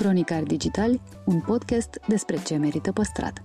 Cronicar 0.00 0.42
Digitali, 0.42 1.00
un 1.24 1.40
podcast 1.40 2.00
despre 2.08 2.36
ce 2.46 2.56
merită 2.56 2.92
păstrat. 2.92 3.42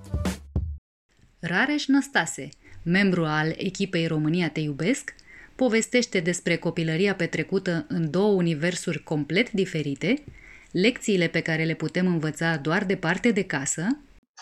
Rareș 1.40 1.86
Năstase, 1.86 2.50
membru 2.84 3.26
al 3.26 3.54
echipei 3.58 4.08
România 4.08 4.50
Te 4.50 4.60
Iubesc, 4.60 5.16
povestește 5.56 6.20
despre 6.20 6.56
copilăria 6.56 7.16
petrecută 7.16 7.86
în 7.88 8.12
două 8.12 8.34
universuri 8.34 9.04
complet 9.04 9.52
diferite, 9.52 10.24
lecțiile 10.72 11.28
pe 11.28 11.42
care 11.42 11.64
le 11.64 11.74
putem 11.74 12.08
învăța 12.08 12.58
doar 12.58 12.86
departe 12.86 13.32
de 13.32 13.44
casă. 13.44 13.88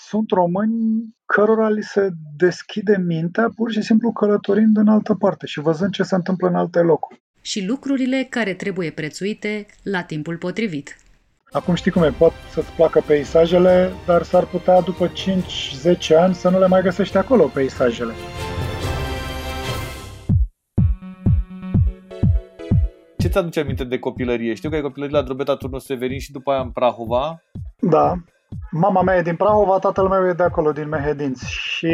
Sunt 0.09 0.29
români 0.29 1.15
cărora 1.25 1.69
li 1.69 1.83
se 1.83 2.09
deschide 2.37 2.97
mintea 2.97 3.49
pur 3.55 3.71
și 3.71 3.81
simplu 3.81 4.11
călătorind 4.11 4.77
în 4.77 4.87
altă 4.87 5.13
parte 5.13 5.45
și 5.45 5.59
văzând 5.59 5.91
ce 5.91 6.03
se 6.03 6.15
întâmplă 6.15 6.47
în 6.47 6.55
alte 6.55 6.79
locuri. 6.79 7.21
Și 7.41 7.65
lucrurile 7.65 8.27
care 8.29 8.53
trebuie 8.53 8.91
prețuite 8.91 9.65
la 9.83 10.03
timpul 10.03 10.37
potrivit. 10.37 10.97
Acum 11.53 11.73
știi 11.73 11.91
cum 11.91 12.03
e, 12.03 12.09
pot 12.09 12.31
să-ți 12.49 12.71
placă 12.71 13.01
peisajele, 13.07 13.91
dar 14.05 14.23
s-ar 14.23 14.45
putea 14.45 14.81
după 14.81 15.07
5-10 15.07 15.11
ani 16.17 16.33
să 16.33 16.49
nu 16.49 16.59
le 16.59 16.67
mai 16.67 16.81
găsești 16.81 17.17
acolo 17.17 17.43
peisajele. 17.43 18.13
Ce 23.17 23.27
ți 23.27 23.37
aduce 23.37 23.59
aminte 23.59 23.83
de 23.83 23.99
copilărie? 23.99 24.53
Știu 24.53 24.69
că 24.69 24.75
ai 24.75 24.81
copilărie 24.81 25.17
la 25.17 25.23
Drobeta 25.23 25.55
Turnu 25.55 25.77
Severin 25.77 26.19
și 26.19 26.31
după 26.31 26.51
aia 26.51 26.61
în 26.61 26.69
Prahova. 26.69 27.41
Da. 27.79 28.13
Mama 28.71 29.01
mea 29.01 29.15
e 29.15 29.21
din 29.21 29.35
Prahova, 29.35 29.79
tatăl 29.79 30.07
meu 30.07 30.27
e 30.27 30.33
de 30.33 30.43
acolo, 30.43 30.71
din 30.71 30.87
Mehedinți. 30.87 31.51
Și 31.51 31.93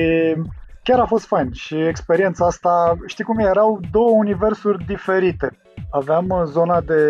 chiar 0.83 0.99
a 0.99 1.05
fost 1.05 1.25
fain. 1.25 1.51
Și 1.51 1.75
experiența 1.75 2.45
asta, 2.45 2.97
știi 3.05 3.23
cum 3.23 3.37
e, 3.37 3.43
erau 3.43 3.79
două 3.91 4.09
universuri 4.09 4.85
diferite. 4.85 5.57
Aveam 5.91 6.43
zona 6.45 6.81
de 6.81 7.03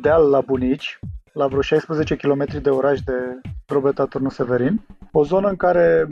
deal 0.00 0.30
la 0.30 0.40
bunici, 0.40 0.98
la 1.36 1.46
vreo 1.46 1.60
16 1.60 2.16
km 2.16 2.44
de 2.62 2.70
oraș 2.70 3.00
de 3.00 3.40
Drobeta 3.66 4.04
Turnu 4.04 4.28
Severin. 4.28 4.86
O 5.12 5.24
zonă 5.24 5.48
în 5.48 5.56
care 5.56 6.06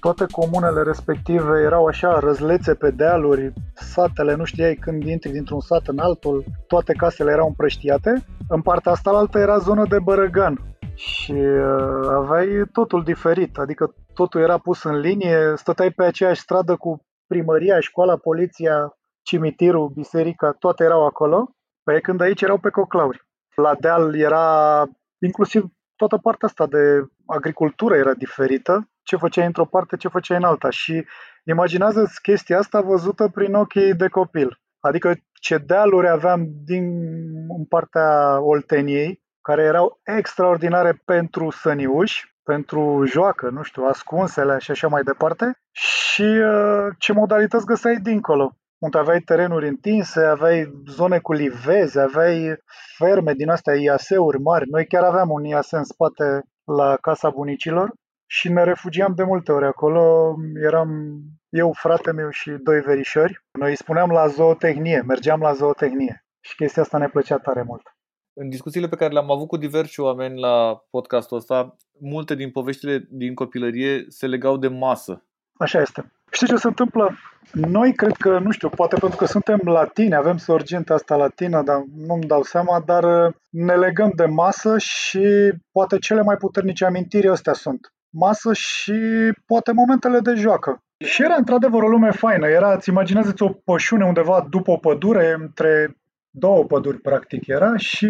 toate 0.00 0.26
comunele 0.30 0.82
respective 0.82 1.60
erau 1.60 1.84
așa 1.86 2.18
răzlețe 2.18 2.74
pe 2.74 2.90
dealuri, 2.90 3.52
satele, 3.74 4.34
nu 4.34 4.44
știai 4.44 4.74
când 4.74 5.02
intri 5.02 5.30
dintr-un 5.30 5.60
sat 5.60 5.86
în 5.86 5.98
altul, 5.98 6.44
toate 6.66 6.92
casele 6.92 7.30
erau 7.30 7.46
împrăștiate. 7.46 8.24
În 8.48 8.62
partea 8.62 8.92
asta 8.92 9.10
altă 9.10 9.38
era 9.38 9.58
zonă 9.58 9.84
de 9.88 9.98
bărăgan 9.98 10.76
și 10.94 11.32
uh, 11.32 12.08
aveai 12.08 12.62
totul 12.72 13.02
diferit, 13.02 13.58
adică 13.58 13.94
totul 14.14 14.40
era 14.40 14.58
pus 14.58 14.82
în 14.82 14.98
linie, 14.98 15.52
stăteai 15.54 15.90
pe 15.90 16.04
aceeași 16.04 16.40
stradă 16.40 16.76
cu 16.76 17.04
primăria, 17.26 17.80
școala, 17.80 18.16
poliția, 18.16 18.96
cimitirul, 19.22 19.88
biserica, 19.94 20.56
toate 20.58 20.84
erau 20.84 21.06
acolo, 21.06 21.50
pe 21.82 22.00
când 22.00 22.20
aici 22.20 22.42
erau 22.42 22.58
pe 22.58 22.70
coclauri. 22.70 23.30
La 23.54 23.74
deal 23.80 24.14
era 24.14 24.86
inclusiv 25.18 25.64
toată 25.96 26.16
partea 26.16 26.48
asta 26.48 26.66
de 26.66 27.04
agricultură 27.26 27.96
era 27.96 28.14
diferită, 28.14 28.88
ce 29.02 29.16
făceai 29.16 29.46
într-o 29.46 29.64
parte, 29.64 29.96
ce 29.96 30.08
făceai 30.08 30.36
în 30.36 30.44
alta. 30.44 30.70
Și 30.70 31.06
imaginează 31.44 32.10
chestia 32.22 32.58
asta 32.58 32.80
văzută 32.80 33.28
prin 33.28 33.54
ochii 33.54 33.94
de 33.94 34.08
copil. 34.08 34.60
Adică 34.80 35.14
ce 35.32 35.58
dealuri 35.58 36.08
aveam 36.08 36.46
din 36.64 36.84
în 37.58 37.64
partea 37.68 38.40
Olteniei, 38.40 39.22
care 39.40 39.62
erau 39.62 40.00
extraordinare 40.02 41.02
pentru 41.04 41.50
săniuși, 41.50 42.36
pentru 42.42 43.04
joacă, 43.04 43.50
nu 43.50 43.62
știu, 43.62 43.84
ascunsele 43.84 44.58
și 44.58 44.70
așa 44.70 44.88
mai 44.88 45.02
departe, 45.02 45.58
și 45.70 46.22
uh, 46.22 46.86
ce 46.98 47.12
modalități 47.12 47.66
găseai 47.66 47.96
dincolo 47.96 48.56
unde 48.84 48.98
aveai 48.98 49.20
terenuri 49.20 49.68
întinse, 49.68 50.20
aveai 50.20 50.82
zone 50.86 51.18
cu 51.18 51.32
livezi, 51.32 51.98
aveai 51.98 52.56
ferme 52.96 53.32
din 53.34 53.48
astea, 53.48 53.74
IAS-uri 53.74 54.40
mari. 54.40 54.70
Noi 54.70 54.86
chiar 54.86 55.04
aveam 55.04 55.30
un 55.30 55.44
IAS 55.44 55.70
în 55.70 55.84
spate 55.84 56.40
la 56.64 56.96
casa 56.96 57.30
bunicilor 57.30 57.92
și 58.26 58.52
ne 58.52 58.64
refugiam 58.64 59.12
de 59.14 59.22
multe 59.22 59.52
ori 59.52 59.64
acolo. 59.64 60.34
Eram 60.62 60.90
eu, 61.48 61.72
frate 61.72 62.12
meu 62.12 62.30
și 62.30 62.50
doi 62.50 62.80
verișori. 62.80 63.44
Noi 63.58 63.70
îi 63.70 63.76
spuneam 63.76 64.10
la 64.10 64.26
zootehnie, 64.26 65.02
mergeam 65.06 65.40
la 65.40 65.52
zootehnie 65.52 66.24
și 66.40 66.56
chestia 66.56 66.82
asta 66.82 66.98
ne 66.98 67.08
plăcea 67.08 67.38
tare 67.38 67.62
mult. 67.62 67.82
În 68.40 68.48
discuțiile 68.48 68.88
pe 68.88 68.96
care 68.96 69.12
le-am 69.12 69.30
avut 69.30 69.48
cu 69.48 69.56
diversi 69.56 70.00
oameni 70.00 70.40
la 70.40 70.84
podcastul 70.90 71.36
ăsta, 71.36 71.76
multe 72.00 72.34
din 72.34 72.50
poveștile 72.50 73.06
din 73.10 73.34
copilărie 73.34 74.04
se 74.08 74.26
legau 74.26 74.56
de 74.56 74.68
masă. 74.68 75.24
Așa 75.58 75.80
este. 75.80 76.12
Știi 76.32 76.46
ce 76.46 76.56
se 76.56 76.66
întâmplă? 76.66 77.16
Noi 77.52 77.94
cred 77.94 78.12
că, 78.12 78.38
nu 78.38 78.50
știu, 78.50 78.68
poate 78.68 78.96
pentru 79.00 79.18
că 79.18 79.24
suntem 79.24 79.60
latini, 79.64 80.14
avem 80.14 80.36
sorginta 80.36 80.94
asta 80.94 81.16
latină, 81.16 81.62
dar 81.62 81.82
nu-mi 82.06 82.26
dau 82.26 82.42
seama, 82.42 82.82
dar 82.86 83.26
uh, 83.26 83.34
ne 83.50 83.74
legăm 83.74 84.12
de 84.14 84.24
masă 84.24 84.78
și 84.78 85.52
poate 85.72 85.98
cele 85.98 86.22
mai 86.22 86.36
puternice 86.36 86.84
amintiri 86.84 87.28
astea 87.28 87.52
sunt. 87.52 87.92
Masă 88.10 88.52
și 88.52 88.92
poate 89.46 89.72
momentele 89.72 90.20
de 90.20 90.34
joacă. 90.34 90.82
Și 91.04 91.22
era 91.22 91.34
într-adevăr 91.34 91.82
o 91.82 91.88
lume 91.88 92.10
faină. 92.10 92.46
Era, 92.46 92.74
îți 92.74 92.88
imaginează-ți 92.88 93.42
o 93.42 93.48
pășune 93.48 94.04
undeva 94.04 94.46
după 94.50 94.70
o 94.70 94.76
pădure, 94.76 95.36
între 95.38 95.96
două 96.30 96.64
păduri 96.64 96.98
practic 96.98 97.46
era 97.46 97.76
și 97.76 98.08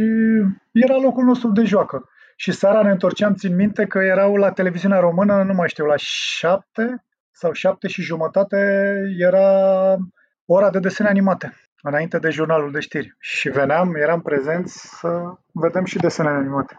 era 0.72 0.96
locul 1.02 1.24
nostru 1.24 1.50
de 1.50 1.64
joacă. 1.64 2.08
Și 2.36 2.52
seara 2.52 2.82
ne 2.82 2.90
întorceam, 2.90 3.34
țin 3.34 3.54
minte 3.54 3.86
că 3.86 3.98
erau 3.98 4.36
la 4.36 4.50
televiziunea 4.50 4.98
română, 4.98 5.42
nu 5.42 5.52
mai 5.52 5.68
știu, 5.68 5.84
la 5.84 5.96
șapte 5.96 7.04
sau 7.42 7.52
șapte 7.52 7.88
și 7.88 8.02
jumătate 8.02 8.56
era 9.18 9.48
ora 10.44 10.70
de 10.70 10.78
desene 10.78 11.08
animate, 11.08 11.54
înainte 11.82 12.18
de 12.18 12.30
jurnalul 12.30 12.70
de 12.72 12.80
știri. 12.80 13.16
Și 13.18 13.48
veneam, 13.48 13.94
eram 13.94 14.20
prezenți 14.20 14.98
să 14.98 15.08
vedem 15.52 15.84
și 15.84 15.98
desene 15.98 16.28
animate. 16.28 16.78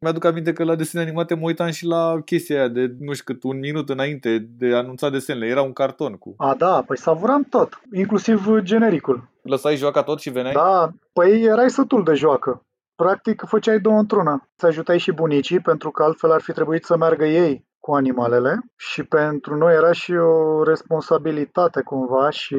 Mi-aduc 0.00 0.24
aminte 0.24 0.52
că 0.52 0.64
la 0.64 0.74
desene 0.74 1.02
animate 1.02 1.34
mă 1.34 1.46
uitam 1.46 1.70
și 1.70 1.84
la 1.86 2.20
chestia 2.24 2.58
aia 2.58 2.68
de, 2.68 2.94
nu 2.98 3.12
știu 3.12 3.24
cât, 3.34 3.42
un 3.42 3.58
minut 3.58 3.88
înainte 3.88 4.38
de 4.38 4.74
anunța 4.74 5.10
desenele. 5.10 5.46
Era 5.46 5.62
un 5.62 5.72
carton 5.72 6.12
cu... 6.12 6.34
A, 6.36 6.54
da, 6.54 6.82
păi 6.86 6.98
savuram 6.98 7.42
tot, 7.42 7.80
inclusiv 7.92 8.58
genericul. 8.58 9.28
Lăsai 9.42 9.76
joaca 9.76 10.02
tot 10.02 10.20
și 10.20 10.30
veneai? 10.30 10.52
Da, 10.52 10.90
păi 11.12 11.42
erai 11.42 11.70
sătul 11.70 12.04
de 12.04 12.14
joacă. 12.14 12.64
Practic 12.94 13.42
făceai 13.46 13.80
două 13.80 13.98
într-una. 13.98 14.48
Să 14.56 14.66
ajutai 14.66 14.98
și 14.98 15.12
bunicii, 15.12 15.60
pentru 15.60 15.90
că 15.90 16.02
altfel 16.02 16.30
ar 16.30 16.40
fi 16.40 16.52
trebuit 16.52 16.84
să 16.84 16.96
meargă 16.96 17.24
ei 17.24 17.68
cu 17.80 17.94
animalele 17.94 18.58
și 18.76 19.04
pentru 19.04 19.56
noi 19.56 19.74
era 19.74 19.92
și 19.92 20.12
o 20.12 20.62
responsabilitate 20.62 21.82
cumva 21.82 22.30
și 22.30 22.56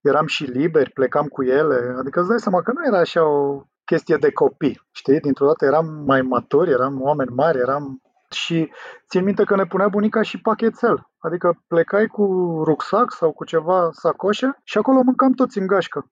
eram 0.00 0.26
și 0.26 0.44
liberi, 0.44 0.90
plecam 0.90 1.26
cu 1.26 1.42
ele, 1.42 1.94
adică 1.98 2.20
îți 2.20 2.28
dai 2.28 2.40
seama 2.40 2.62
că 2.62 2.72
nu 2.72 2.86
era 2.86 2.98
așa 2.98 3.24
o 3.24 3.62
chestie 3.84 4.16
de 4.16 4.32
copii, 4.32 4.80
știi? 4.92 5.20
Dintr-o 5.20 5.46
dată 5.46 5.64
eram 5.64 5.86
mai 6.06 6.22
maturi, 6.22 6.70
eram 6.70 7.02
oameni 7.02 7.34
mari, 7.34 7.58
eram 7.58 8.00
și 8.30 8.70
țin 9.08 9.24
minte 9.24 9.44
că 9.44 9.56
ne 9.56 9.66
punea 9.66 9.88
bunica 9.88 10.22
și 10.22 10.40
pachetel. 10.40 11.08
Adică 11.18 11.62
plecai 11.66 12.06
cu 12.06 12.24
rucsac 12.64 13.12
sau 13.12 13.32
cu 13.32 13.44
ceva 13.44 13.88
sacoșe 13.92 14.58
și 14.64 14.78
acolo 14.78 15.00
mâncam 15.04 15.32
toți 15.32 15.58
în 15.58 15.66
gașcă. 15.66 16.10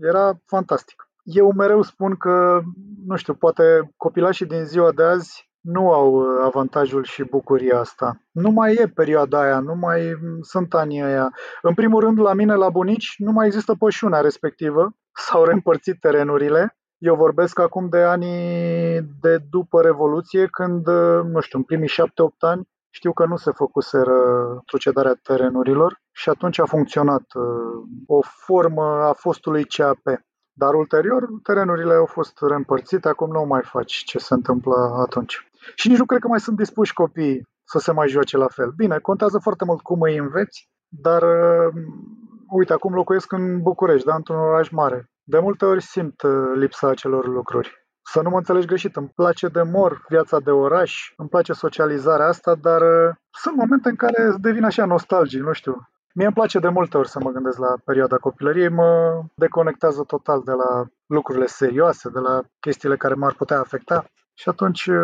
Era 0.00 0.32
fantastic. 0.44 1.08
Eu 1.22 1.52
mereu 1.52 1.82
spun 1.82 2.16
că, 2.16 2.60
nu 3.06 3.16
știu, 3.16 3.34
poate 3.34 3.92
copilașii 3.96 4.46
din 4.46 4.64
ziua 4.64 4.92
de 4.92 5.02
azi 5.02 5.50
nu 5.66 5.92
au 5.92 6.12
uh, 6.14 6.26
avantajul 6.44 7.04
și 7.04 7.24
bucuria 7.24 7.78
asta. 7.78 8.20
Nu 8.30 8.50
mai 8.50 8.74
e 8.74 8.92
perioada 8.94 9.40
aia, 9.40 9.60
nu 9.60 9.74
mai 9.74 10.00
sunt 10.40 10.74
anii 10.74 11.02
aia. 11.02 11.32
În 11.62 11.74
primul 11.74 12.00
rând, 12.00 12.20
la 12.20 12.32
mine, 12.32 12.54
la 12.54 12.68
bunici, 12.68 13.14
nu 13.18 13.32
mai 13.32 13.46
există 13.46 13.74
pășunea 13.78 14.20
respectivă. 14.20 14.96
S-au 15.26 15.44
reîmpărțit 15.44 16.00
terenurile. 16.00 16.76
Eu 16.98 17.14
vorbesc 17.14 17.58
acum 17.58 17.88
de 17.88 17.98
anii 18.02 19.00
de 19.20 19.38
după 19.50 19.80
Revoluție, 19.80 20.46
când, 20.46 20.86
uh, 20.86 21.20
nu 21.24 21.40
știu, 21.40 21.58
în 21.58 21.64
primii 21.64 21.88
șapte-opt 21.88 22.42
ani, 22.42 22.68
știu 22.90 23.12
că 23.12 23.26
nu 23.26 23.36
se 23.36 23.50
făcuseră 23.50 24.16
trucedarea 24.66 25.18
terenurilor 25.22 26.00
și 26.12 26.28
atunci 26.28 26.58
a 26.58 26.64
funcționat 26.64 27.24
uh, 27.34 27.44
o 28.06 28.20
formă 28.22 28.82
a 28.82 29.12
fostului 29.12 29.64
CAP. 29.64 30.02
Dar 30.52 30.74
ulterior, 30.74 31.28
terenurile 31.42 31.94
au 31.94 32.06
fost 32.06 32.38
reîmpărțite, 32.40 33.08
acum 33.08 33.30
nu 33.30 33.44
mai 33.44 33.62
faci 33.62 33.92
ce 33.92 34.18
se 34.18 34.34
întâmplă 34.34 34.74
atunci. 35.06 35.45
Și 35.74 35.88
nici 35.88 35.98
nu 35.98 36.04
cred 36.04 36.20
că 36.20 36.28
mai 36.28 36.40
sunt 36.40 36.56
dispuși 36.56 36.92
copiii 36.92 37.46
să 37.64 37.78
se 37.78 37.92
mai 37.92 38.08
joace 38.08 38.36
la 38.36 38.48
fel. 38.48 38.70
Bine, 38.76 38.98
contează 38.98 39.38
foarte 39.38 39.64
mult 39.64 39.80
cum 39.80 40.00
îi 40.00 40.16
înveți, 40.16 40.68
dar 40.88 41.22
uh, 41.22 41.72
uite, 42.48 42.72
acum 42.72 42.94
locuiesc 42.94 43.32
în 43.32 43.62
București, 43.62 44.06
da, 44.06 44.14
într-un 44.14 44.36
oraș 44.36 44.68
mare. 44.68 45.10
De 45.22 45.38
multe 45.38 45.64
ori 45.64 45.82
simt 45.82 46.22
uh, 46.22 46.52
lipsa 46.54 46.88
acelor 46.88 47.26
lucruri. 47.26 47.84
Să 48.12 48.20
nu 48.22 48.30
mă 48.30 48.36
înțelegi 48.36 48.66
greșit, 48.66 48.96
îmi 48.96 49.12
place 49.14 49.48
de 49.48 49.62
mor 49.62 50.04
viața 50.08 50.40
de 50.40 50.50
oraș, 50.50 51.12
îmi 51.16 51.28
place 51.28 51.52
socializarea 51.52 52.26
asta, 52.26 52.54
dar 52.54 52.80
uh, 52.80 53.14
sunt 53.30 53.56
momente 53.56 53.88
în 53.88 53.96
care 53.96 54.34
devin 54.40 54.64
așa 54.64 54.84
nostalgic, 54.84 55.40
nu 55.42 55.52
știu. 55.52 55.88
Mie 56.14 56.26
îmi 56.26 56.34
place 56.34 56.58
de 56.58 56.68
multe 56.68 56.96
ori 56.96 57.08
să 57.08 57.18
mă 57.22 57.30
gândesc 57.30 57.58
la 57.58 57.74
perioada 57.84 58.16
copilăriei, 58.16 58.68
mă 58.68 59.22
deconectează 59.34 60.02
total 60.06 60.42
de 60.44 60.52
la 60.52 60.86
lucrurile 61.06 61.46
serioase, 61.46 62.08
de 62.08 62.18
la 62.18 62.42
chestiile 62.60 62.96
care 62.96 63.14
m-ar 63.14 63.34
putea 63.34 63.58
afecta 63.58 64.04
și 64.38 64.48
atunci 64.48 64.86
uh, 64.86 64.96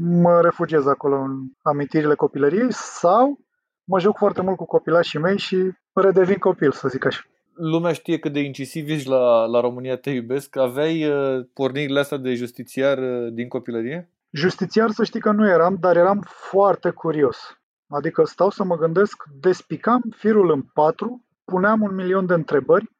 mă 0.00 0.40
refugiez 0.40 0.86
acolo 0.86 1.16
în 1.16 1.32
amintirile 1.62 2.14
copilăriei 2.14 2.72
sau 2.72 3.38
mă 3.84 3.98
joc 3.98 4.16
foarte 4.16 4.42
mult 4.42 4.56
cu 4.56 4.64
copilașii 4.64 5.18
mei 5.18 5.38
și 5.38 5.72
redevin 5.92 6.38
copil, 6.38 6.72
să 6.72 6.88
zic 6.88 7.04
așa. 7.04 7.20
Lumea 7.54 7.92
știe 7.92 8.18
cât 8.18 8.32
de 8.32 8.40
incisiv 8.40 8.88
ești 8.88 9.08
la, 9.08 9.44
la 9.44 9.60
România 9.60 9.96
Te 9.96 10.10
Iubesc. 10.10 10.56
Aveai 10.56 11.04
uh, 11.04 11.46
pornirile 11.54 12.00
astea 12.00 12.18
de 12.18 12.34
justițiar 12.34 12.98
uh, 12.98 13.32
din 13.32 13.48
copilărie? 13.48 14.12
Justițiar 14.30 14.90
să 14.90 15.04
știi 15.04 15.20
că 15.20 15.32
nu 15.32 15.48
eram, 15.48 15.76
dar 15.80 15.96
eram 15.96 16.20
foarte 16.26 16.90
curios. 16.90 17.58
Adică 17.88 18.24
stau 18.24 18.50
să 18.50 18.64
mă 18.64 18.76
gândesc, 18.76 19.22
despicam 19.40 20.00
firul 20.16 20.50
în 20.50 20.62
patru, 20.62 21.24
puneam 21.44 21.82
un 21.82 21.94
milion 21.94 22.26
de 22.26 22.34
întrebări. 22.34 22.90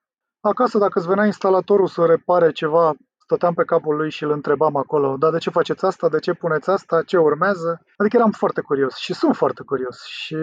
Acasă, 0.40 0.78
dacă 0.78 0.98
îți 0.98 1.08
venea 1.08 1.24
instalatorul 1.24 1.86
să 1.86 2.04
repare 2.04 2.52
ceva, 2.52 2.94
stăteam 3.28 3.54
pe 3.54 3.64
capul 3.64 3.96
lui 3.96 4.10
și 4.10 4.22
îl 4.24 4.30
întrebam 4.30 4.76
acolo, 4.76 5.16
dar 5.16 5.30
de 5.30 5.38
ce 5.38 5.50
faceți 5.50 5.84
asta, 5.84 6.08
de 6.08 6.18
ce 6.18 6.32
puneți 6.32 6.70
asta, 6.70 7.02
ce 7.02 7.16
urmează? 7.16 7.82
Adică 7.96 8.16
eram 8.16 8.30
foarte 8.30 8.60
curios 8.60 8.94
și 8.94 9.14
sunt 9.14 9.36
foarte 9.36 9.62
curios 9.62 10.04
și 10.04 10.36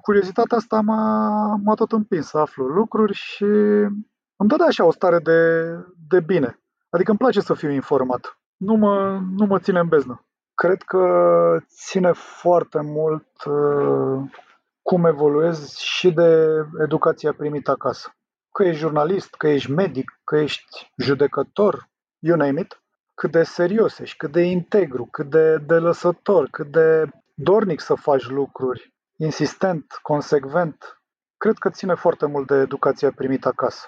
curiozitatea 0.00 0.56
asta 0.56 0.80
m-a, 0.80 1.56
m-a 1.64 1.74
tot 1.74 1.92
împins 1.92 2.26
să 2.26 2.38
aflu 2.38 2.64
lucruri 2.64 3.12
și 3.12 3.44
îmi 4.36 4.48
dădea 4.48 4.66
așa 4.66 4.84
o 4.84 4.92
stare 4.92 5.18
de, 5.18 5.40
de 6.08 6.20
bine. 6.20 6.60
Adică 6.90 7.10
îmi 7.10 7.18
place 7.18 7.40
să 7.40 7.54
fiu 7.54 7.70
informat. 7.70 8.38
Nu 8.56 8.74
mă, 8.74 9.20
nu 9.36 9.46
mă 9.46 9.58
ține 9.58 9.78
în 9.78 9.88
beznă. 9.88 10.24
Cred 10.54 10.82
că 10.82 11.02
ține 11.66 12.12
foarte 12.12 12.80
mult 12.82 13.44
uh, 13.44 14.30
cum 14.82 15.04
evoluezi 15.04 15.84
și 15.84 16.12
de 16.12 16.46
educația 16.82 17.32
primită 17.32 17.70
acasă. 17.70 18.14
Că 18.52 18.64
ești 18.64 18.80
jurnalist, 18.80 19.34
că 19.34 19.48
ești 19.48 19.70
medic, 19.70 20.20
că 20.24 20.36
ești 20.36 20.92
judecător, 20.96 21.88
you 22.18 22.36
name 22.36 22.60
it, 22.60 22.82
cât 23.14 23.30
de 23.30 23.42
serios 23.42 23.98
ești, 23.98 24.16
cât 24.16 24.32
de 24.32 24.42
integru, 24.42 25.08
cât 25.10 25.30
de, 25.30 25.56
de 25.56 25.74
lăsător, 25.74 26.48
cât 26.50 26.70
de 26.70 27.10
dornic 27.34 27.80
să 27.80 27.94
faci 27.94 28.28
lucruri, 28.28 28.94
insistent, 29.16 29.98
consecvent. 30.02 31.00
Cred 31.36 31.58
că 31.58 31.70
ține 31.70 31.94
foarte 31.94 32.26
mult 32.26 32.46
de 32.46 32.54
educația 32.54 33.12
primită 33.12 33.48
acasă. 33.48 33.86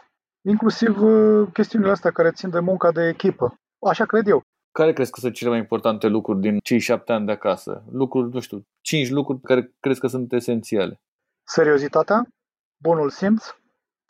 Inclusiv 0.48 1.02
uh, 1.02 1.48
chestiunile 1.52 1.90
astea 1.90 2.10
care 2.10 2.30
țin 2.30 2.50
de 2.50 2.58
munca 2.58 2.92
de 2.92 3.08
echipă. 3.08 3.54
Așa 3.86 4.04
cred 4.04 4.26
eu. 4.26 4.42
Care 4.72 4.92
crezi 4.92 5.10
că 5.10 5.20
sunt 5.20 5.34
cele 5.34 5.50
mai 5.50 5.58
importante 5.58 6.06
lucruri 6.06 6.40
din 6.40 6.58
cei 6.58 6.78
șapte 6.78 7.12
ani 7.12 7.26
de 7.26 7.32
acasă? 7.32 7.84
Lucruri, 7.90 8.32
nu 8.32 8.40
știu, 8.40 8.66
cinci 8.80 9.10
lucruri 9.10 9.40
care 9.40 9.72
crezi 9.80 10.00
că 10.00 10.06
sunt 10.06 10.32
esențiale. 10.32 11.00
Seriozitatea, 11.46 12.26
bunul 12.82 13.10
simț, 13.10 13.44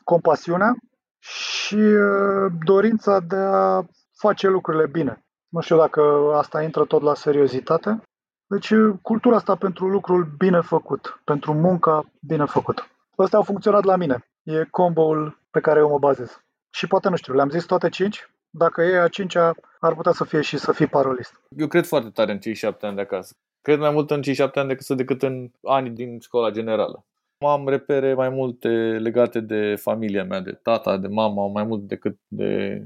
compasiunea 0.03 0.75
și 1.19 1.75
uh, 1.75 2.51
dorința 2.65 3.19
de 3.19 3.35
a 3.35 3.81
face 4.17 4.47
lucrurile 4.47 4.87
bine. 4.87 5.23
Nu 5.49 5.61
știu 5.61 5.77
dacă 5.77 6.01
asta 6.35 6.61
intră 6.61 6.85
tot 6.85 7.01
la 7.01 7.13
seriozitate. 7.13 8.01
Deci 8.47 8.69
uh, 8.69 8.93
cultura 9.01 9.35
asta 9.35 9.55
pentru 9.55 9.87
lucrul 9.87 10.33
bine 10.37 10.61
făcut, 10.61 11.21
pentru 11.23 11.53
munca 11.53 12.03
bine 12.27 12.45
făcută. 12.45 12.87
Astea 13.15 13.37
au 13.37 13.43
funcționat 13.43 13.83
la 13.83 13.95
mine. 13.95 14.25
E 14.43 14.67
combo-ul 14.71 15.39
pe 15.51 15.59
care 15.59 15.79
eu 15.79 15.89
mă 15.89 15.99
bazez. 15.99 16.39
Și 16.69 16.87
poate, 16.87 17.09
nu 17.09 17.15
știu, 17.15 17.33
le-am 17.33 17.49
zis 17.49 17.65
toate 17.65 17.89
cinci, 17.89 18.29
dacă 18.49 18.81
e 18.81 19.01
a 19.01 19.07
cincea, 19.07 19.53
ar 19.79 19.95
putea 19.95 20.11
să 20.11 20.23
fie 20.23 20.41
și 20.41 20.57
să 20.57 20.71
fii 20.71 20.87
parolist. 20.87 21.33
Eu 21.49 21.67
cred 21.67 21.85
foarte 21.85 22.09
tare 22.09 22.31
în 22.31 22.39
cei 22.39 22.53
șapte 22.53 22.85
ani 22.85 22.95
de 22.95 23.01
acasă. 23.01 23.35
Cred 23.61 23.79
mai 23.79 23.91
mult 23.91 24.11
în 24.11 24.21
cei 24.21 24.33
șapte 24.33 24.59
ani 24.59 24.67
decât, 24.67 24.97
decât 24.97 25.23
în 25.23 25.51
anii 25.63 25.91
din 25.91 26.19
școala 26.19 26.49
generală. 26.49 27.05
Am 27.45 27.67
repere 27.67 28.13
mai 28.13 28.29
multe 28.29 28.67
legate 28.99 29.39
de 29.39 29.75
familia 29.75 30.23
mea, 30.23 30.41
de 30.41 30.51
tata, 30.51 30.97
de 30.97 31.07
mama, 31.07 31.47
mai 31.47 31.63
mult 31.63 31.87
decât 31.87 32.19
de, 32.27 32.83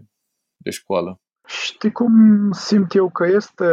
de 0.57 0.69
școală. 0.69 1.19
Știi 1.47 1.91
cum 1.91 2.11
simt 2.51 2.93
eu 2.95 3.09
că 3.09 3.25
este? 3.25 3.65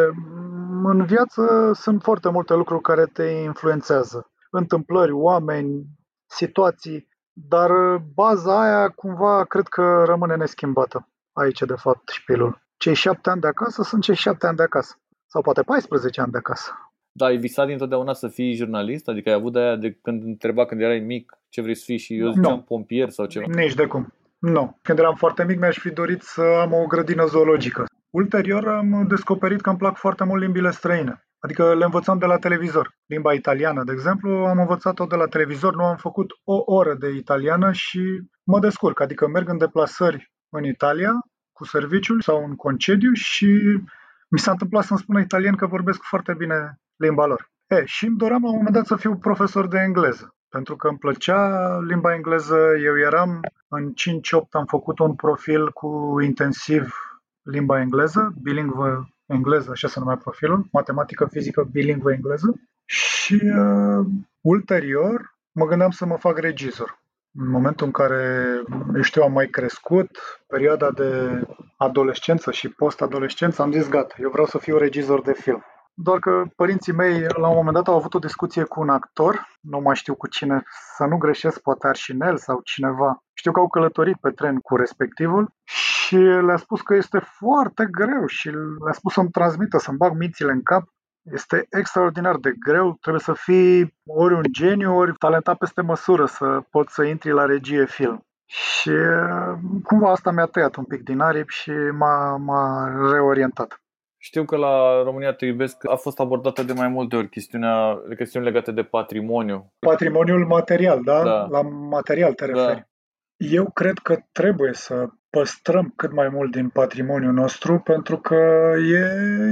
În 0.82 1.04
viață 1.04 1.70
sunt 1.75 2.02
foarte 2.02 2.31
multe 2.31 2.54
lucruri 2.54 2.82
care 2.82 3.04
te 3.04 3.25
influențează. 3.25 4.31
Întâmplări, 4.50 5.12
oameni, 5.12 5.84
situații, 6.26 7.08
dar 7.32 7.70
baza 8.14 8.60
aia 8.60 8.88
cumva 8.88 9.44
cred 9.44 9.66
că 9.66 10.02
rămâne 10.06 10.36
neschimbată 10.36 11.08
aici, 11.32 11.60
de 11.60 11.75
fapt, 11.75 12.08
șpilul. 12.08 12.62
Cei 12.76 12.94
șapte 12.94 13.31
ani 13.31 13.40
de 13.40 13.46
acasă 13.46 13.82
sunt 13.82 14.02
cei 14.02 14.14
șapte 14.14 14.46
ani 14.46 14.56
de 14.56 14.62
acasă. 14.62 14.94
Sau 15.26 15.42
poate 15.42 15.62
14 15.62 16.20
ani 16.20 16.32
de 16.32 16.38
acasă. 16.38 16.70
Da, 17.16 17.26
ai 17.26 17.37
visat 17.37 17.66
dintotdeauna 17.66 18.12
să 18.12 18.28
fii 18.28 18.55
jurnalist? 18.55 19.08
Adică 19.08 19.28
ai 19.28 19.34
avut 19.34 19.52
de 19.52 19.58
aia 19.58 19.76
de 19.76 19.99
când 20.02 20.22
întreba 20.22 20.66
când 20.66 20.81
erai 20.81 20.99
mic 20.99 21.38
ce 21.49 21.61
vrei 21.62 21.75
să 21.75 21.82
fii 21.87 21.99
și 21.99 22.19
eu 22.19 22.31
ziceam 22.31 22.55
no. 22.55 22.61
pompier 22.61 23.08
sau 23.08 23.26
ceva? 23.26 23.46
Nici 23.49 23.75
de 23.75 23.87
cum. 23.87 24.12
Nu. 24.38 24.78
Când 24.82 24.99
eram 24.99 25.14
foarte 25.14 25.44
mic 25.44 25.58
mi-aș 25.58 25.78
fi 25.78 25.90
dorit 25.90 26.22
să 26.22 26.43
am 26.61 26.72
o 26.72 26.87
grădină 26.87 27.25
zoologică. 27.25 27.84
Ulterior 28.11 28.69
am 28.69 29.06
descoperit 29.08 29.61
că 29.61 29.69
îmi 29.69 29.78
plac 29.78 29.96
foarte 29.96 30.25
mult 30.25 30.43
limbile 30.43 30.70
străine. 30.70 31.26
Adică 31.38 31.75
le 31.75 31.84
învățam 31.84 32.19
de 32.19 32.26
la 32.26 32.37
televizor. 32.37 32.96
Limba 33.06 33.32
italiană, 33.32 33.84
de 33.84 33.93
exemplu, 33.93 34.31
am 34.31 34.58
învățat-o 34.58 35.05
de 35.05 35.17
la 35.17 35.26
televizor, 35.26 35.75
nu 35.75 35.84
am 35.84 35.96
făcut 35.96 36.31
o 36.44 36.62
oră 36.64 36.94
de 36.94 37.08
italiană 37.08 37.72
și 37.72 38.00
mă 38.44 38.60
descurc. 38.60 39.00
Adică 39.00 39.28
merg 39.28 39.49
în 39.49 39.58
deplasări 39.58 40.32
în 40.49 40.64
Italia 40.64 41.12
cu 41.52 41.64
serviciul 41.64 42.20
sau 42.20 42.44
în 42.44 42.55
concediu 42.55 43.12
și 43.12 43.46
mi 44.28 44.38
s-a 44.38 44.50
întâmplat 44.50 44.84
să-mi 44.84 44.99
spună 44.99 45.20
italieni 45.20 45.56
că 45.56 45.67
vorbesc 45.67 46.02
foarte 46.02 46.34
bine 46.38 46.78
limba 47.04 47.26
lor. 47.26 47.50
E, 47.66 47.84
și 47.84 48.06
îmi 48.06 48.16
doream 48.16 48.42
la 48.42 48.48
un 48.48 48.56
moment 48.56 48.74
dat 48.74 48.86
să 48.86 48.96
fiu 48.96 49.16
profesor 49.16 49.68
de 49.68 49.78
engleză, 49.78 50.34
pentru 50.48 50.76
că 50.76 50.88
îmi 50.88 50.98
plăcea 50.98 51.78
limba 51.78 52.14
engleză. 52.14 52.56
Eu 52.82 52.98
eram 52.98 53.40
în 53.68 53.92
5-8, 53.92 54.48
am 54.50 54.64
făcut 54.64 54.98
un 54.98 55.14
profil 55.14 55.72
cu 55.72 56.20
intensiv 56.22 56.94
limba 57.42 57.80
engleză, 57.80 58.34
bilingvă 58.42 59.08
engleză, 59.26 59.70
așa 59.70 59.88
se 59.88 59.98
numea 59.98 60.16
profilul, 60.16 60.66
matematică, 60.72 61.26
fizică, 61.30 61.62
bilingvă 61.62 62.12
engleză. 62.12 62.60
Și 62.84 63.40
uh, 63.44 64.06
ulterior 64.40 65.36
mă 65.52 65.66
gândeam 65.66 65.90
să 65.90 66.06
mă 66.06 66.17
fac 66.17 66.38
regizor. 66.38 67.02
În 67.38 67.48
momentul 67.48 67.86
în 67.86 67.93
care, 67.93 68.46
eu 68.94 69.02
știu, 69.02 69.22
am 69.22 69.32
mai 69.32 69.46
crescut, 69.46 70.40
perioada 70.46 70.90
de 70.90 71.40
adolescență 71.76 72.50
și 72.50 72.69
post-adolescență, 72.69 73.62
am 73.62 73.72
zis 73.72 73.88
gata, 73.88 74.14
eu 74.19 74.31
vreau 74.31 74.46
să 74.46 74.58
fiu 74.58 74.76
regizor 74.79 75.22
de 75.22 75.32
film. 75.32 75.64
Doar 75.96 76.19
că 76.19 76.43
părinții 76.56 76.93
mei, 76.93 77.20
la 77.20 77.48
un 77.48 77.55
moment 77.55 77.74
dat, 77.74 77.89
au 77.89 77.96
avut 77.96 78.15
o 78.15 78.19
discuție 78.19 78.65
cu 78.65 78.81
un 78.81 78.89
actor, 78.89 79.46
nu 79.60 79.81
mai 79.81 79.94
știu 79.94 80.15
cu 80.15 80.29
cine, 80.29 80.63
să 80.96 81.05
nu 81.05 81.17
greșesc, 81.17 81.60
poate 81.60 81.86
Arșinel 81.86 82.36
sau 82.36 82.60
cineva. 82.65 83.22
Știu 83.32 83.53
că 83.53 83.60
au 83.60 83.69
călătorit 83.69 84.17
pe 84.20 84.31
tren 84.31 84.58
cu 84.58 84.77
respectivul 84.77 85.51
și 85.65 86.17
le-a 86.17 86.56
spus 86.56 86.81
că 86.81 86.94
este 86.94 87.19
foarte 87.19 87.86
greu 87.91 88.27
și 88.27 88.48
le-a 88.84 88.93
spus 88.93 89.13
să-mi 89.13 89.31
transmită, 89.31 89.79
să-mi 89.79 89.96
bag 89.96 90.17
mințile 90.17 90.53
în 90.53 90.63
cap 90.63 90.82
este 91.32 91.67
extraordinar 91.70 92.36
de 92.36 92.53
greu, 92.58 92.96
trebuie 93.01 93.22
să 93.22 93.32
fii 93.32 93.94
ori 94.06 94.34
un 94.34 94.43
geniu, 94.51 94.96
ori 94.96 95.17
talentat 95.19 95.56
peste 95.56 95.82
măsură 95.82 96.27
să 96.27 96.63
poți 96.70 96.94
să 96.94 97.03
intri 97.03 97.31
la 97.31 97.44
regie 97.44 97.86
film. 97.86 98.27
Și 98.46 98.93
cumva 99.82 100.10
asta 100.10 100.31
mi-a 100.31 100.46
tăiat 100.46 100.77
un 100.77 100.84
pic 100.84 101.03
din 101.03 101.20
aripi 101.20 101.53
și 101.53 101.70
m-a, 101.70 102.36
m-a 102.36 102.89
reorientat. 103.10 103.83
Știu 104.24 104.44
că 104.44 104.56
la 104.56 105.02
România 105.02 105.32
Te 105.32 105.46
Iubesc 105.46 105.90
a 105.90 105.94
fost 105.94 106.20
abordată 106.20 106.62
de 106.62 106.72
mai 106.72 106.88
multe 106.88 107.16
ori 107.16 107.28
chestiunea, 107.28 107.98
chestiuni 108.16 108.44
legate 108.44 108.72
de 108.72 108.82
patrimoniu. 108.82 109.72
Patrimoniul 109.78 110.46
material, 110.46 111.02
da? 111.02 111.22
da. 111.22 111.46
La 111.46 111.62
material 111.62 112.34
te 112.34 112.44
referi. 112.44 112.76
Da. 112.76 112.88
Eu 113.36 113.70
cred 113.70 113.98
că 113.98 114.19
trebuie 114.32 114.72
să 114.72 115.08
păstrăm 115.31 115.93
cât 115.96 116.12
mai 116.12 116.28
mult 116.28 116.50
din 116.50 116.69
patrimoniul 116.69 117.32
nostru 117.32 117.78
pentru 117.78 118.19
că 118.19 118.34
e 118.76 119.04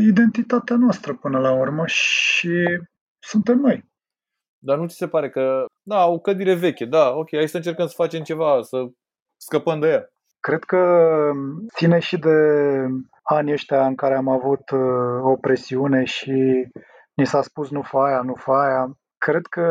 identitatea 0.08 0.76
noastră 0.76 1.14
până 1.14 1.38
la 1.38 1.52
urmă 1.52 1.86
și 1.86 2.66
suntem 3.18 3.58
noi. 3.58 3.84
Dar 4.58 4.78
nu 4.78 4.86
ți 4.86 4.96
se 4.96 5.08
pare 5.08 5.30
că, 5.30 5.64
da, 5.82 6.06
o 6.06 6.18
cădire 6.18 6.54
veche, 6.54 6.84
da, 6.84 7.10
ok, 7.14 7.28
hai 7.32 7.48
să 7.48 7.56
încercăm 7.56 7.86
să 7.86 7.94
facem 7.96 8.22
ceva, 8.22 8.62
să 8.62 8.86
scăpăm 9.36 9.80
de 9.80 9.88
ea. 9.88 10.08
Cred 10.40 10.64
că 10.64 11.02
ține 11.74 11.98
și 11.98 12.18
de 12.18 12.36
anii 13.22 13.52
ăștia 13.52 13.86
în 13.86 13.94
care 13.94 14.14
am 14.14 14.28
avut 14.28 14.70
uh, 14.70 15.22
o 15.22 15.36
presiune 15.36 16.04
și 16.04 16.68
ni 17.14 17.26
s-a 17.26 17.42
spus 17.42 17.70
nu 17.70 17.82
fa 17.82 18.04
aia, 18.04 18.20
nu 18.20 18.34
fa 18.34 18.62
aia. 18.62 18.96
Cred 19.18 19.46
că 19.46 19.66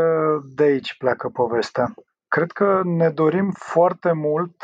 de 0.56 0.64
aici 0.64 0.98
pleacă 0.98 1.30
povestea. 1.30 1.94
Cred 2.28 2.52
că 2.52 2.82
ne 2.84 3.10
dorim 3.10 3.52
foarte 3.52 4.12
mult 4.12 4.56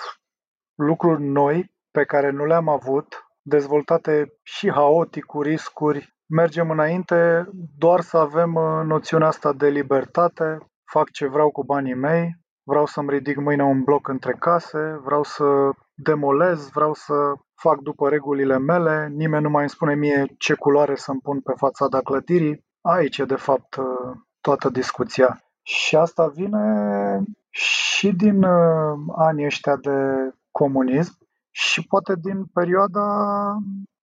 lucruri 0.76 1.24
noi 1.24 1.72
pe 1.92 2.04
care 2.04 2.30
nu 2.30 2.46
le-am 2.46 2.68
avut, 2.70 3.28
dezvoltate 3.42 4.34
și 4.44 4.72
haotic, 4.72 5.26
cu 5.26 5.42
riscuri, 5.42 6.16
mergem 6.30 6.70
înainte 6.70 7.50
doar 7.78 8.00
să 8.00 8.18
avem 8.18 8.54
uh, 8.54 8.84
noțiunea 8.86 9.28
asta 9.28 9.54
de 9.54 9.68
libertate, 9.68 10.58
fac 10.92 11.12
ce 11.12 11.28
vreau 11.28 11.52
cu 11.52 11.64
banii 11.64 11.94
mei, 11.94 12.36
vreau 12.64 12.86
să-mi 12.86 13.10
ridic 13.10 13.38
mâine 13.38 13.64
un 13.64 13.84
bloc 13.84 14.08
între 14.08 14.34
case, 14.34 15.00
vreau 15.04 15.24
să 15.24 15.70
demolez, 15.96 16.70
vreau 16.70 16.94
să 16.94 17.14
fac 17.58 17.80
după 17.80 18.10
regulile 18.10 18.58
mele, 18.58 19.08
nimeni 19.08 19.44
nu 19.44 19.50
mai 19.50 19.62
îmi 19.62 19.70
spune 19.70 19.96
mie 19.96 20.26
ce 20.38 20.54
culoare 20.54 20.96
să-mi 20.96 21.20
pun 21.20 21.40
pe 21.42 21.54
fațada 21.56 22.00
clădirii. 22.02 22.66
Aici 22.82 23.18
e 23.18 23.26
de 23.26 23.36
fapt 23.36 23.76
uh, 23.76 24.18
toată 24.42 24.70
discuția. 24.70 25.42
Și 25.62 25.96
asta 25.96 26.28
vine 26.28 26.64
și 27.50 28.12
din 28.12 28.44
uh, 28.44 29.00
anii 29.16 29.46
ăștia 29.46 29.76
de 29.76 29.92
comunism 30.52 31.18
și 31.52 31.88
poate 31.88 32.14
din 32.22 32.46
perioada 32.46 33.06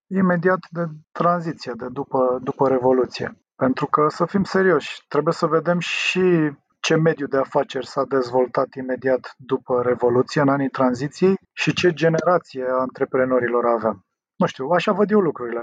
imediat 0.07 0.59
de 0.71 0.85
tranziție, 1.13 1.73
de 1.77 1.87
după, 1.89 2.39
după 2.43 2.69
Revoluție. 2.69 3.39
Pentru 3.57 3.87
că, 3.87 4.07
să 4.09 4.25
fim 4.25 4.43
serioși, 4.43 5.05
trebuie 5.09 5.35
să 5.35 5.47
vedem 5.47 5.79
și 5.79 6.53
ce 6.87 6.95
mediu 6.95 7.27
de 7.27 7.37
afaceri 7.37 7.87
s-a 7.87 8.05
dezvoltat 8.05 8.75
imediat 8.75 9.35
după 9.37 9.83
Revoluție, 9.83 10.41
în 10.41 10.49
anii 10.49 10.69
tranziției, 10.69 11.35
și 11.53 11.73
ce 11.73 11.93
generație 11.93 12.65
a 12.69 12.81
antreprenorilor 12.81 13.65
avem. 13.67 14.07
Nu 14.37 14.47
știu, 14.47 14.67
așa 14.69 14.93
văd 14.93 15.11
eu 15.11 15.21
lucrurile. 15.21 15.63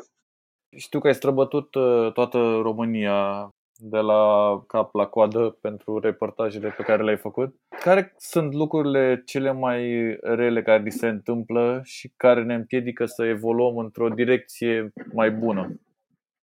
Știu 0.78 1.00
că 1.00 1.08
ai 1.08 1.14
străbătut 1.14 1.76
uh, 1.76 2.12
toată 2.14 2.38
România 2.62 3.50
de 3.74 3.98
la 3.98 4.24
cap 4.68 4.96
la 4.96 5.06
coadă 5.06 5.58
pentru 5.62 6.00
reportajele 6.00 6.74
pe 6.78 6.84
care 6.84 7.04
le-ai 7.04 7.18
făcut. 7.18 7.56
Care 7.84 8.14
sunt 8.18 8.54
lucrurile 8.54 9.22
cele 9.26 9.52
mai 9.52 9.82
rele 10.22 10.62
care 10.62 10.84
li 10.84 10.92
se 10.92 11.08
întâmplă 11.08 11.82
și 11.84 12.14
care 12.18 12.44
ne 12.44 12.54
împiedică 12.54 13.06
să 13.06 13.26
evoluăm 13.26 13.78
într-o 13.78 14.10
direcție 14.10 14.92
mai 15.14 15.32
bună? 15.32 15.80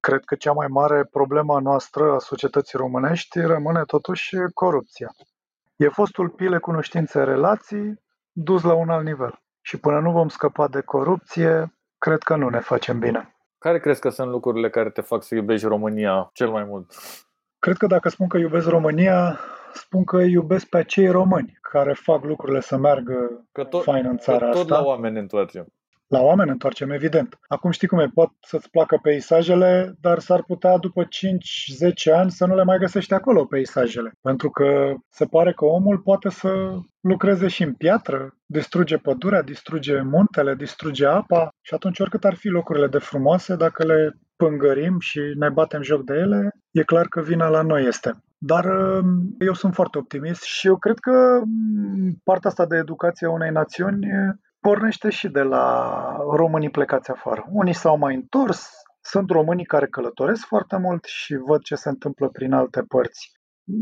Cred 0.08 0.24
că 0.24 0.34
cea 0.34 0.52
mai 0.52 0.66
mare 0.66 1.04
problemă 1.04 1.60
noastră 1.60 2.12
a 2.12 2.18
societății 2.18 2.78
românești 2.78 3.40
rămâne 3.40 3.82
totuși 3.86 4.36
corupția. 4.54 5.14
E 5.76 5.88
fostul 5.88 6.28
pile 6.28 6.58
cunoștințe 6.58 7.22
relații 7.22 8.02
dus 8.32 8.62
la 8.62 8.74
un 8.74 8.88
alt 8.88 9.04
nivel. 9.04 9.40
Și 9.60 9.80
până 9.80 10.00
nu 10.00 10.10
vom 10.10 10.28
scăpa 10.28 10.68
de 10.68 10.80
corupție, 10.80 11.74
cred 11.98 12.22
că 12.22 12.36
nu 12.36 12.48
ne 12.48 12.60
facem 12.60 12.98
bine. 12.98 13.36
Care 13.58 13.80
crezi 13.80 14.00
că 14.00 14.08
sunt 14.08 14.30
lucrurile 14.30 14.70
care 14.70 14.90
te 14.90 15.00
fac 15.00 15.22
să 15.22 15.34
iubești 15.34 15.66
România 15.66 16.30
cel 16.32 16.50
mai 16.50 16.64
mult? 16.64 16.92
Cred 17.58 17.76
că 17.76 17.86
dacă 17.86 18.08
spun 18.08 18.28
că 18.28 18.38
iubesc 18.38 18.68
România, 18.68 19.38
spun 19.72 20.04
că 20.04 20.16
iubesc 20.16 20.66
pe 20.66 20.78
acei 20.78 21.08
români 21.08 21.58
care 21.60 21.92
fac 21.92 22.24
lucrurile 22.24 22.60
să 22.60 22.76
meargă 22.76 23.46
că 23.52 23.64
tot, 23.64 23.82
fain 23.82 24.06
în 24.06 24.18
țara 24.18 24.46
că 24.46 24.52
tot 24.52 24.60
asta. 24.60 24.78
la 24.78 24.86
oameni 24.86 25.14
ne 25.14 25.20
întoarcem. 25.20 25.66
La 26.08 26.20
oameni 26.20 26.50
întoarcem, 26.50 26.90
evident. 26.90 27.38
Acum 27.48 27.70
știi 27.70 27.88
cum 27.88 27.98
e, 27.98 28.10
pot 28.14 28.30
să-ți 28.40 28.70
placă 28.70 28.98
peisajele, 29.02 29.94
dar 30.00 30.18
s-ar 30.18 30.42
putea 30.42 30.76
după 30.76 31.04
5-10 31.04 32.14
ani 32.14 32.30
să 32.30 32.46
nu 32.46 32.54
le 32.54 32.64
mai 32.64 32.78
găsești 32.78 33.14
acolo 33.14 33.44
peisajele. 33.44 34.12
Pentru 34.22 34.50
că 34.50 34.94
se 35.08 35.24
pare 35.24 35.52
că 35.52 35.64
omul 35.64 35.98
poate 35.98 36.28
să 36.28 36.78
lucreze 37.00 37.48
și 37.48 37.62
în 37.62 37.74
piatră, 37.74 38.36
distruge 38.46 38.96
pădurea, 38.96 39.42
distruge 39.42 40.00
muntele, 40.00 40.54
distruge 40.54 41.06
apa 41.06 41.48
și 41.60 41.74
atunci 41.74 41.98
oricât 41.98 42.24
ar 42.24 42.34
fi 42.34 42.48
locurile 42.48 42.86
de 42.86 42.98
frumoase, 42.98 43.56
dacă 43.56 43.84
le 43.84 44.18
pângărim 44.36 44.98
și 44.98 45.20
ne 45.38 45.48
batem 45.48 45.82
joc 45.82 46.04
de 46.04 46.14
ele, 46.14 46.50
e 46.70 46.82
clar 46.82 47.06
că 47.06 47.20
vina 47.20 47.48
la 47.48 47.62
noi 47.62 47.86
este. 47.86 48.22
Dar 48.38 48.64
um, 48.64 49.34
eu 49.38 49.54
sunt 49.54 49.74
foarte 49.74 49.98
optimist 49.98 50.42
și 50.42 50.66
eu 50.66 50.76
cred 50.76 50.98
că 50.98 51.40
um, 51.42 52.20
partea 52.24 52.50
asta 52.50 52.66
de 52.66 52.76
educație 52.76 53.26
a 53.26 53.30
unei 53.30 53.50
națiuni 53.50 53.98
pornește 54.68 55.10
și 55.10 55.28
de 55.28 55.42
la 55.42 55.66
românii 56.30 56.70
plecați 56.70 57.10
afară. 57.10 57.46
Unii 57.50 57.74
s-au 57.74 57.98
mai 57.98 58.14
întors, 58.14 58.70
sunt 59.00 59.30
românii 59.30 59.64
care 59.64 59.86
călătoresc 59.86 60.46
foarte 60.46 60.76
mult 60.76 61.04
și 61.04 61.34
văd 61.46 61.62
ce 61.62 61.74
se 61.74 61.88
întâmplă 61.88 62.28
prin 62.28 62.52
alte 62.52 62.82
părți. 62.82 63.32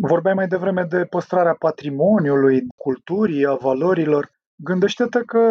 Vorbeai 0.01 0.35
mai 0.35 0.47
devreme 0.47 0.83
de 0.83 1.05
păstrarea 1.05 1.57
patrimoniului, 1.59 2.67
culturii, 2.77 3.47
a 3.47 3.55
valorilor. 3.55 4.31
Gândește-te 4.57 5.21
că 5.21 5.43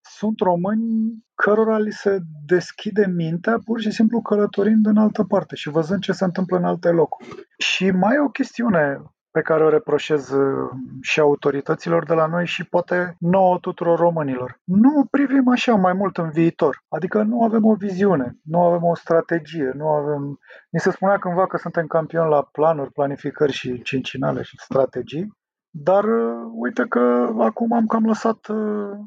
sunt 0.00 0.40
români 0.40 1.24
cărora 1.34 1.78
li 1.78 1.92
se 1.92 2.18
deschide 2.46 3.06
mintea 3.06 3.58
pur 3.64 3.80
și 3.80 3.90
simplu 3.90 4.20
călătorind 4.20 4.86
în 4.86 4.96
altă 4.96 5.24
parte 5.24 5.54
și 5.54 5.68
văzând 5.68 6.00
ce 6.00 6.12
se 6.12 6.24
întâmplă 6.24 6.56
în 6.56 6.64
alte 6.64 6.88
locuri. 6.88 7.28
Și 7.58 7.90
mai 7.90 8.14
e 8.14 8.20
o 8.20 8.28
chestiune 8.28 9.02
pe 9.32 9.40
care 9.40 9.64
o 9.64 9.68
reproșez 9.68 10.30
uh, 10.30 10.70
și 11.00 11.20
autorităților 11.20 12.04
de 12.04 12.14
la 12.14 12.26
noi 12.26 12.46
și 12.46 12.64
poate 12.64 13.16
nouă 13.18 13.58
tuturor 13.60 13.98
românilor. 13.98 14.60
Nu 14.64 15.06
privim 15.10 15.48
așa 15.48 15.74
mai 15.74 15.92
mult 15.92 16.16
în 16.16 16.30
viitor, 16.30 16.84
adică 16.88 17.22
nu 17.22 17.42
avem 17.42 17.64
o 17.64 17.74
viziune, 17.74 18.38
nu 18.42 18.60
avem 18.60 18.82
o 18.82 18.94
strategie, 18.94 19.72
nu 19.74 19.88
avem... 19.88 20.38
Ni 20.70 20.80
se 20.80 20.90
spunea 20.90 21.18
cândva 21.18 21.46
că 21.46 21.56
suntem 21.56 21.86
campioni 21.86 22.30
la 22.30 22.48
planuri, 22.52 22.92
planificări 22.92 23.52
și 23.52 23.82
cincinale 23.82 24.42
și 24.42 24.56
strategii, 24.58 25.32
dar 25.70 26.04
uh, 26.04 26.50
uite 26.54 26.86
că 26.88 27.34
acum 27.38 27.72
am 27.72 27.86
cam 27.86 28.04
lăsat 28.04 28.46
uh, 28.46 28.98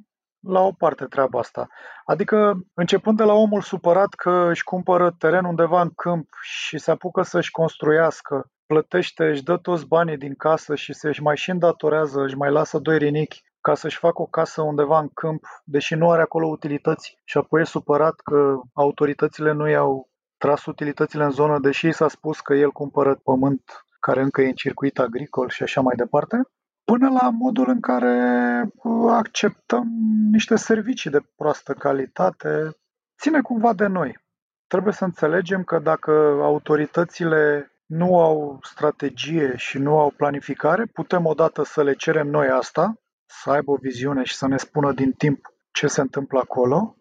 la 0.48 0.60
o 0.60 0.72
parte 0.72 1.06
treaba 1.06 1.40
asta. 1.40 1.68
Adică, 2.06 2.66
începând 2.74 3.18
de 3.18 3.24
la 3.24 3.34
omul 3.34 3.62
supărat 3.62 4.14
că 4.14 4.48
își 4.50 4.64
cumpără 4.64 5.16
teren 5.18 5.46
undeva 5.46 5.82
în 5.82 5.90
câmp 5.96 6.28
și 6.42 6.78
se 6.78 6.92
apucă 6.92 7.22
să-și 7.22 7.52
construiască, 7.52 8.50
plătește, 8.66 9.26
își 9.26 9.44
dă 9.44 9.58
toți 9.58 9.88
banii 9.88 10.18
din 10.18 10.36
casă 10.36 10.76
și 10.76 10.94
se 10.94 11.08
își 11.08 11.22
mai 11.22 11.38
și 11.38 11.50
îndatorează, 11.50 12.22
își 12.22 12.36
mai 12.36 12.52
lasă 12.52 12.80
doi 12.80 12.98
rinichi 12.98 13.44
ca 13.62 13.76
să-și 13.76 13.98
facă 13.98 14.22
o 14.22 14.26
casă 14.26 14.62
undeva 14.62 15.00
în 15.00 15.10
câmp, 15.14 15.44
deși 15.64 15.96
nu 15.96 16.12
are 16.12 16.22
acolo 16.22 16.48
utilități 16.48 17.18
și 17.24 17.38
apoi 17.38 17.62
e 17.62 17.66
supărat 17.66 18.16
că 18.24 18.60
autoritățile 18.74 19.52
nu 19.52 19.70
i-au 19.70 20.10
tras 20.38 20.66
utilitățile 20.66 21.24
în 21.24 21.32
zonă, 21.32 21.60
deși 21.60 21.88
i 21.88 21.94
s-a 21.94 22.08
spus 22.08 22.40
că 22.40 22.54
el 22.54 22.72
cumpără 22.72 23.20
pământ 23.24 23.86
care 24.00 24.22
încă 24.22 24.42
e 24.42 24.48
în 24.48 24.54
circuit 24.54 25.00
agricol 25.00 25.50
și 25.50 25.64
așa 25.64 25.82
mai 25.82 25.96
departe 25.96 26.42
până 26.86 27.10
la 27.10 27.30
modul 27.30 27.70
în 27.70 27.80
care 27.80 28.16
uh, 28.76 29.12
acceptăm 29.12 29.88
niște 30.32 30.56
servicii 30.56 31.10
de 31.10 31.20
proastă 31.36 31.74
calitate, 31.74 32.78
ține 33.22 33.42
cumva 33.42 33.74
de 33.74 33.88
noi. 33.88 34.18
Trebuie 34.68 34.94
să 34.94 35.04
înțelegem 35.04 35.64
că 35.64 35.80
dacă 35.80 36.12
autoritățile 36.42 37.72
nu 37.86 38.20
au 38.20 38.60
strategie 38.62 39.54
și 39.56 39.78
nu 39.78 40.00
au 40.00 40.14
planificare, 40.18 40.86
putem 40.86 41.26
odată 41.26 41.64
să 41.64 41.84
le 41.84 41.94
cerem 41.94 42.28
noi 42.28 42.48
asta, 42.48 43.00
să 43.26 43.50
aibă 43.52 43.72
o 43.72 43.76
viziune 43.76 44.24
și 44.24 44.36
să 44.36 44.48
ne 44.48 44.58
spună 44.58 44.94
din 44.94 45.12
timp 45.12 45.54
ce 45.72 45.88
se 45.88 46.02
întâmplă 46.02 46.40
acolo. 46.40 46.96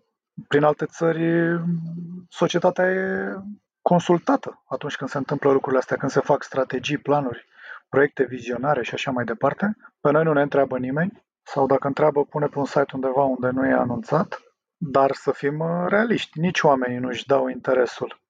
Prin 0.49 0.63
alte 0.63 0.87
țări, 0.87 1.59
societatea 2.29 2.91
e 2.91 3.35
consultată 3.83 4.63
atunci 4.69 4.97
când 4.97 5.11
se 5.11 5.19
întâmplă 5.19 5.51
lucrurile 5.51 5.81
astea, 5.81 5.97
când 5.97 6.11
se 6.11 6.21
fac 6.21 6.43
strategii, 6.43 6.99
planuri 6.99 7.47
proiecte 7.89 8.25
vizionare 8.25 8.83
și 8.83 8.95
așa 8.95 9.11
mai 9.11 9.25
departe. 9.25 9.77
Pe 10.01 10.11
noi 10.11 10.25
nu 10.25 10.33
ne 10.33 10.43
întreabă 10.43 10.79
nimeni 10.79 11.25
sau 11.43 11.67
dacă 11.67 11.87
întreabă, 11.87 12.25
pune 12.25 12.47
pe 12.47 12.59
un 12.59 12.65
site 12.65 12.91
undeva 12.95 13.23
unde 13.23 13.51
nu 13.51 13.67
e 13.67 13.73
anunțat, 13.73 14.43
dar 14.77 15.13
să 15.13 15.33
fim 15.33 15.59
uh, 15.61 15.87
realiști, 15.89 16.41
nici 16.41 16.61
oamenii 16.61 16.99
nu 16.99 17.09
își 17.09 17.27
dau 17.27 17.49
interesul. 17.49 18.23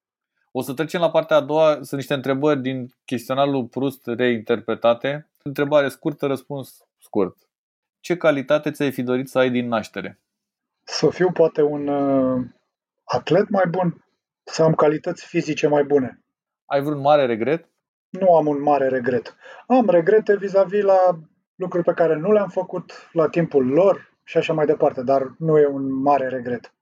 O 0.51 0.61
să 0.61 0.73
trecem 0.73 1.01
la 1.01 1.09
partea 1.09 1.37
a 1.37 1.41
doua, 1.41 1.73
sunt 1.73 1.91
niște 1.91 2.13
întrebări 2.13 2.61
din 2.61 2.89
chestionarul 3.05 3.65
Prust 3.65 4.05
reinterpretate. 4.05 5.29
Întrebare 5.43 5.87
scurtă, 5.89 6.25
răspuns 6.25 6.87
scurt. 6.99 7.37
Ce 7.99 8.17
calitate 8.17 8.71
ți-ai 8.71 8.91
fi 8.91 9.03
dorit 9.03 9.29
să 9.29 9.39
ai 9.39 9.49
din 9.49 9.67
naștere? 9.67 10.19
Să 10.83 11.09
fiu 11.09 11.31
poate 11.31 11.61
un 11.61 11.87
uh, 11.87 12.45
atlet 13.03 13.49
mai 13.49 13.63
bun, 13.69 14.05
să 14.43 14.63
am 14.63 14.73
calități 14.73 15.25
fizice 15.25 15.67
mai 15.67 15.83
bune. 15.83 16.23
Ai 16.65 16.81
vreun 16.81 16.99
mare 16.99 17.25
regret? 17.25 17.69
Nu 18.19 18.35
am 18.35 18.47
un 18.47 18.61
mare 18.61 18.87
regret. 18.87 19.35
Am 19.67 19.89
regrete 19.89 20.37
vis-a-vis 20.37 20.83
la 20.83 21.19
lucruri 21.55 21.83
pe 21.83 21.93
care 21.93 22.15
nu 22.15 22.31
le-am 22.31 22.49
făcut 22.49 23.09
la 23.11 23.27
timpul 23.27 23.65
lor 23.65 24.13
și 24.23 24.37
așa 24.37 24.53
mai 24.53 24.65
departe, 24.65 25.03
dar 25.03 25.35
nu 25.37 25.59
e 25.59 25.65
un 25.65 25.93
mare 26.01 26.27
regret. 26.27 26.73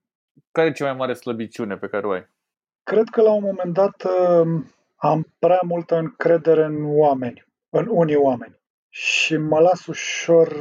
Care 0.52 0.68
e 0.68 0.72
cea 0.72 0.86
mai 0.86 0.96
mare 0.96 1.14
slăbiciune 1.14 1.78
pe 1.78 1.88
care 1.88 2.08
o 2.08 2.12
ai? 2.12 2.28
Cred 2.84 3.10
că 3.10 3.22
la 3.22 3.32
un 3.32 3.44
moment 3.44 3.74
dat 3.74 4.04
um, 4.04 4.72
am 4.96 5.34
prea 5.40 5.60
multă 5.62 5.98
încredere 5.98 6.64
în 6.64 6.98
oameni, 6.98 7.46
în 7.70 7.88
unii 7.90 8.16
oameni. 8.16 8.62
Și 8.90 9.38
mă 9.38 9.60
las 9.60 9.86
ușor 9.86 10.58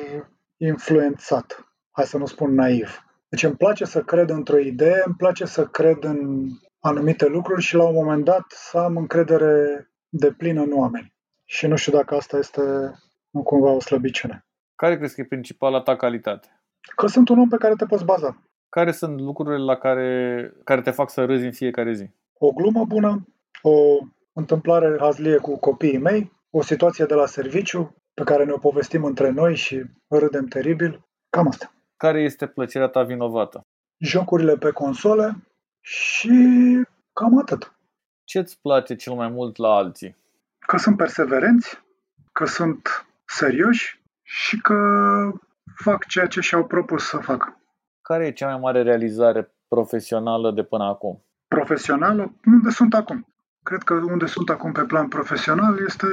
influențat. 0.57 1.75
Hai 1.91 2.05
să 2.05 2.19
nu 2.19 2.27
spun 2.27 2.55
naiv. 2.55 3.05
Deci 3.29 3.43
îmi 3.43 3.57
place 3.57 3.85
să 3.85 4.03
cred 4.03 4.31
într-o 4.31 4.59
idee, 4.59 5.03
îmi 5.05 5.15
place 5.15 5.45
să 5.45 5.67
cred 5.67 6.05
în 6.05 6.49
anumite 6.81 7.27
lucruri 7.27 7.63
și 7.63 7.75
la 7.75 7.85
un 7.85 7.95
moment 7.95 8.25
dat 8.25 8.45
să 8.49 8.79
am 8.79 8.97
încredere 8.97 9.87
de 10.13 10.33
plin 10.33 10.59
în 10.59 10.73
oameni. 10.73 11.15
Și 11.45 11.67
nu 11.67 11.77
știu 11.77 11.93
dacă 11.93 12.15
asta 12.15 12.39
este 12.39 12.63
nu 13.31 13.43
cumva 13.43 13.71
o 13.71 13.81
slăbiciune. 13.81 14.47
Care 14.75 14.97
crezi 14.97 15.15
că 15.15 15.21
e 15.21 15.25
principala 15.25 15.81
ta 15.81 15.97
calitate? 15.97 16.63
Că 16.97 17.07
sunt 17.07 17.29
un 17.29 17.39
om 17.39 17.49
pe 17.49 17.57
care 17.57 17.75
te 17.75 17.87
poți 17.87 18.05
baza. 18.05 18.43
Care 18.69 18.93
sunt 18.93 19.21
lucrurile 19.21 19.65
la 19.65 19.77
care, 19.77 20.53
care 20.65 20.81
te 20.81 20.91
fac 20.91 21.11
să 21.11 21.25
râzi 21.25 21.45
în 21.45 21.53
fiecare 21.53 21.93
zi? 21.93 22.11
O 22.39 22.51
glumă 22.51 22.85
bună, 22.85 23.27
o 23.63 23.99
întâmplare 24.33 24.97
hazlie 25.01 25.37
cu 25.37 25.59
copiii 25.59 25.99
mei, 25.99 26.33
o 26.51 26.63
situație 26.63 27.05
de 27.05 27.15
la 27.15 27.27
serviciu 27.27 27.95
pe 28.15 28.23
care 28.25 28.45
ne-o 28.45 28.59
povestim 28.59 29.05
între 29.05 29.31
noi 29.31 29.57
și 29.57 29.85
râdem 30.09 30.47
teribil. 30.47 31.01
Cam 31.31 31.49
asta. 31.49 31.73
Care 31.97 32.23
este 32.23 32.47
plăcerea 32.47 32.89
ta 32.89 33.03
vinovată? 33.03 33.61
Jocurile 33.99 34.57
pe 34.57 34.71
console 34.71 35.37
și 35.81 36.29
cam 37.13 37.39
atât. 37.39 37.73
Ce 38.33 38.39
îți 38.39 38.61
place 38.61 38.95
cel 38.97 39.15
mai 39.15 39.29
mult 39.29 39.57
la 39.57 39.69
alții? 39.69 40.17
Că 40.67 40.77
sunt 40.77 40.97
perseverenți, 40.97 41.83
că 42.33 42.45
sunt 42.45 43.07
serioși 43.25 44.03
și 44.23 44.61
că 44.61 44.77
fac 45.75 46.07
ceea 46.07 46.27
ce 46.27 46.41
și-au 46.41 46.67
propus 46.67 47.05
să 47.05 47.17
facă. 47.17 47.61
Care 48.03 48.27
e 48.27 48.33
cea 48.33 48.47
mai 48.47 48.59
mare 48.59 48.83
realizare 48.83 49.55
profesională 49.69 50.51
de 50.51 50.63
până 50.63 50.85
acum? 50.85 51.25
Profesională, 51.49 52.33
unde 52.47 52.71
sunt 52.71 52.95
acum. 52.95 53.27
Cred 53.63 53.83
că 53.83 53.95
unde 53.95 54.27
sunt 54.27 54.51
acum 54.51 54.73
pe 54.73 54.85
plan 54.85 55.09
profesional 55.09 55.79
este 55.87 56.07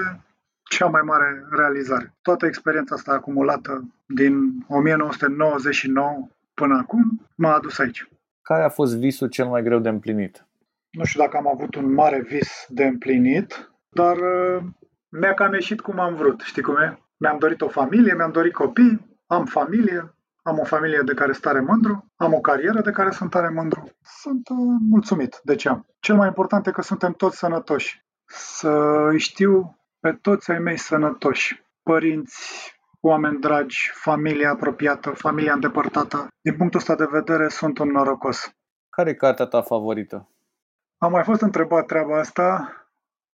cea 0.69 0.87
mai 0.87 1.01
mare 1.01 1.45
realizare. 1.49 2.13
Toată 2.21 2.45
experiența 2.45 2.95
asta 2.95 3.11
acumulată 3.11 3.93
din 4.05 4.65
1999 4.67 6.27
până 6.53 6.77
acum 6.77 7.27
m-a 7.35 7.53
adus 7.53 7.79
aici. 7.79 8.09
Care 8.41 8.63
a 8.63 8.69
fost 8.69 8.97
visul 8.97 9.27
cel 9.27 9.45
mai 9.45 9.63
greu 9.63 9.79
de 9.79 9.89
împlinit? 9.89 10.43
Nu 10.91 11.03
știu 11.03 11.21
dacă 11.21 11.37
am 11.37 11.47
avut 11.47 11.75
un 11.75 11.93
mare 11.93 12.21
vis 12.21 12.65
de 12.67 12.85
împlinit, 12.85 13.71
dar 13.89 14.17
uh, 14.17 14.63
mi-a 15.09 15.33
cam 15.33 15.53
ieșit 15.53 15.81
cum 15.81 15.99
am 15.99 16.15
vrut. 16.15 16.41
Știi 16.41 16.61
cum 16.61 16.75
e? 16.75 16.99
Mi-am 17.17 17.37
dorit 17.39 17.61
o 17.61 17.67
familie, 17.67 18.13
mi-am 18.13 18.31
dorit 18.31 18.53
copii, 18.53 19.17
am 19.27 19.45
familie, 19.45 20.13
am 20.43 20.59
o 20.59 20.63
familie 20.63 21.01
de 21.05 21.13
care 21.13 21.31
sunt 21.31 21.43
tare 21.43 21.59
mândru, 21.59 22.11
am 22.15 22.33
o 22.33 22.39
carieră 22.39 22.81
de 22.81 22.91
care 22.91 23.11
sunt 23.11 23.29
tare 23.29 23.49
mândru. 23.49 23.89
Sunt 24.01 24.49
uh, 24.49 24.57
mulțumit 24.89 25.39
de 25.43 25.55
ce 25.55 25.69
am. 25.69 25.85
Cel 25.99 26.15
mai 26.15 26.27
important 26.27 26.67
e 26.67 26.71
că 26.71 26.81
suntem 26.81 27.11
toți 27.11 27.37
sănătoși. 27.37 28.05
Să 28.25 28.69
îi 29.09 29.19
știu 29.19 29.79
pe 29.99 30.11
toți 30.21 30.51
ai 30.51 30.59
mei 30.59 30.77
sănătoși, 30.77 31.63
părinți, 31.83 32.73
oameni 32.99 33.39
dragi, 33.39 33.91
familie 33.93 34.47
apropiată, 34.47 35.09
familia 35.09 35.53
îndepărtată. 35.53 36.27
Din 36.41 36.55
punctul 36.57 36.79
ăsta 36.79 36.95
de 36.95 37.07
vedere 37.11 37.47
sunt 37.47 37.77
un 37.77 37.89
norocos. 37.89 38.51
Care 38.89 39.09
e 39.09 39.13
cartea 39.13 39.45
ta 39.45 39.61
favorită? 39.61 40.29
Am 41.01 41.11
mai 41.11 41.23
fost 41.23 41.41
întrebat 41.41 41.85
treaba 41.85 42.19
asta. 42.19 42.73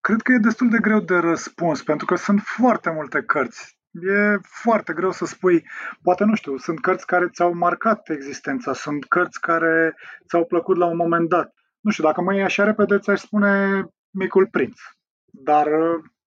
Cred 0.01 0.21
că 0.21 0.31
e 0.31 0.37
destul 0.37 0.69
de 0.69 0.77
greu 0.77 0.99
de 0.99 1.15
răspuns, 1.15 1.83
pentru 1.83 2.05
că 2.05 2.15
sunt 2.15 2.41
foarte 2.41 2.91
multe 2.91 3.23
cărți. 3.23 3.77
E 3.91 4.37
foarte 4.41 4.93
greu 4.93 5.11
să 5.11 5.25
spui, 5.25 5.67
poate 6.01 6.23
nu 6.23 6.35
știu, 6.35 6.57
sunt 6.57 6.81
cărți 6.81 7.05
care 7.05 7.29
ți-au 7.29 7.53
marcat 7.53 8.09
existența, 8.09 8.73
sunt 8.73 9.05
cărți 9.05 9.39
care 9.39 9.95
ți-au 10.27 10.45
plăcut 10.45 10.77
la 10.77 10.85
un 10.85 10.95
moment 10.95 11.29
dat. 11.29 11.53
Nu 11.79 11.91
știu, 11.91 12.03
dacă 12.03 12.21
mă 12.21 12.33
iei 12.33 12.43
așa 12.43 12.63
repede, 12.63 12.99
ți-aș 12.99 13.19
spune 13.19 13.83
Micul 14.09 14.47
Prinț. 14.47 14.79
Dar 15.25 15.67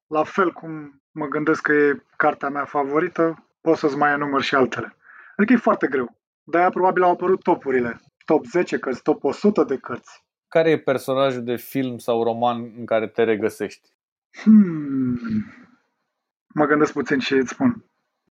la 0.06 0.24
fel 0.24 0.52
cum 0.52 1.02
mă 1.10 1.26
gândesc 1.26 1.62
că 1.62 1.72
e 1.72 2.02
cartea 2.16 2.48
mea 2.48 2.64
favorită, 2.64 3.46
pot 3.60 3.76
să-ți 3.76 3.96
mai 3.96 4.12
enumăr 4.12 4.40
și 4.40 4.54
altele. 4.54 4.96
Adică 5.36 5.52
e 5.52 5.56
foarte 5.56 5.86
greu. 5.86 6.16
De-aia 6.42 6.70
probabil 6.70 7.02
au 7.02 7.10
apărut 7.10 7.42
topurile. 7.42 8.00
Top 8.24 8.44
10 8.44 8.78
cărți, 8.78 9.02
top 9.02 9.24
100 9.24 9.64
de 9.64 9.76
cărți. 9.76 10.26
Care 10.48 10.70
e 10.70 10.78
personajul 10.78 11.42
de 11.42 11.56
film 11.56 11.98
sau 11.98 12.22
roman 12.22 12.72
în 12.78 12.84
care 12.84 13.08
te 13.08 13.22
regăsești? 13.22 13.88
Hmm. 14.42 15.18
Mă 16.54 16.66
gândesc 16.66 16.92
puțin 16.92 17.18
și 17.18 17.32
îți 17.32 17.50
spun. 17.50 17.84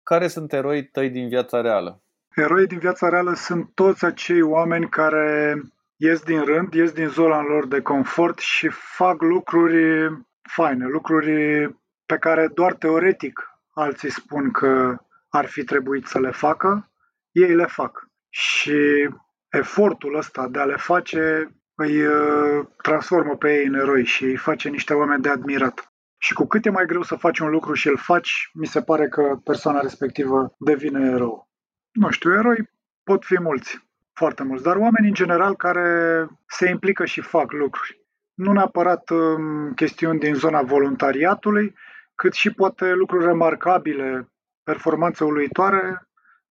Care 0.03 0.27
sunt 0.27 0.53
eroii 0.53 0.85
tăi 0.85 1.09
din 1.09 1.27
viața 1.27 1.61
reală? 1.61 2.01
Eroii 2.35 2.67
din 2.67 2.77
viața 2.77 3.09
reală 3.09 3.33
sunt 3.33 3.69
toți 3.73 4.05
acei 4.05 4.41
oameni 4.41 4.89
care 4.89 5.61
ies 5.95 6.21
din 6.21 6.43
rând, 6.43 6.73
ies 6.73 6.91
din 6.91 7.07
zona 7.07 7.41
lor 7.41 7.67
de 7.67 7.81
confort 7.81 8.39
și 8.39 8.69
fac 8.69 9.21
lucruri 9.21 10.09
faine, 10.41 10.85
lucruri 10.85 11.69
pe 12.05 12.17
care 12.17 12.47
doar 12.47 12.73
teoretic 12.73 13.55
alții 13.73 14.11
spun 14.11 14.51
că 14.51 14.97
ar 15.29 15.45
fi 15.45 15.63
trebuit 15.63 16.05
să 16.05 16.19
le 16.19 16.31
facă, 16.31 16.89
ei 17.31 17.55
le 17.55 17.65
fac. 17.65 18.09
Și 18.29 19.09
efortul 19.49 20.17
ăsta 20.17 20.47
de 20.47 20.59
a 20.59 20.65
le 20.65 20.75
face 20.77 21.51
îi 21.75 22.05
uh, 22.05 22.65
transformă 22.81 23.35
pe 23.35 23.57
ei 23.57 23.65
în 23.65 23.73
eroi 23.73 24.05
și 24.05 24.23
îi 24.23 24.37
face 24.37 24.69
niște 24.69 24.93
oameni 24.93 25.21
de 25.21 25.29
admirat. 25.29 25.93
Și 26.17 26.33
cu 26.33 26.45
cât 26.45 26.65
e 26.65 26.69
mai 26.69 26.85
greu 26.85 27.01
să 27.01 27.15
faci 27.15 27.39
un 27.39 27.49
lucru 27.49 27.73
și 27.73 27.87
îl 27.87 27.97
faci, 27.97 28.49
mi 28.53 28.65
se 28.65 28.81
pare 28.81 29.07
că 29.07 29.39
persoana 29.43 29.79
respectivă 29.79 30.55
devine 30.57 31.09
erou. 31.09 31.49
Nu 31.91 32.09
știu, 32.09 32.33
eroi 32.33 32.69
pot 33.03 33.25
fi 33.25 33.41
mulți, 33.41 33.87
foarte 34.13 34.43
mulți, 34.43 34.63
dar 34.63 34.75
oameni 34.75 35.07
în 35.07 35.13
general 35.13 35.55
care 35.55 36.27
se 36.47 36.69
implică 36.69 37.05
și 37.05 37.21
fac 37.21 37.51
lucruri. 37.51 38.03
Nu 38.33 38.51
neapărat 38.51 39.09
um, 39.09 39.73
chestiuni 39.73 40.19
din 40.19 40.33
zona 40.33 40.61
voluntariatului, 40.61 41.75
cât 42.15 42.33
și 42.33 42.53
poate 42.53 42.93
lucruri 42.93 43.25
remarcabile, 43.25 44.29
performanțe 44.63 45.23
uluitoare 45.23 46.04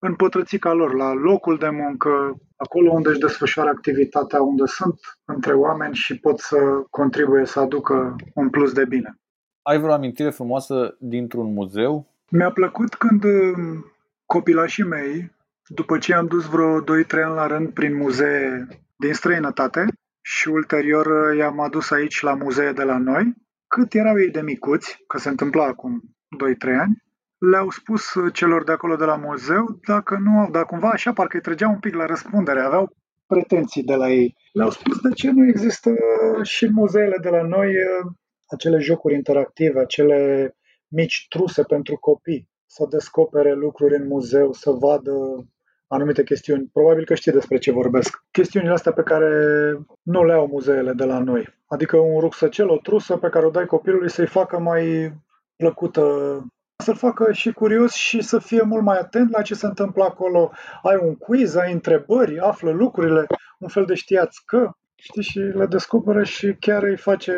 în 0.06 0.14
pătrățica 0.14 0.72
lor, 0.72 0.94
la 0.94 1.12
locul 1.12 1.56
de 1.58 1.68
muncă, 1.68 2.10
acolo 2.56 2.92
unde 2.92 3.08
își 3.08 3.18
desfășoară 3.18 3.68
activitatea, 3.68 4.42
unde 4.42 4.62
sunt 4.66 5.00
între 5.24 5.52
oameni 5.52 5.94
și 5.94 6.18
pot 6.18 6.38
să 6.38 6.56
contribuie 6.90 7.44
să 7.44 7.60
aducă 7.60 8.16
un 8.34 8.50
plus 8.50 8.72
de 8.72 8.84
bine. 8.84 9.18
Ai 9.62 9.78
vreo 9.78 9.92
amintire 9.92 10.30
frumoasă 10.30 10.96
dintr-un 10.98 11.52
muzeu? 11.52 12.06
Mi-a 12.30 12.50
plăcut 12.50 12.94
când 12.94 13.24
um, 13.24 13.92
copilașii 14.26 14.84
mei, 14.84 15.32
după 15.66 15.98
ce 15.98 16.14
am 16.14 16.26
dus 16.26 16.44
vreo 16.46 16.80
2-3 16.80 16.84
ani 17.24 17.34
la 17.34 17.46
rând 17.46 17.68
prin 17.68 17.96
muzee 17.96 18.66
din 18.96 19.12
străinătate 19.12 19.86
și 20.20 20.48
ulterior 20.48 21.06
uh, 21.06 21.38
i-am 21.38 21.60
adus 21.60 21.90
aici 21.90 22.20
la 22.20 22.34
muzee 22.34 22.72
de 22.72 22.82
la 22.82 22.98
noi, 22.98 23.34
cât 23.66 23.94
erau 23.94 24.18
ei 24.18 24.30
de 24.30 24.40
micuți, 24.40 25.04
că 25.06 25.18
se 25.18 25.28
întâmpla 25.28 25.64
acum 25.64 26.02
2-3 26.66 26.78
ani, 26.78 27.03
le-au 27.50 27.70
spus 27.70 28.14
uh, 28.14 28.32
celor 28.32 28.64
de 28.64 28.72
acolo 28.72 28.96
de 28.96 29.04
la 29.04 29.16
muzeu 29.16 29.78
dacă 29.86 30.16
nu, 30.20 30.48
dacă 30.50 30.66
cumva 30.66 30.88
așa 30.88 31.12
parcă 31.12 31.36
îi 31.36 31.42
trăgeau 31.42 31.70
un 31.70 31.78
pic 31.78 31.94
la 31.94 32.06
răspundere, 32.06 32.60
aveau 32.60 32.96
pretenții 33.26 33.82
de 33.82 33.94
la 33.94 34.10
ei. 34.10 34.36
Le-au 34.52 34.70
spus 34.70 35.00
de 35.00 35.10
ce 35.14 35.30
nu 35.30 35.48
există 35.48 35.90
și 36.42 36.64
în 36.64 36.72
muzeele 36.72 37.16
de 37.22 37.28
la 37.28 37.42
noi 37.42 37.66
uh, 37.66 38.12
acele 38.46 38.78
jocuri 38.78 39.14
interactive, 39.14 39.80
acele 39.80 40.50
mici 40.88 41.26
truse 41.28 41.62
pentru 41.62 41.96
copii, 41.96 42.48
să 42.66 42.86
descopere 42.90 43.54
lucruri 43.54 43.96
în 43.96 44.06
muzeu, 44.06 44.52
să 44.52 44.70
vadă 44.70 45.12
anumite 45.86 46.22
chestiuni. 46.22 46.70
Probabil 46.72 47.04
că 47.04 47.14
știi 47.14 47.32
despre 47.32 47.58
ce 47.58 47.72
vorbesc. 47.72 48.24
Chestiunile 48.30 48.72
astea 48.72 48.92
pe 48.92 49.02
care 49.02 49.30
nu 50.02 50.24
le 50.24 50.32
au 50.32 50.46
muzeele 50.46 50.92
de 50.92 51.04
la 51.04 51.18
noi. 51.18 51.48
Adică 51.66 51.96
un 51.96 52.20
rucsăcel, 52.20 52.68
o 52.68 52.76
trusă 52.76 53.16
pe 53.16 53.28
care 53.28 53.46
o 53.46 53.50
dai 53.50 53.66
copilului 53.66 54.10
să-i 54.10 54.26
facă 54.26 54.58
mai 54.58 55.12
plăcută 55.56 56.02
să-l 56.76 56.94
facă 56.94 57.32
și 57.32 57.52
curios 57.52 57.92
și 57.92 58.20
să 58.20 58.38
fie 58.38 58.62
mult 58.62 58.84
mai 58.84 58.98
atent 58.98 59.30
la 59.30 59.42
ce 59.42 59.54
se 59.54 59.66
întâmplă 59.66 60.04
acolo. 60.04 60.50
Ai 60.82 60.98
un 61.02 61.14
quiz, 61.14 61.54
ai 61.54 61.72
întrebări, 61.72 62.38
află 62.38 62.70
lucrurile, 62.70 63.26
un 63.58 63.68
fel 63.68 63.84
de 63.84 63.94
știați 63.94 64.42
că, 64.46 64.70
știi, 64.94 65.22
și 65.22 65.38
le 65.38 65.66
descoperă 65.66 66.22
și 66.22 66.56
chiar 66.60 66.82
îi 66.82 66.96
face 66.96 67.34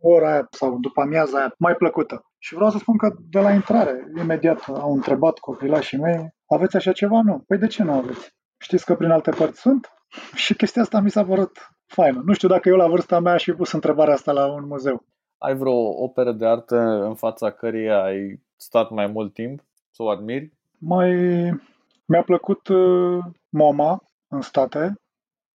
ora 0.00 0.30
aia 0.30 0.48
sau 0.50 0.78
după 0.80 1.00
amiaza 1.00 1.38
aia 1.38 1.54
mai 1.58 1.74
plăcută. 1.74 2.22
Și 2.38 2.54
vreau 2.54 2.70
să 2.70 2.78
spun 2.78 2.96
că 2.96 3.14
de 3.30 3.40
la 3.40 3.52
intrare, 3.52 4.10
imediat 4.18 4.64
au 4.68 4.92
întrebat 4.92 5.38
copilașii 5.38 5.98
mei, 5.98 6.34
aveți 6.46 6.76
așa 6.76 6.92
ceva? 6.92 7.20
Nu. 7.24 7.44
Păi 7.46 7.58
de 7.58 7.66
ce 7.66 7.82
nu 7.82 7.92
aveți? 7.92 8.36
Știți 8.58 8.84
că 8.84 8.94
prin 8.94 9.10
alte 9.10 9.30
părți 9.30 9.60
sunt? 9.60 9.92
Și 10.34 10.54
chestia 10.54 10.82
asta 10.82 11.00
mi 11.00 11.10
s-a 11.10 11.24
părut 11.24 11.58
faină. 11.86 12.22
Nu 12.24 12.32
știu 12.32 12.48
dacă 12.48 12.68
eu 12.68 12.76
la 12.76 12.88
vârsta 12.88 13.20
mea 13.20 13.32
aș 13.32 13.42
fi 13.42 13.52
pus 13.52 13.72
întrebarea 13.72 14.14
asta 14.14 14.32
la 14.32 14.52
un 14.52 14.66
muzeu. 14.66 15.04
Ai 15.38 15.56
vreo 15.56 16.02
operă 16.02 16.32
de 16.32 16.46
artă 16.46 16.76
în 17.04 17.14
fața 17.14 17.50
căreia 17.50 18.02
ai 18.02 18.42
stat 18.56 18.90
mai 18.90 19.06
mult 19.06 19.32
timp 19.32 19.64
să 19.90 20.02
o 20.02 20.08
admiri? 20.08 20.52
Mai 20.78 21.10
mi-a 22.04 22.22
plăcut 22.22 22.68
uh, 22.68 23.18
MoMA 23.48 24.02
în 24.28 24.40
state. 24.40 24.94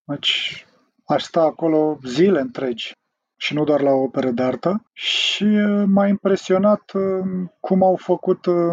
Deci 0.03 0.65
aș 1.05 1.23
sta 1.23 1.41
acolo 1.41 1.97
zile 2.05 2.39
întregi 2.39 2.91
și 3.37 3.53
nu 3.53 3.63
doar 3.63 3.81
la 3.81 3.91
opere 3.91 4.31
de 4.31 4.43
artă. 4.43 4.83
Și 4.93 5.43
uh, 5.43 5.83
m-a 5.87 6.07
impresionat 6.07 6.91
uh, 6.93 7.49
cum 7.59 7.83
au 7.83 7.95
făcut 7.95 8.45
uh, 8.45 8.71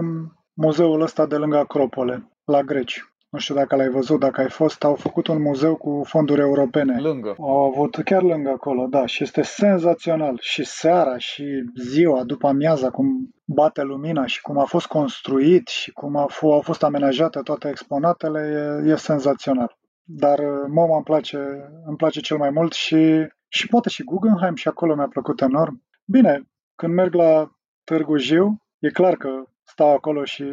muzeul 0.53 1.01
ăsta 1.01 1.27
de 1.27 1.37
lângă 1.37 1.57
Acropole, 1.57 2.29
la 2.45 2.63
greci. 2.63 3.10
Nu 3.31 3.39
știu 3.39 3.55
dacă 3.55 3.77
l-ai 3.77 3.89
văzut, 3.89 4.21
dacă 4.21 4.41
ai 4.41 4.51
fost, 4.51 4.85
au 4.85 4.95
făcut 4.95 5.27
un 5.27 5.43
muzeu 5.43 5.77
cu 5.77 6.03
fonduri 6.05 6.41
europene. 6.41 7.01
Lângă. 7.01 7.35
Au 7.39 7.65
avut 7.65 7.97
chiar 8.05 8.23
lângă 8.23 8.51
acolo, 8.51 8.87
da, 8.87 9.07
și 9.07 9.23
este 9.23 9.43
senzațional. 9.43 10.39
Și 10.41 10.65
seara 10.65 11.19
și 11.19 11.45
ziua, 11.77 12.25
după 12.25 12.47
amiaza, 12.47 12.91
cum 12.91 13.35
bate 13.45 13.83
lumina 13.83 14.27
și 14.27 14.41
cum 14.41 14.59
a 14.59 14.65
fost 14.65 14.87
construit 14.87 15.69
și 15.69 15.91
cum 15.91 16.17
a 16.17 16.27
f- 16.27 16.41
au 16.41 16.61
fost 16.61 16.83
amenajate 16.83 17.41
toate 17.41 17.69
exponatele, 17.69 18.41
e, 18.87 18.91
e 18.91 18.97
senzațional. 18.97 19.79
Dar 20.03 20.39
MoMA 20.69 20.95
îmi 20.95 21.05
place, 21.05 21.39
îmi 21.87 21.97
place 21.97 22.21
cel 22.21 22.37
mai 22.37 22.51
mult 22.51 22.73
și 22.73 23.29
și 23.49 23.67
poate 23.67 23.89
și 23.89 24.05
Guggenheim 24.05 24.55
și 24.55 24.69
acolo 24.69 24.95
mi-a 24.95 25.09
plăcut 25.09 25.41
enorm. 25.41 25.83
Bine, 26.05 26.49
când 26.75 26.95
merg 26.95 27.15
la 27.15 27.51
Târgu 27.85 28.17
Jiu, 28.17 28.57
e 28.79 28.91
clar 28.91 29.17
că 29.17 29.29
stau 29.63 29.93
acolo 29.93 30.25
și... 30.25 30.45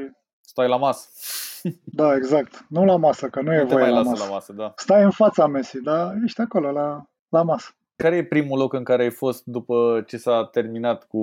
Stai 0.42 0.68
la 0.68 0.78
masă. 0.78 1.10
Da, 1.84 2.16
exact. 2.16 2.66
Nu 2.70 2.86
la 2.86 2.96
masă, 2.96 3.28
că 3.28 3.42
nu, 3.42 3.48
nu 3.48 3.54
e 3.54 3.64
voie 3.64 3.84
mai 3.84 3.90
la 3.90 3.98
lasă 3.98 4.10
masă. 4.10 4.24
la 4.24 4.32
masă, 4.34 4.54
da. 4.54 4.74
Stai 4.76 5.04
în 5.04 5.12
fața 5.12 5.48
Messi, 5.48 5.82
dar 5.82 6.16
ești 6.24 6.42
acolo 6.42 6.72
la, 6.72 7.10
la 7.30 7.44
masă. 7.44 7.72
Care 7.96 8.16
e 8.16 8.26
primul 8.26 8.58
loc 8.58 8.74
în 8.74 8.84
care 8.84 9.04
ai 9.04 9.12
fost 9.12 9.46
după 9.46 10.04
ce 10.08 10.18
s-a 10.18 10.46
terminat 10.46 11.08
cu 11.08 11.22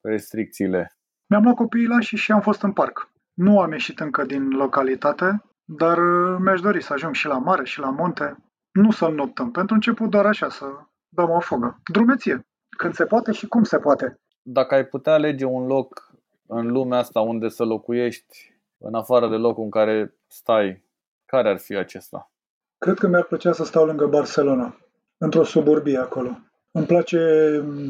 restricțiile? 0.00 0.92
Mi-am 1.26 1.42
luat 1.42 1.54
copiii 1.54 1.86
la 1.86 2.00
și 2.00 2.16
și 2.16 2.32
am 2.32 2.40
fost 2.40 2.62
în 2.62 2.72
parc. 2.72 3.10
Nu 3.34 3.60
am 3.60 3.72
ieșit 3.72 4.00
încă 4.00 4.24
din 4.24 4.48
localitate, 4.48 5.42
dar 5.64 5.98
uh, 5.98 6.36
mi-aș 6.40 6.60
dori 6.60 6.82
să 6.82 6.92
ajung 6.92 7.14
și 7.14 7.26
la 7.26 7.38
mare 7.38 7.64
și 7.64 7.78
la 7.78 7.90
munte. 7.90 8.36
Nu 8.72 8.90
să 8.90 9.08
noptăm, 9.08 9.50
pentru 9.50 9.74
început 9.74 10.10
doar 10.10 10.26
așa, 10.26 10.48
să 10.48 10.64
dăm 11.08 11.30
o 11.30 11.40
fugă. 11.40 11.80
Drumeție. 11.92 12.46
Când 12.76 12.94
se 12.94 13.04
poate 13.04 13.32
și 13.32 13.46
cum 13.46 13.62
se 13.62 13.78
poate. 13.78 14.20
Dacă 14.42 14.74
ai 14.74 14.86
putea 14.86 15.12
alege 15.12 15.44
un 15.44 15.66
loc 15.66 16.12
în 16.46 16.66
lumea 16.66 16.98
asta 16.98 17.20
unde 17.20 17.48
să 17.48 17.64
locuiești, 17.64 18.53
în 18.84 18.94
afară 18.94 19.28
de 19.28 19.36
locul 19.36 19.64
în 19.64 19.70
care 19.70 20.14
stai, 20.26 20.84
care 21.24 21.48
ar 21.48 21.58
fi 21.58 21.76
acesta? 21.76 22.32
Cred 22.78 22.98
că 22.98 23.06
mi-ar 23.06 23.24
plăcea 23.24 23.52
să 23.52 23.64
stau 23.64 23.84
lângă 23.84 24.06
Barcelona, 24.06 24.76
într-o 25.18 25.44
suburbie 25.44 25.98
acolo. 25.98 26.38
Îmi 26.70 26.86
place 26.86 27.20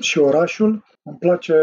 și 0.00 0.18
orașul, 0.18 0.84
îmi 1.02 1.16
place 1.18 1.56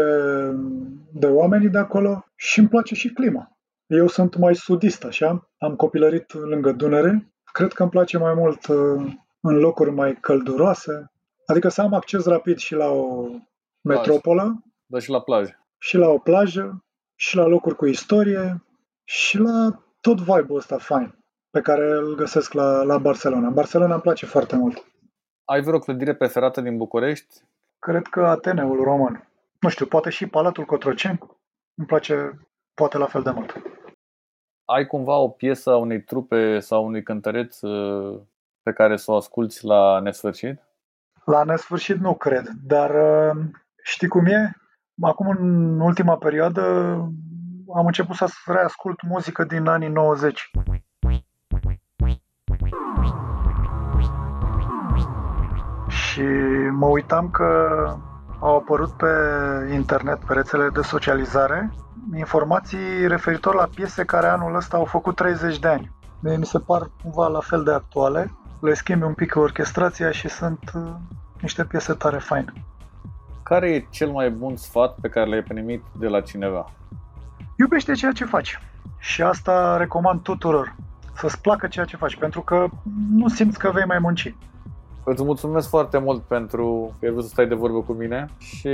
de 1.12 1.26
oamenii 1.26 1.68
de 1.68 1.78
acolo 1.78 2.24
și 2.36 2.58
îmi 2.58 2.68
place 2.68 2.94
și 2.94 3.12
clima. 3.12 3.56
Eu 3.86 4.06
sunt 4.06 4.36
mai 4.36 4.54
sudist, 4.54 5.04
așa, 5.04 5.50
am 5.58 5.76
copilărit 5.76 6.32
lângă 6.32 6.72
Dunăre. 6.72 7.32
Cred 7.52 7.72
că 7.72 7.82
îmi 7.82 7.90
place 7.90 8.18
mai 8.18 8.34
mult 8.34 8.66
uh, 8.66 9.12
în 9.40 9.56
locuri 9.56 9.90
mai 9.90 10.14
călduroase, 10.20 11.12
adică 11.46 11.68
să 11.68 11.82
am 11.82 11.94
acces 11.94 12.24
rapid 12.24 12.58
și 12.58 12.74
la 12.74 12.86
o 12.86 13.26
metropolă. 13.80 14.62
Dar 14.86 15.00
și 15.00 15.10
la 15.10 15.20
plajă. 15.20 15.66
Și 15.78 15.96
la 15.96 16.08
o 16.08 16.18
plajă, 16.18 16.84
și 17.14 17.36
la 17.36 17.46
locuri 17.46 17.76
cu 17.76 17.86
istorie, 17.86 18.62
și 19.12 19.38
la 19.38 19.82
tot 20.00 20.18
vibe-ul 20.18 20.56
ăsta 20.56 20.78
fain 20.78 21.14
pe 21.50 21.60
care 21.60 21.90
îl 21.90 22.14
găsesc 22.14 22.52
la, 22.52 22.82
la 22.82 22.98
Barcelona. 22.98 23.50
Barcelona 23.50 23.92
îmi 23.92 24.02
place 24.02 24.26
foarte 24.26 24.56
mult. 24.56 24.84
Ai 25.44 25.60
vreo 25.60 25.78
clădire 25.78 26.14
preferată 26.14 26.60
din 26.60 26.76
București? 26.76 27.40
Cred 27.78 28.06
că 28.06 28.26
Ateneul 28.26 28.82
Roman. 28.82 29.28
Nu 29.60 29.68
știu, 29.68 29.86
poate 29.86 30.10
și 30.10 30.26
Palatul 30.26 30.64
Cotroceni. 30.64 31.18
Îmi 31.74 31.86
place 31.86 32.38
poate 32.74 32.98
la 32.98 33.06
fel 33.06 33.22
de 33.22 33.30
mult. 33.30 33.62
Ai 34.64 34.86
cumva 34.86 35.16
o 35.16 35.28
piesă 35.28 35.70
a 35.70 35.76
unei 35.76 36.02
trupe 36.02 36.58
sau 36.58 36.86
unui 36.86 37.02
cântăreț 37.02 37.60
uh, 37.60 38.20
pe 38.62 38.72
care 38.72 38.96
să 38.96 39.10
o 39.10 39.16
asculți 39.16 39.64
la 39.64 40.00
nesfârșit? 40.00 40.60
La 41.24 41.44
nesfârșit 41.44 41.96
nu 41.96 42.14
cred, 42.14 42.48
dar 42.64 42.90
uh, 42.90 43.44
știi 43.82 44.08
cum 44.08 44.26
e? 44.26 44.52
Acum, 45.00 45.28
în 45.28 45.80
ultima 45.80 46.16
perioadă, 46.16 46.62
am 47.76 47.86
început 47.86 48.16
să 48.16 48.26
reascult 48.46 49.02
muzică 49.02 49.44
din 49.44 49.66
anii 49.66 49.88
90. 49.88 50.50
Și 55.88 56.22
mă 56.70 56.86
uitam 56.86 57.30
că 57.30 57.46
au 58.40 58.56
apărut 58.56 58.90
pe 58.90 59.06
internet, 59.72 60.24
pe 60.24 60.32
rețele 60.32 60.68
de 60.68 60.80
socializare, 60.80 61.70
informații 62.16 63.06
referitor 63.08 63.54
la 63.54 63.68
piese 63.74 64.04
care 64.04 64.26
anul 64.26 64.54
ăsta 64.54 64.76
au 64.76 64.84
făcut 64.84 65.16
30 65.16 65.58
de 65.58 65.68
ani. 65.68 65.92
Mie 66.20 66.36
mi 66.36 66.46
se 66.46 66.58
par 66.58 66.90
cumva 67.02 67.26
la 67.28 67.40
fel 67.40 67.62
de 67.62 67.72
actuale. 67.72 68.30
Le 68.60 68.74
schimbi 68.74 69.04
un 69.04 69.14
pic 69.14 69.36
orchestrația 69.36 70.10
și 70.10 70.28
sunt 70.28 70.70
uh, 70.74 70.82
niște 71.40 71.64
piese 71.64 71.92
tare 71.92 72.18
faine. 72.18 72.52
Care 73.42 73.70
e 73.70 73.86
cel 73.90 74.10
mai 74.10 74.30
bun 74.30 74.56
sfat 74.56 74.94
pe 75.00 75.08
care 75.08 75.28
l-ai 75.28 75.42
primit 75.42 75.82
de 75.98 76.06
la 76.06 76.20
cineva? 76.20 76.72
Iubește 77.58 77.92
ceea 77.92 78.12
ce 78.12 78.24
faci. 78.24 78.58
Și 78.98 79.22
asta 79.22 79.76
recomand 79.76 80.20
tuturor. 80.20 80.74
Să-ți 81.14 81.40
placă 81.40 81.66
ceea 81.66 81.84
ce 81.84 81.96
faci, 81.96 82.16
pentru 82.16 82.40
că 82.40 82.66
nu 83.14 83.28
simți 83.28 83.58
că 83.58 83.70
vei 83.70 83.84
mai 83.86 83.98
munci. 83.98 84.34
Îți 85.04 85.24
mulțumesc 85.24 85.68
foarte 85.68 85.98
mult 85.98 86.22
pentru 86.22 86.96
că 86.98 87.04
ai 87.04 87.10
vrut 87.10 87.24
să 87.24 87.30
stai 87.30 87.46
de 87.46 87.54
vorbă 87.54 87.82
cu 87.82 87.92
mine 87.92 88.26
și 88.38 88.70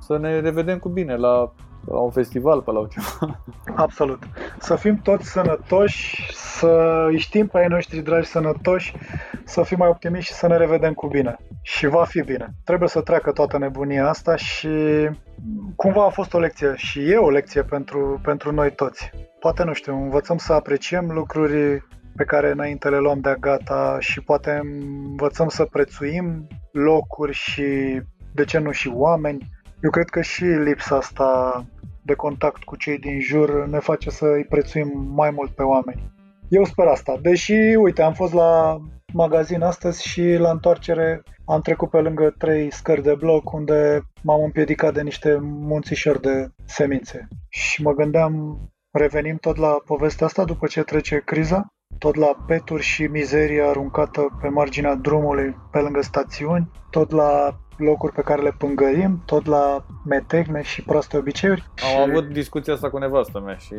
să 0.00 0.18
ne 0.18 0.40
revedem 0.40 0.78
cu 0.78 0.88
bine 0.88 1.16
la, 1.16 1.52
la 1.86 1.98
un 1.98 2.10
festival, 2.10 2.62
pe 2.62 2.70
la 2.70 2.86
ceva. 2.90 3.40
Absolut. 3.74 4.22
Să 4.58 4.76
fim 4.76 4.96
toți 4.96 5.30
sănătoși, 5.30 6.30
să 6.32 7.04
îi 7.08 7.18
știm 7.18 7.46
pe 7.46 7.58
ai 7.58 7.66
noștri 7.68 8.00
dragi 8.00 8.28
sănătoși, 8.28 8.96
să 9.44 9.62
fim 9.62 9.78
mai 9.78 9.88
optimiști 9.88 10.32
și 10.32 10.38
să 10.38 10.46
ne 10.46 10.56
revedem 10.56 10.92
cu 10.92 11.06
bine. 11.06 11.36
Și 11.62 11.86
va 11.86 12.04
fi 12.04 12.20
bine. 12.20 12.48
Trebuie 12.64 12.88
să 12.88 13.00
treacă 13.00 13.32
toată 13.32 13.58
nebunia 13.58 14.08
asta 14.08 14.36
și 14.36 14.68
cumva 15.76 16.04
a 16.04 16.08
fost 16.08 16.34
o 16.34 16.38
lecție 16.38 16.72
și 16.76 17.10
e 17.10 17.16
o 17.16 17.30
lecție 17.30 17.62
pentru, 17.62 18.20
pentru 18.22 18.52
noi 18.52 18.72
toți. 18.72 19.10
Poate, 19.38 19.64
nu 19.64 19.72
știu, 19.72 19.94
învățăm 19.94 20.36
să 20.36 20.52
apreciem 20.52 21.10
lucruri 21.10 21.84
pe 22.16 22.24
care 22.24 22.50
înainte 22.50 22.88
le 22.88 22.98
luăm 22.98 23.20
de-a 23.20 23.34
gata 23.34 23.96
și 24.00 24.20
poate 24.20 24.60
învățăm 25.08 25.48
să 25.48 25.64
prețuim 25.64 26.46
locuri 26.72 27.32
și, 27.32 28.00
de 28.34 28.44
ce 28.44 28.58
nu, 28.58 28.70
și 28.70 28.92
oameni. 28.94 29.48
Eu 29.82 29.90
cred 29.90 30.08
că 30.08 30.20
și 30.20 30.44
lipsa 30.44 30.96
asta 30.96 31.64
de 32.04 32.14
contact 32.14 32.62
cu 32.62 32.76
cei 32.76 32.98
din 32.98 33.20
jur 33.20 33.66
ne 33.66 33.78
face 33.78 34.10
să 34.10 34.24
îi 34.24 34.44
prețuim 34.44 35.12
mai 35.14 35.30
mult 35.30 35.50
pe 35.50 35.62
oameni. 35.62 36.12
Eu 36.48 36.64
sper 36.64 36.86
asta. 36.86 37.18
Deși, 37.22 37.52
uite, 37.78 38.02
am 38.02 38.12
fost 38.12 38.32
la 38.32 38.78
magazin 39.12 39.62
astăzi 39.62 40.08
și 40.08 40.22
la 40.22 40.50
întoarcere 40.50 41.22
am 41.52 41.60
trecut 41.60 41.90
pe 41.90 42.00
lângă 42.00 42.34
trei 42.38 42.72
scări 42.72 43.02
de 43.02 43.14
bloc 43.14 43.52
unde 43.52 44.02
m-am 44.22 44.42
împiedicat 44.42 44.94
de 44.94 45.02
niște 45.02 45.38
munțișori 45.40 46.20
de 46.20 46.48
semințe. 46.64 47.28
Și 47.48 47.82
mă 47.82 47.92
gândeam, 47.92 48.58
revenim 48.90 49.36
tot 49.36 49.56
la 49.56 49.82
povestea 49.84 50.26
asta 50.26 50.44
după 50.44 50.66
ce 50.66 50.82
trece 50.82 51.22
criza? 51.24 51.72
tot 51.98 52.14
la 52.14 52.36
peturi 52.46 52.82
și 52.82 53.02
mizeria 53.02 53.68
aruncată 53.68 54.38
pe 54.40 54.48
marginea 54.48 54.94
drumului 54.94 55.56
pe 55.70 55.78
lângă 55.78 56.00
stațiuni, 56.00 56.70
tot 56.90 57.10
la 57.10 57.58
locuri 57.76 58.12
pe 58.12 58.22
care 58.22 58.42
le 58.42 58.54
pângărim, 58.58 59.22
tot 59.26 59.46
la 59.46 59.84
metehne 60.04 60.62
și 60.62 60.82
proaste 60.82 61.16
obiceiuri. 61.16 61.70
Am 61.96 62.04
și... 62.04 62.10
avut 62.10 62.28
discuția 62.28 62.72
asta 62.72 62.90
cu 62.90 62.98
nevastă 62.98 63.40
mea 63.40 63.56
și 63.56 63.74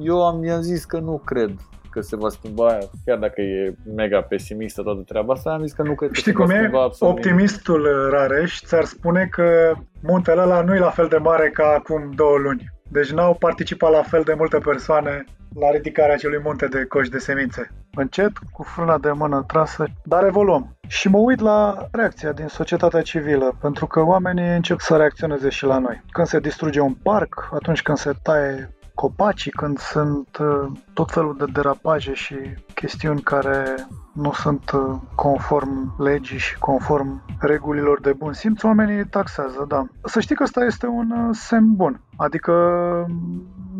eu 0.00 0.26
am, 0.26 0.44
i-am 0.44 0.60
zis 0.60 0.84
că 0.84 0.98
nu 0.98 1.20
cred 1.24 1.50
că 1.92 2.00
se 2.00 2.16
va 2.16 2.28
schimba, 2.28 2.78
chiar 3.04 3.18
dacă 3.18 3.40
e 3.40 3.74
mega 3.94 4.20
pesimistă 4.20 4.82
toată 4.82 5.02
treaba 5.06 5.32
asta, 5.32 5.50
am 5.50 5.62
zis 5.62 5.72
că 5.72 5.82
nu 5.82 5.94
cred 5.94 6.10
că 6.10 6.16
Știi 6.16 6.32
se 6.32 6.36
cum 6.36 6.46
va 6.46 6.54
e? 6.54 6.58
schimba 6.58 6.82
absolut 6.82 7.14
Optimistul 7.14 8.08
Rareș 8.10 8.60
ți-ar 8.60 8.84
spune 8.84 9.26
că 9.30 9.72
muntele 10.02 10.40
ăla 10.40 10.62
nu 10.62 10.74
e 10.74 10.78
la 10.78 10.90
fel 10.90 11.06
de 11.08 11.16
mare 11.16 11.50
ca 11.50 11.74
acum 11.78 12.10
două 12.14 12.36
luni. 12.38 12.64
Deci 12.88 13.10
n-au 13.10 13.34
participat 13.34 13.90
la 13.90 14.02
fel 14.02 14.22
de 14.22 14.34
multe 14.36 14.58
persoane 14.58 15.24
la 15.60 15.70
ridicarea 15.70 16.14
acelui 16.14 16.40
munte 16.44 16.66
de 16.66 16.84
coși 16.84 17.10
de 17.10 17.18
semințe. 17.18 17.70
Încet, 17.94 18.32
cu 18.52 18.62
frâna 18.62 18.98
de 18.98 19.10
mână 19.10 19.44
trasă, 19.46 19.84
dar 20.04 20.24
evoluăm. 20.24 20.76
Și 20.86 21.08
mă 21.08 21.18
uit 21.18 21.40
la 21.40 21.86
reacția 21.92 22.32
din 22.32 22.46
societatea 22.46 23.02
civilă, 23.02 23.56
pentru 23.60 23.86
că 23.86 24.00
oamenii 24.00 24.54
încep 24.54 24.78
să 24.80 24.96
reacționeze 24.96 25.48
și 25.48 25.64
la 25.64 25.78
noi. 25.78 26.02
Când 26.10 26.26
se 26.26 26.40
distruge 26.40 26.80
un 26.80 26.94
parc, 27.02 27.48
atunci 27.52 27.82
când 27.82 27.98
se 27.98 28.12
taie 28.22 28.70
copacii, 28.94 29.50
când 29.50 29.78
sunt 29.78 30.36
uh, 30.40 30.72
tot 30.92 31.10
felul 31.10 31.36
de 31.38 31.44
derapaje 31.52 32.14
și 32.14 32.36
chestiuni 32.74 33.20
care 33.20 33.86
nu 34.12 34.32
sunt 34.32 34.70
uh, 34.70 34.96
conform 35.14 36.02
legii 36.02 36.38
și 36.38 36.58
conform 36.58 37.22
regulilor 37.40 38.00
de 38.00 38.12
bun 38.12 38.32
simț, 38.32 38.62
oamenii 38.62 39.06
taxează, 39.06 39.64
da. 39.68 39.86
Să 40.04 40.20
știi 40.20 40.34
că 40.34 40.42
ăsta 40.42 40.64
este 40.64 40.86
un 40.86 41.10
uh, 41.10 41.28
semn 41.32 41.74
bun, 41.74 42.00
adică 42.16 42.52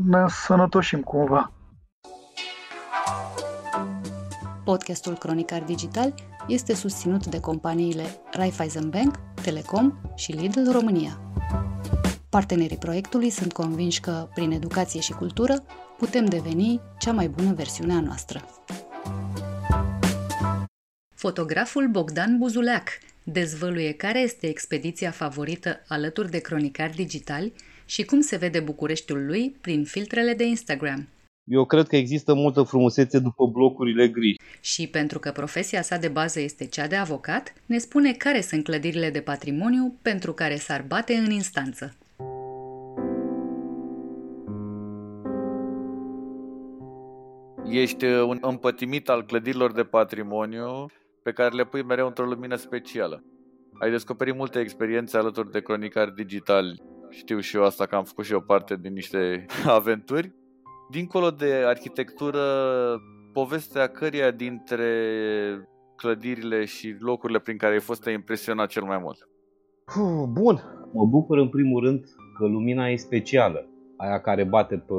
ne 0.06 0.24
sănătoșim 0.28 1.00
cumva. 1.00 1.52
Podcastul 4.64 5.16
Cronicar 5.16 5.62
Digital 5.62 6.14
este 6.46 6.74
susținut 6.74 7.26
de 7.26 7.40
companiile 7.40 8.04
Raiffeisen 8.32 8.90
Bank, 8.90 9.14
Telecom 9.42 9.92
și 10.14 10.32
Lidl 10.32 10.70
România. 10.70 11.20
Partenerii 12.38 12.76
proiectului 12.76 13.30
sunt 13.30 13.52
convinși 13.52 14.00
că, 14.00 14.28
prin 14.34 14.50
educație 14.50 15.00
și 15.00 15.12
cultură, 15.12 15.64
putem 15.98 16.24
deveni 16.24 16.80
cea 16.98 17.12
mai 17.12 17.28
bună 17.28 17.52
versiune 17.52 17.92
a 17.92 18.00
noastră. 18.00 18.44
Fotograful 21.14 21.88
Bogdan 21.88 22.38
Buzuleac 22.38 22.88
dezvăluie 23.22 23.92
care 23.92 24.18
este 24.18 24.46
expediția 24.46 25.10
favorită 25.10 25.82
alături 25.88 26.30
de 26.30 26.38
cronicari 26.38 26.94
digitali 26.94 27.52
și 27.84 28.04
cum 28.04 28.20
se 28.20 28.36
vede 28.36 28.60
Bucureștiul 28.60 29.26
lui 29.26 29.56
prin 29.60 29.84
filtrele 29.84 30.34
de 30.34 30.44
Instagram. 30.44 31.08
Eu 31.50 31.64
cred 31.64 31.86
că 31.86 31.96
există 31.96 32.34
multă 32.34 32.62
frumusețe 32.62 33.18
după 33.18 33.46
blocurile 33.46 34.08
gri. 34.08 34.36
Și 34.60 34.86
pentru 34.86 35.18
că 35.18 35.30
profesia 35.30 35.82
sa 35.82 35.96
de 35.96 36.08
bază 36.08 36.40
este 36.40 36.66
cea 36.66 36.86
de 36.86 36.96
avocat, 36.96 37.52
ne 37.66 37.78
spune 37.78 38.12
care 38.12 38.40
sunt 38.40 38.64
clădirile 38.64 39.10
de 39.10 39.20
patrimoniu 39.20 39.94
pentru 40.02 40.32
care 40.32 40.56
s-ar 40.56 40.84
bate 40.88 41.14
în 41.14 41.30
instanță. 41.30 41.96
Ești 47.72 48.04
uh, 48.04 48.22
un 48.26 48.38
împătimit 48.40 49.08
al 49.08 49.24
clădirilor 49.24 49.72
de 49.72 49.82
patrimoniu 49.82 50.86
pe 51.22 51.32
care 51.32 51.54
le 51.54 51.64
pui 51.64 51.82
mereu 51.82 52.06
într-o 52.06 52.24
lumină 52.24 52.56
specială. 52.56 53.24
Ai 53.80 53.90
descoperit 53.90 54.36
multe 54.36 54.60
experiențe 54.60 55.16
alături 55.16 55.50
de 55.50 55.60
cronicari 55.60 56.14
digitali. 56.14 56.82
Știu 57.10 57.40
și 57.40 57.56
eu 57.56 57.64
asta 57.64 57.86
că 57.86 57.94
am 57.94 58.04
făcut 58.04 58.24
și 58.24 58.32
eu 58.32 58.40
parte 58.40 58.76
din 58.76 58.92
niște 58.92 59.46
aventuri. 59.66 60.32
Dincolo 60.90 61.30
de 61.30 61.52
arhitectură, 61.66 62.42
povestea 63.32 63.86
căreia 63.86 64.30
dintre 64.30 64.88
clădirile 65.96 66.64
și 66.64 66.96
locurile 66.98 67.38
prin 67.38 67.56
care 67.56 67.72
ai 67.72 67.80
fost 67.80 68.02
te-a 68.02 68.12
impresionat 68.12 68.68
cel 68.68 68.82
mai 68.82 68.98
mult? 68.98 69.28
Bun, 70.28 70.60
mă 70.92 71.06
bucur 71.06 71.38
în 71.38 71.48
primul 71.48 71.84
rând 71.84 72.04
că 72.38 72.46
lumina 72.46 72.88
e 72.88 72.96
specială 72.96 73.71
aia 74.02 74.20
care 74.20 74.44
bate 74.44 74.76
pe 74.76 74.94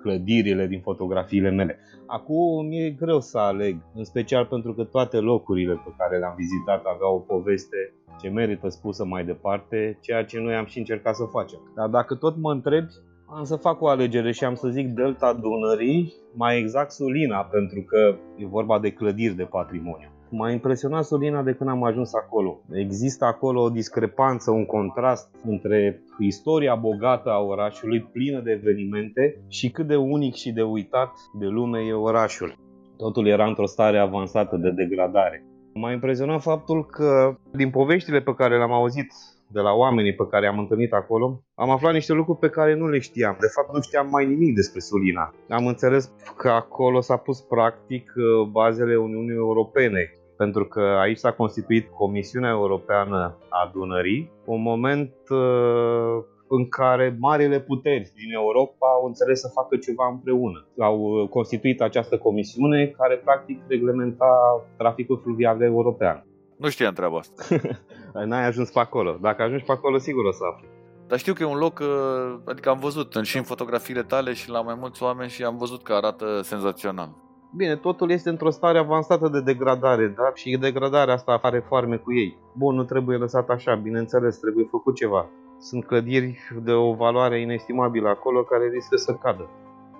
clădirile 0.00 0.66
din 0.66 0.80
fotografiile 0.80 1.50
mele. 1.50 1.78
Acum 2.06 2.66
mi-e 2.66 2.90
greu 2.90 3.20
să 3.20 3.38
aleg, 3.38 3.76
în 3.94 4.04
special 4.04 4.44
pentru 4.46 4.74
că 4.74 4.84
toate 4.84 5.16
locurile 5.16 5.72
pe 5.72 5.94
care 5.98 6.18
le-am 6.18 6.34
vizitat 6.36 6.84
aveau 6.84 7.14
o 7.14 7.34
poveste 7.34 7.94
ce 8.20 8.28
merită 8.28 8.68
spusă 8.68 9.04
mai 9.04 9.24
departe, 9.24 9.98
ceea 10.00 10.24
ce 10.24 10.40
noi 10.40 10.54
am 10.54 10.64
și 10.64 10.78
încercat 10.78 11.14
să 11.14 11.24
facem. 11.24 11.58
Dar 11.74 11.88
dacă 11.88 12.14
tot 12.14 12.36
mă 12.36 12.52
întrebi, 12.52 12.92
am 13.28 13.44
să 13.44 13.56
fac 13.56 13.80
o 13.80 13.88
alegere 13.88 14.32
și 14.32 14.44
am 14.44 14.54
să 14.54 14.68
zic 14.68 14.88
Delta 14.88 15.32
Dunării, 15.32 16.14
mai 16.34 16.58
exact 16.58 16.90
Sulina, 16.90 17.38
pentru 17.44 17.82
că 17.82 18.16
e 18.36 18.46
vorba 18.46 18.78
de 18.78 18.92
clădiri 18.92 19.34
de 19.34 19.44
patrimoniu. 19.44 20.15
M-a 20.28 20.50
impresionat 20.50 21.04
Sulina 21.04 21.42
de 21.42 21.52
când 21.52 21.70
am 21.70 21.84
ajuns 21.84 22.14
acolo. 22.14 22.60
Există 22.72 23.24
acolo 23.24 23.62
o 23.62 23.70
discrepanță, 23.70 24.50
un 24.50 24.66
contrast 24.66 25.30
între 25.44 26.02
istoria 26.18 26.74
bogată 26.74 27.30
a 27.30 27.38
orașului, 27.38 28.00
plină 28.12 28.40
de 28.40 28.50
evenimente, 28.50 29.36
și 29.48 29.70
cât 29.70 29.86
de 29.86 29.96
unic 29.96 30.34
și 30.34 30.52
de 30.52 30.62
uitat 30.62 31.12
de 31.38 31.46
lume 31.46 31.80
e 31.80 31.92
orașul. 31.92 32.54
Totul 32.96 33.26
era 33.26 33.46
într-o 33.46 33.66
stare 33.66 33.98
avansată 33.98 34.56
de 34.56 34.70
degradare. 34.70 35.44
M-a 35.74 35.92
impresionat 35.92 36.42
faptul 36.42 36.86
că, 36.86 37.36
din 37.52 37.70
poveștile 37.70 38.20
pe 38.20 38.34
care 38.34 38.56
le-am 38.56 38.72
auzit 38.72 39.12
de 39.48 39.60
la 39.60 39.72
oamenii 39.72 40.14
pe 40.14 40.26
care 40.30 40.46
am 40.46 40.58
întâlnit 40.58 40.92
acolo, 40.92 41.42
am 41.54 41.70
aflat 41.70 41.92
niște 41.92 42.12
lucruri 42.12 42.38
pe 42.38 42.48
care 42.48 42.74
nu 42.74 42.88
le 42.88 42.98
știam. 42.98 43.36
De 43.40 43.46
fapt, 43.54 43.74
nu 43.74 43.80
știam 43.80 44.08
mai 44.10 44.26
nimic 44.26 44.54
despre 44.54 44.80
Sulina. 44.80 45.34
Am 45.48 45.66
înțeles 45.66 46.12
că 46.36 46.48
acolo 46.48 47.00
s-a 47.00 47.16
pus 47.16 47.40
practic 47.40 48.12
uh, 48.16 48.48
bazele 48.50 48.96
Uniunii 48.96 49.34
Europene, 49.34 50.12
pentru 50.36 50.64
că 50.64 50.80
aici 50.80 51.18
s-a 51.18 51.32
constituit 51.32 51.88
Comisiunea 51.88 52.50
Europeană 52.50 53.36
a 53.48 53.70
Dunării, 53.72 54.30
un 54.44 54.62
moment 54.62 55.12
uh, 55.30 56.24
în 56.48 56.68
care 56.68 57.16
marile 57.20 57.60
puteri 57.60 58.12
din 58.14 58.32
Europa 58.32 58.86
au 59.00 59.06
înțeles 59.06 59.40
să 59.40 59.50
facă 59.54 59.76
ceva 59.76 60.08
împreună. 60.08 60.66
Au 60.78 61.00
uh, 61.00 61.28
constituit 61.28 61.80
această 61.80 62.18
comisiune 62.18 62.86
care 62.86 63.14
practic 63.16 63.62
reglementa 63.68 64.64
traficul 64.76 65.20
fluvial 65.22 65.62
european. 65.62 66.26
Nu 66.56 66.68
știam 66.68 66.94
treaba 66.94 67.18
asta. 67.18 67.42
N-ai 68.26 68.46
ajuns 68.46 68.70
pe 68.70 68.78
acolo. 68.78 69.18
Dacă 69.20 69.42
ajungi 69.42 69.64
pe 69.64 69.72
acolo, 69.72 69.98
sigur 69.98 70.24
o 70.24 70.32
să 70.32 70.42
afli. 70.52 70.68
Dar 71.06 71.18
știu 71.18 71.32
că 71.32 71.42
e 71.42 71.46
un 71.46 71.58
loc, 71.58 71.78
uh, 71.78 72.38
adică 72.44 72.68
am 72.68 72.78
văzut 72.78 73.18
și 73.22 73.36
în 73.36 73.42
fotografiile 73.42 74.02
tale 74.02 74.32
și 74.32 74.50
la 74.50 74.60
mai 74.60 74.74
mulți 74.78 75.02
oameni 75.02 75.30
și 75.30 75.44
am 75.44 75.56
văzut 75.56 75.82
că 75.82 75.92
arată 75.92 76.40
senzațional. 76.42 77.25
Bine, 77.50 77.76
totul 77.76 78.10
este 78.10 78.28
într-o 78.28 78.50
stare 78.50 78.78
avansată 78.78 79.28
de 79.28 79.40
degradare, 79.40 80.06
da? 80.06 80.30
Și 80.34 80.56
degradarea 80.56 81.14
asta 81.14 81.38
are 81.42 81.58
foarme 81.58 81.96
cu 81.96 82.14
ei. 82.14 82.36
Bun, 82.52 82.74
nu 82.74 82.84
trebuie 82.84 83.16
lăsat 83.16 83.48
așa, 83.48 83.74
bineînțeles, 83.74 84.38
trebuie 84.38 84.66
făcut 84.70 84.94
ceva. 84.94 85.26
Sunt 85.58 85.84
clădiri 85.84 86.38
de 86.62 86.72
o 86.72 86.94
valoare 86.94 87.40
inestimabilă 87.40 88.08
acolo 88.08 88.42
care 88.42 88.68
riscă 88.68 88.96
să 88.96 89.12
cadă 89.12 89.48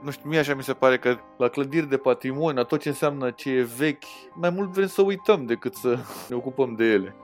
nu 0.06 0.10
știu, 0.10 0.28
mie 0.28 0.38
așa 0.38 0.54
mi 0.54 0.62
se 0.62 0.72
pare 0.72 0.98
că 0.98 1.14
la 1.36 1.48
clădiri 1.48 1.88
de 1.88 1.96
patrimoniu, 1.96 2.56
la 2.56 2.62
tot 2.62 2.80
ce 2.80 2.88
înseamnă 2.88 3.30
ce 3.30 3.50
e 3.50 3.68
vechi, 3.78 4.04
mai 4.34 4.50
mult 4.50 4.68
vrem 4.68 4.86
să 4.86 5.02
uităm 5.02 5.44
decât 5.44 5.74
să 5.74 5.98
ne 6.28 6.36
ocupăm 6.36 6.74
de 6.74 6.84
ele. 6.84 7.14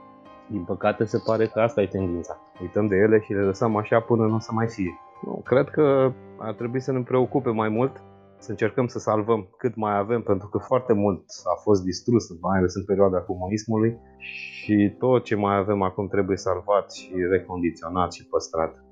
Din 0.47 0.63
păcate 0.63 1.05
se 1.05 1.21
pare 1.25 1.47
că 1.47 1.59
asta 1.59 1.81
e 1.81 1.87
tendința. 1.87 2.39
Uităm 2.61 2.87
de 2.87 2.95
ele 2.95 3.19
și 3.19 3.33
le 3.33 3.41
lăsăm 3.41 3.75
așa 3.75 3.99
până 3.99 4.25
nu 4.25 4.35
o 4.35 4.39
să 4.39 4.51
mai 4.53 4.67
fie. 4.67 4.99
Nu, 5.21 5.41
cred 5.45 5.69
că 5.69 6.11
ar 6.37 6.53
trebui 6.53 6.79
să 6.79 6.91
ne 6.91 7.01
preocupe 7.01 7.49
mai 7.49 7.69
mult 7.69 8.01
să 8.43 8.51
încercăm 8.51 8.87
să 8.87 8.99
salvăm 8.99 9.49
cât 9.57 9.75
mai 9.75 9.97
avem, 9.97 10.21
pentru 10.21 10.47
că 10.47 10.57
foarte 10.57 10.93
mult 10.93 11.23
a 11.43 11.61
fost 11.61 11.83
distrus, 11.83 12.23
mai 12.41 12.57
ales 12.57 12.75
în 12.75 12.85
perioada 12.85 13.19
comunismului 13.21 13.97
și 14.17 14.95
tot 14.99 15.23
ce 15.23 15.35
mai 15.35 15.55
avem 15.55 15.81
acum 15.81 16.07
trebuie 16.07 16.37
salvat 16.37 16.91
și 16.93 17.11
recondiționat 17.29 18.13
și 18.13 18.27
păstrat. 18.27 18.83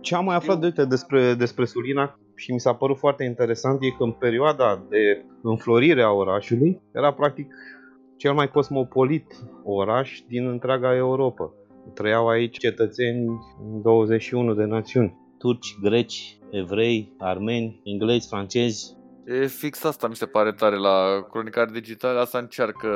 Ce 0.00 0.14
am 0.14 0.24
mai 0.24 0.36
aflat 0.36 0.58
de 0.58 0.66
uite, 0.66 0.84
despre, 0.84 1.34
despre 1.34 1.64
Sulina 1.64 2.18
și 2.34 2.52
mi 2.52 2.60
s-a 2.60 2.74
părut 2.74 2.98
foarte 2.98 3.24
interesant 3.24 3.82
e 3.82 3.90
că 3.90 4.02
în 4.02 4.12
perioada 4.12 4.84
de 4.88 5.24
înflorire 5.42 6.02
a 6.02 6.10
orașului 6.10 6.80
era 6.92 7.12
practic 7.12 7.54
cel 8.16 8.32
mai 8.32 8.50
cosmopolit 8.50 9.26
oraș 9.64 10.20
din 10.28 10.48
întreaga 10.48 10.96
Europa. 10.96 11.52
Trăiau 11.94 12.28
aici 12.28 12.58
cetățeni 12.58 13.26
21 13.82 14.54
de 14.54 14.64
națiuni. 14.64 15.23
Turci, 15.44 15.76
greci, 15.80 16.38
evrei, 16.50 17.12
armeni, 17.18 17.80
englezi, 17.82 18.28
francezi, 18.28 18.96
E 19.26 19.46
fix 19.46 19.84
asta 19.84 20.08
mi 20.08 20.16
se 20.16 20.26
pare 20.26 20.52
tare 20.52 20.76
la 20.76 21.26
cronicare 21.30 21.70
digitale, 21.72 22.18
asta 22.18 22.38
încearcă 22.38 22.88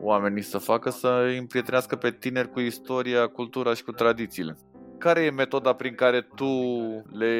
oamenii 0.00 0.42
să 0.42 0.58
facă, 0.58 0.90
să 0.90 1.24
îi 1.26 1.38
împrietenească 1.38 1.96
pe 1.96 2.10
tineri 2.10 2.50
cu 2.50 2.60
istoria, 2.60 3.26
cultura 3.26 3.74
și 3.74 3.84
cu 3.84 3.92
tradițiile. 3.92 4.56
Care 4.98 5.20
e 5.20 5.30
metoda 5.30 5.72
prin 5.72 5.94
care 5.94 6.20
tu 6.34 6.46
le 7.12 7.34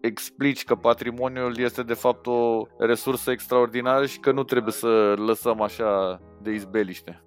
explici 0.00 0.64
că 0.64 0.74
patrimoniul 0.74 1.58
este 1.58 1.82
de 1.82 1.94
fapt 1.94 2.26
o 2.26 2.62
resursă 2.78 3.30
extraordinară 3.30 4.06
și 4.06 4.18
că 4.18 4.32
nu 4.32 4.42
trebuie 4.42 4.72
să 4.72 5.14
lăsăm 5.16 5.60
așa 5.60 6.20
de 6.42 6.50
izbeliște? 6.50 7.22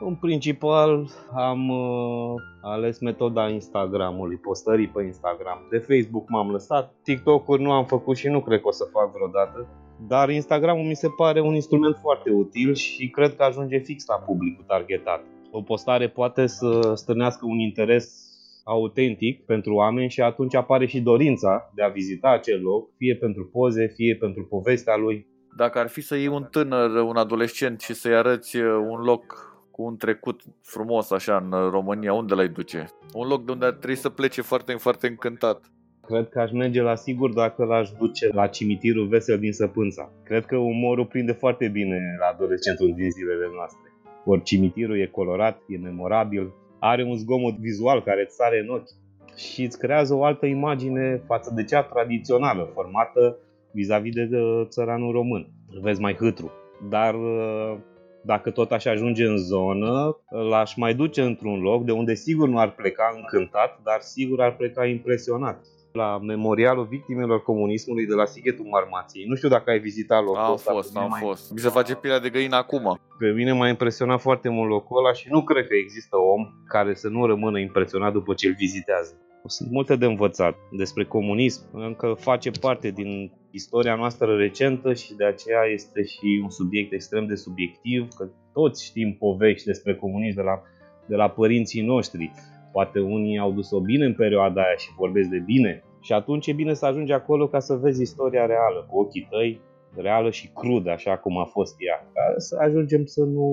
În 0.00 0.14
principal 0.14 1.08
am 1.34 1.68
uh, 1.68 2.34
ales 2.62 2.98
metoda 3.00 3.48
Instagramului, 3.48 4.36
postării 4.36 4.88
pe 4.88 5.02
Instagram. 5.02 5.66
De 5.70 5.78
Facebook 5.78 6.28
m-am 6.28 6.50
lăsat, 6.50 6.94
TikTok-uri 7.02 7.62
nu 7.62 7.72
am 7.72 7.84
făcut 7.84 8.16
și 8.16 8.28
nu 8.28 8.40
cred 8.40 8.60
că 8.60 8.68
o 8.68 8.70
să 8.70 8.84
fac 8.92 9.12
vreodată. 9.12 9.68
Dar 10.08 10.30
Instagramul 10.30 10.84
mi 10.84 10.96
se 10.96 11.08
pare 11.16 11.40
un 11.40 11.54
instrument 11.54 11.96
foarte 11.96 12.30
util 12.30 12.74
și 12.74 13.10
cred 13.10 13.36
că 13.36 13.42
ajunge 13.42 13.78
fix 13.78 14.06
la 14.06 14.14
publicul 14.14 14.64
targetat. 14.66 15.24
O 15.50 15.62
postare 15.62 16.08
poate 16.08 16.46
să 16.46 16.92
stârnească 16.94 17.46
un 17.46 17.58
interes 17.58 18.26
autentic 18.64 19.44
pentru 19.44 19.74
oameni 19.74 20.10
și 20.10 20.20
atunci 20.20 20.54
apare 20.54 20.86
și 20.86 21.00
dorința 21.00 21.70
de 21.74 21.82
a 21.82 21.88
vizita 21.88 22.28
acel 22.28 22.62
loc, 22.62 22.88
fie 22.96 23.14
pentru 23.14 23.48
poze, 23.52 23.86
fie 23.94 24.16
pentru 24.16 24.44
povestea 24.44 24.96
lui. 24.96 25.26
Dacă 25.56 25.78
ar 25.78 25.88
fi 25.88 26.00
să 26.00 26.16
iei 26.16 26.26
un 26.26 26.46
tânăr, 26.50 26.90
un 26.90 27.16
adolescent 27.16 27.80
și 27.80 27.94
să-i 27.94 28.14
arăți 28.14 28.56
uh, 28.56 28.64
un 28.90 29.00
loc 29.00 29.47
cu 29.78 29.84
un 29.84 29.96
trecut 29.96 30.42
frumos 30.62 31.10
așa 31.10 31.36
în 31.36 31.70
România, 31.70 32.12
unde 32.12 32.34
l-ai 32.34 32.48
duce? 32.48 32.86
Un 33.12 33.28
loc 33.28 33.44
de 33.44 33.52
unde 33.52 33.64
ar 33.64 33.72
trebui 33.72 33.96
să 33.96 34.08
plece 34.08 34.42
foarte, 34.42 34.72
foarte 34.72 35.06
încântat. 35.06 35.58
Cred 36.06 36.28
că 36.28 36.40
aș 36.40 36.50
merge 36.52 36.80
la 36.82 36.94
sigur 36.94 37.32
dacă 37.32 37.64
l-aș 37.64 37.90
duce 37.90 38.28
la 38.32 38.46
cimitirul 38.46 39.06
vesel 39.06 39.38
din 39.38 39.52
Săpânța. 39.52 40.12
Cred 40.24 40.44
că 40.46 40.56
umorul 40.56 41.06
prinde 41.06 41.32
foarte 41.32 41.68
bine 41.68 41.98
la 42.20 42.26
adolescentul 42.26 42.92
din 42.96 43.10
zilele 43.10 43.48
noastre. 43.54 43.92
Ori 44.24 44.42
cimitirul 44.42 44.98
e 44.98 45.06
colorat, 45.06 45.62
e 45.68 45.76
memorabil, 45.78 46.52
are 46.78 47.02
un 47.02 47.16
zgomot 47.16 47.54
vizual 47.54 48.02
care 48.02 48.22
îți 48.22 48.34
sare 48.34 48.58
în 48.58 48.68
ochi 48.68 48.90
și 49.36 49.62
îți 49.62 49.78
creează 49.78 50.14
o 50.14 50.24
altă 50.24 50.46
imagine 50.46 51.22
față 51.26 51.52
de 51.54 51.64
cea 51.64 51.82
tradițională, 51.82 52.70
formată 52.74 53.38
vis-a-vis 53.72 54.14
de 54.14 54.28
țăranul 54.68 55.12
român. 55.12 55.48
Îl 55.70 55.80
vezi 55.80 56.00
mai 56.00 56.14
hâtru. 56.14 56.52
Dar 56.88 57.14
uh, 57.14 57.76
dacă 58.22 58.50
tot 58.50 58.72
aș 58.72 58.84
ajunge 58.84 59.24
în 59.24 59.36
zonă, 59.36 60.16
l-aș 60.28 60.74
mai 60.74 60.94
duce 60.94 61.22
într-un 61.22 61.60
loc 61.60 61.84
de 61.84 61.92
unde 61.92 62.14
sigur 62.14 62.48
nu 62.48 62.58
ar 62.58 62.70
pleca 62.74 63.12
încântat, 63.16 63.80
dar 63.82 64.00
sigur 64.00 64.40
ar 64.40 64.56
pleca 64.56 64.86
impresionat 64.86 65.66
la 66.02 66.18
memorialul 66.32 66.86
victimelor 66.96 67.42
comunismului 67.42 68.06
de 68.06 68.14
la 68.14 68.24
Sighetul 68.24 68.66
Marmației. 68.76 69.24
Nu 69.28 69.34
știu 69.34 69.48
dacă 69.48 69.70
ai 69.70 69.78
vizitat 69.78 70.22
locul 70.24 70.40
am 70.40 70.52
ăsta. 70.52 70.70
Am 70.70 70.76
fost, 70.76 70.96
am 70.96 71.08
mai... 71.08 71.20
fost. 71.20 71.52
Mi 71.52 71.58
se 71.58 71.68
face 71.68 71.94
pielea 71.94 72.20
de 72.20 72.34
găină 72.36 72.56
acum. 72.56 72.84
Pe 73.18 73.30
mine 73.38 73.52
m-a 73.52 73.68
impresionat 73.68 74.20
foarte 74.20 74.48
mult 74.48 74.68
locul 74.68 74.98
ăla 74.98 75.12
și 75.12 75.26
nu 75.30 75.40
cred 75.44 75.66
că 75.66 75.74
există 75.74 76.16
om 76.16 76.42
care 76.74 76.94
să 76.94 77.08
nu 77.08 77.26
rămână 77.26 77.58
impresionat 77.58 78.12
după 78.12 78.34
ce 78.34 78.46
îl 78.46 78.54
vizitează. 78.58 79.12
Sunt 79.46 79.70
multe 79.70 79.96
de 79.96 80.06
învățat 80.06 80.56
despre 80.70 81.04
comunism, 81.04 81.62
încă 81.72 82.16
face 82.18 82.50
parte 82.50 82.90
din 82.90 83.32
istoria 83.50 83.94
noastră 83.94 84.36
recentă 84.36 84.94
și 84.94 85.14
de 85.14 85.24
aceea 85.24 85.62
este 85.72 86.04
și 86.04 86.40
un 86.42 86.50
subiect 86.50 86.92
extrem 86.92 87.26
de 87.26 87.34
subiectiv, 87.34 88.08
că 88.16 88.28
toți 88.52 88.84
știm 88.84 89.16
povești 89.18 89.66
despre 89.66 89.94
comunism 89.94 90.36
de 90.36 90.42
la, 90.42 90.62
de 91.06 91.16
la 91.16 91.28
părinții 91.28 91.82
noștri. 91.82 92.30
Poate 92.72 93.00
unii 93.00 93.38
au 93.38 93.52
dus-o 93.52 93.80
bine 93.80 94.04
în 94.04 94.14
perioada 94.14 94.60
aia 94.62 94.76
și 94.76 94.94
vorbesc 94.96 95.28
de 95.28 95.38
bine. 95.38 95.82
Și 96.00 96.12
atunci 96.12 96.46
e 96.46 96.52
bine 96.52 96.74
să 96.74 96.86
ajungi 96.86 97.12
acolo 97.12 97.48
ca 97.48 97.58
să 97.58 97.74
vezi 97.74 98.02
istoria 98.02 98.46
reală, 98.46 98.86
cu 98.90 98.98
ochii 98.98 99.26
tăi, 99.30 99.60
reală 99.94 100.30
și 100.30 100.50
crudă, 100.54 100.90
așa 100.90 101.16
cum 101.16 101.38
a 101.38 101.44
fost 101.44 101.76
ea. 101.78 102.06
Ca 102.12 102.34
să 102.36 102.58
ajungem 102.60 103.04
să 103.04 103.24
nu 103.24 103.46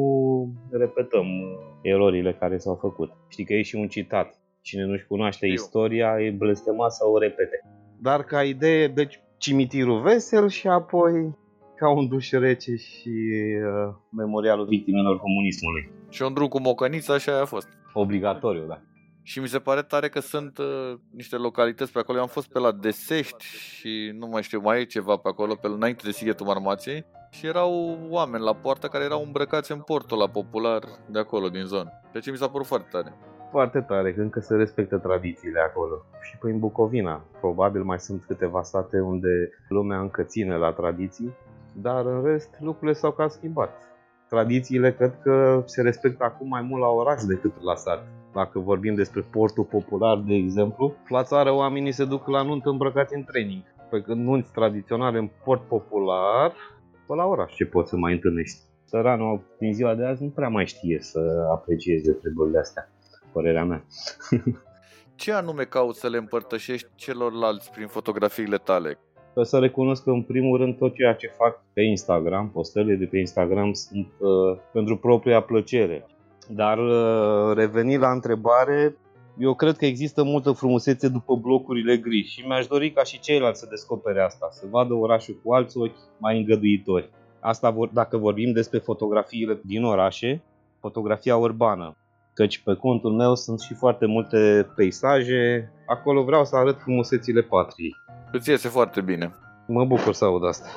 repetăm 0.72 1.26
erorile 1.82 2.34
care 2.34 2.58
s-au 2.58 2.76
făcut. 2.76 3.12
Știi 3.28 3.46
că 3.46 3.54
e 3.54 3.62
și 3.62 3.76
un 3.76 3.88
citat. 3.88 4.40
Cine 4.62 4.86
nu-și 4.86 5.08
cunoaște 5.08 5.46
Eu. 5.46 5.54
istoria 5.54 6.16
e 6.20 6.30
blestemat 6.30 6.92
să 6.92 7.06
o 7.08 7.18
repete. 7.18 7.60
Dar 8.02 8.24
ca 8.24 8.44
idee, 8.44 8.88
deci 8.88 9.20
cimitirul 9.38 10.02
vesel 10.02 10.50
și 10.50 10.68
apoi 10.68 11.36
ca 11.76 11.90
un 11.90 12.08
duș 12.08 12.32
rece 12.32 12.76
și 12.76 13.10
uh, 13.10 13.96
memorialul 14.10 14.66
victimelor 14.66 15.20
comunismului. 15.20 15.92
Și 16.10 16.22
un 16.22 16.34
drum 16.34 16.48
cu 16.48 16.62
mocănița, 16.62 17.14
așa 17.14 17.42
a 17.42 17.46
fost. 17.46 17.68
Obligatoriu, 17.94 18.66
da. 18.68 18.82
Și 19.28 19.40
mi 19.40 19.48
se 19.48 19.60
pare 19.60 19.82
tare 19.82 20.10
că 20.10 20.20
sunt 20.20 20.58
uh, 20.58 20.94
niște 21.16 21.36
localități 21.36 21.92
pe 21.92 22.00
acolo. 22.00 22.18
Eu 22.18 22.24
am 22.24 22.30
fost 22.30 22.52
pe 22.52 22.60
la 22.60 22.72
Desești 22.72 23.46
și 23.46 24.12
nu 24.20 24.28
mai 24.28 24.44
știu, 24.44 24.60
mai 24.60 24.80
e 24.80 24.84
ceva 24.84 25.16
pe 25.16 25.28
acolo, 25.28 25.56
pe 25.56 25.68
înainte 25.68 26.02
de 26.06 26.12
Sighetul 26.12 26.46
Marmației. 26.46 27.06
Și 27.30 27.46
erau 27.46 27.98
oameni 28.10 28.44
la 28.44 28.56
poartă 28.56 28.88
care 28.88 29.04
erau 29.04 29.24
îmbrăcați 29.24 29.72
în 29.72 29.80
portul 29.80 30.18
la 30.18 30.28
popular 30.28 30.84
de 31.06 31.20
acolo, 31.20 31.50
din 31.50 31.64
zonă. 31.64 31.90
Ceea 32.12 32.24
ce 32.24 32.32
mi 32.32 32.38
s-a 32.38 32.48
părut 32.50 32.66
foarte 32.68 32.88
tare. 32.92 33.14
foarte 33.52 33.82
tare 33.82 34.14
că 34.14 34.22
încă 34.22 34.40
se 34.40 34.56
respectă 34.56 34.98
tradițiile 34.98 35.60
acolo. 35.60 36.06
Și 36.22 36.38
prin 36.38 36.60
Bucovina, 36.60 37.26
probabil 37.40 37.84
mai 37.84 38.00
sunt 38.00 38.24
câteva 38.28 38.62
state 38.62 39.00
unde 39.00 39.50
lumea 39.68 40.00
încă 40.00 40.24
ține 40.24 40.56
la 40.56 40.72
tradiții, 40.72 41.34
dar 41.74 42.06
în 42.06 42.24
rest 42.24 42.50
lucrurile 42.60 42.94
s-au 42.94 43.12
cam 43.12 43.28
schimbat. 43.28 43.72
Tradițiile 44.30 44.94
cred 44.94 45.20
că 45.24 45.64
se 45.66 45.82
respectă 45.82 46.24
acum 46.24 46.48
mai 46.48 46.62
mult 46.62 46.82
la 46.82 46.88
oraș 46.88 47.24
decât 47.24 47.62
la 47.62 47.76
sat. 47.76 48.08
Dacă 48.34 48.60
vorbim 48.60 48.96
despre 48.96 49.22
portul 49.22 49.64
popular, 49.64 50.18
de 50.18 50.34
exemplu, 50.34 50.96
la 51.08 51.24
țară 51.24 51.52
oamenii 51.52 51.92
se 51.92 52.06
duc 52.06 52.28
la 52.28 52.42
nuntă 52.42 52.70
îmbrăcați 52.70 53.16
în 53.16 53.24
training. 53.24 53.64
Pe 53.90 54.02
când 54.02 54.26
nunți 54.26 54.52
tradiționale 54.52 55.18
în 55.18 55.30
port 55.44 55.62
popular, 55.68 56.54
pe 57.08 57.14
la 57.14 57.26
oraș 57.26 57.54
ce 57.54 57.66
poți 57.66 57.90
să 57.90 57.96
mai 57.98 58.14
întâlnești. 58.14 58.60
Săranul 58.84 59.42
din 59.60 59.74
ziua 59.74 59.96
de 59.96 60.06
azi 60.06 60.24
nu 60.24 60.30
prea 60.30 60.50
mai 60.50 60.66
știe 60.66 60.98
să 61.02 61.48
aprecieze 61.52 62.12
treburile 62.12 62.60
astea, 62.60 62.90
părerea 63.32 63.66
mea. 63.66 63.86
Ce 65.16 65.34
anume 65.34 65.64
cauți 65.64 66.00
să 66.00 66.10
le 66.10 66.18
împărtășești 66.18 66.88
celorlalți 66.96 67.72
prin 67.72 67.88
fotografiile 67.88 68.58
tale? 68.58 69.00
Să 69.42 69.60
recunosc 69.60 70.04
că 70.04 70.10
în 70.10 70.22
primul 70.22 70.58
rând 70.58 70.78
tot 70.78 70.96
ceea 70.96 71.14
ce 71.14 71.28
fac 71.28 71.64
pe 71.74 71.82
Instagram, 71.82 72.50
postările 72.50 72.96
de 72.96 73.06
pe 73.06 73.18
Instagram 73.18 73.74
sunt 73.74 74.08
uh, 74.20 74.58
pentru 74.72 74.98
propria 74.98 75.42
plăcere. 75.42 76.06
Dar 76.50 76.78
uh, 76.78 77.56
reveni 77.56 77.98
la 77.98 78.12
întrebare, 78.12 78.98
eu 79.38 79.54
cred 79.54 79.78
că 79.78 79.86
există 79.86 80.24
multă 80.24 80.52
frumusețe 80.52 81.08
după 81.08 81.36
blocurile 81.36 81.98
gri 81.98 82.24
și 82.24 82.46
mi-aș 82.48 82.68
dori 82.68 82.92
ca 82.92 83.04
și 83.04 83.20
ceilalți 83.20 83.60
să 83.60 83.68
descopere 83.70 84.22
asta, 84.22 84.48
să 84.52 84.66
vadă 84.70 84.94
orașul 84.94 85.40
cu 85.44 85.54
alți 85.54 85.78
ochi 85.78 85.98
mai 86.18 86.38
îngăduitori. 86.38 87.10
Asta 87.40 87.70
vor, 87.70 87.90
dacă 87.94 88.18
vorbim 88.18 88.52
despre 88.52 88.80
fotografiile 88.80 89.60
din 89.64 89.84
orașe, 89.84 90.44
fotografia 90.80 91.38
urbană. 91.38 91.98
Căci 92.36 92.64
pe 92.64 92.74
contul 92.76 93.12
meu 93.12 93.36
sunt 93.36 93.60
și 93.60 93.74
foarte 93.74 94.06
multe 94.06 94.68
peisaje, 94.76 95.72
acolo 95.86 96.24
vreau 96.24 96.46
să 96.46 96.56
arăt 96.56 96.80
frumusețile 96.82 97.42
patriei. 97.42 97.96
Îți 98.32 98.50
iese 98.50 98.68
foarte 98.68 99.02
bine. 99.02 99.36
Mă 99.68 99.86
bucur 99.86 100.14
să 100.14 100.26
aud 100.26 100.46
asta. 100.46 100.68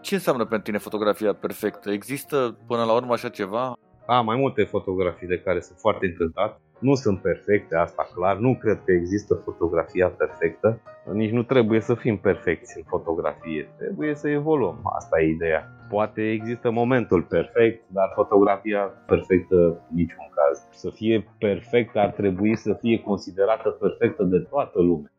Ce 0.00 0.14
înseamnă 0.14 0.44
pentru 0.44 0.66
tine 0.66 0.78
fotografia 0.78 1.32
perfectă? 1.32 1.90
Există 1.90 2.56
până 2.66 2.84
la 2.84 2.92
urmă 2.92 3.12
așa 3.12 3.28
ceva? 3.28 3.76
Am 4.06 4.24
mai 4.24 4.36
multe 4.36 4.62
fotografii 4.62 5.26
de 5.26 5.38
care 5.44 5.60
sunt 5.60 5.78
foarte 5.78 6.06
încântat. 6.06 6.60
Nu 6.78 6.94
sunt 6.94 7.20
perfecte, 7.20 7.76
asta 7.76 8.08
clar. 8.14 8.36
Nu 8.36 8.56
cred 8.60 8.80
că 8.84 8.92
există 8.92 9.34
fotografia 9.34 10.08
perfectă. 10.08 10.80
Nici 11.12 11.30
nu 11.30 11.42
trebuie 11.42 11.80
să 11.80 11.94
fim 11.94 12.16
perfecți 12.18 12.76
în 12.76 12.82
fotografie. 12.86 13.68
Trebuie 13.76 14.14
să 14.14 14.28
evoluăm. 14.28 14.80
Asta 14.96 15.20
e 15.20 15.28
ideea. 15.28 15.70
Poate 15.88 16.30
există 16.30 16.70
momentul 16.70 17.22
perfect, 17.22 17.84
dar 17.86 18.12
fotografia 18.14 18.80
perfectă 19.06 19.56
în 19.56 19.94
niciun 19.94 20.28
caz. 20.34 20.66
Să 20.70 20.90
fie 20.90 21.26
perfectă 21.38 21.98
ar 21.98 22.10
trebui 22.10 22.56
să 22.56 22.72
fie 22.80 22.98
considerată 22.98 23.68
perfectă 23.68 24.22
de 24.22 24.38
toată 24.38 24.80
lumea. 24.80 25.10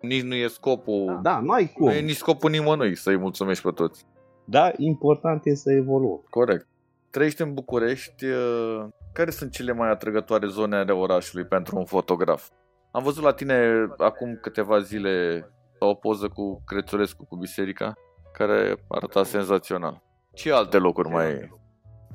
Nici 0.00 0.22
nu 0.22 0.34
e 0.34 0.46
scopul. 0.46 1.18
Da, 1.22 1.40
nu 1.40 1.50
ai 1.50 1.72
cum. 1.74 1.86
Nu 1.86 1.92
e 1.92 2.00
nici 2.00 2.16
scopul 2.16 2.50
nimănui 2.50 2.96
să-i 2.96 3.16
mulțumești 3.16 3.62
pe 3.62 3.70
toți. 3.70 4.04
Da, 4.44 4.70
important 4.76 5.40
e 5.44 5.54
să 5.54 5.72
evoluăm. 5.72 6.20
Corect. 6.30 6.66
Trăiești 7.10 7.42
în 7.42 7.54
București. 7.54 8.24
uh, 8.24 8.84
Care 9.12 9.30
sunt 9.30 9.52
cele 9.52 9.72
mai 9.72 9.90
atrăgătoare 9.90 10.46
zone 10.46 10.76
ale 10.76 10.92
orașului 10.92 11.44
pentru 11.44 11.76
un 11.76 11.84
fotograf? 11.84 12.48
Am 12.90 13.02
văzut 13.02 13.22
la 13.22 13.32
tine 13.32 13.88
acum 13.96 14.38
câteva 14.42 14.78
zile 14.78 15.44
o 15.78 15.94
poză 15.94 16.28
cu 16.28 16.62
Crețulescu 16.66 17.26
cu 17.26 17.36
biserica, 17.36 17.94
care 18.32 18.84
arăta 18.88 19.22
senzațional. 19.24 20.02
Ce 20.32 20.52
alte 20.52 20.76
locuri 20.76 21.08
mai 21.08 21.30
e? 21.30 21.50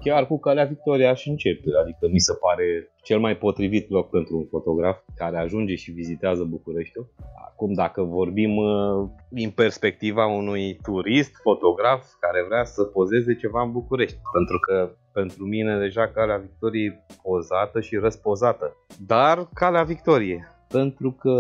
Chiar 0.04 0.28
cu 0.28 0.39
Calea 0.39 0.66
Victoria 0.66 1.10
aș 1.10 1.26
începe, 1.26 1.70
adică 1.82 2.08
mi 2.12 2.20
se 2.20 2.34
pare 2.34 2.92
cel 3.04 3.20
mai 3.20 3.38
potrivit 3.38 3.89
loc 3.89 4.10
pentru 4.10 4.38
un 4.38 4.46
fotograf 4.46 4.98
care 5.16 5.38
ajunge 5.38 5.76
și 5.76 5.92
vizitează 5.92 6.44
Bucureștiul. 6.44 7.13
Acum, 7.48 7.74
dacă 7.74 8.02
vorbim 8.02 8.56
uh, 8.58 9.10
din 9.30 9.50
perspectiva 9.50 10.26
unui 10.26 10.80
turist, 10.82 11.32
fotograf, 11.42 12.06
care 12.20 12.46
vrea 12.48 12.63
să 12.63 12.84
pozeze 12.84 13.36
ceva 13.36 13.62
în 13.62 13.72
București, 13.72 14.18
pentru 14.34 14.60
că 14.60 14.96
pentru 15.13 15.44
mine 15.44 15.78
deja 15.78 16.08
Calea 16.08 16.38
Victoriei 16.38 16.86
e 16.86 17.06
pozată 17.22 17.82
și 17.82 17.96
răspozată. 17.96 18.76
Dar 19.08 19.50
Calea 19.54 19.84
Victoriei, 19.84 20.44
pentru 20.68 21.12
că 21.12 21.36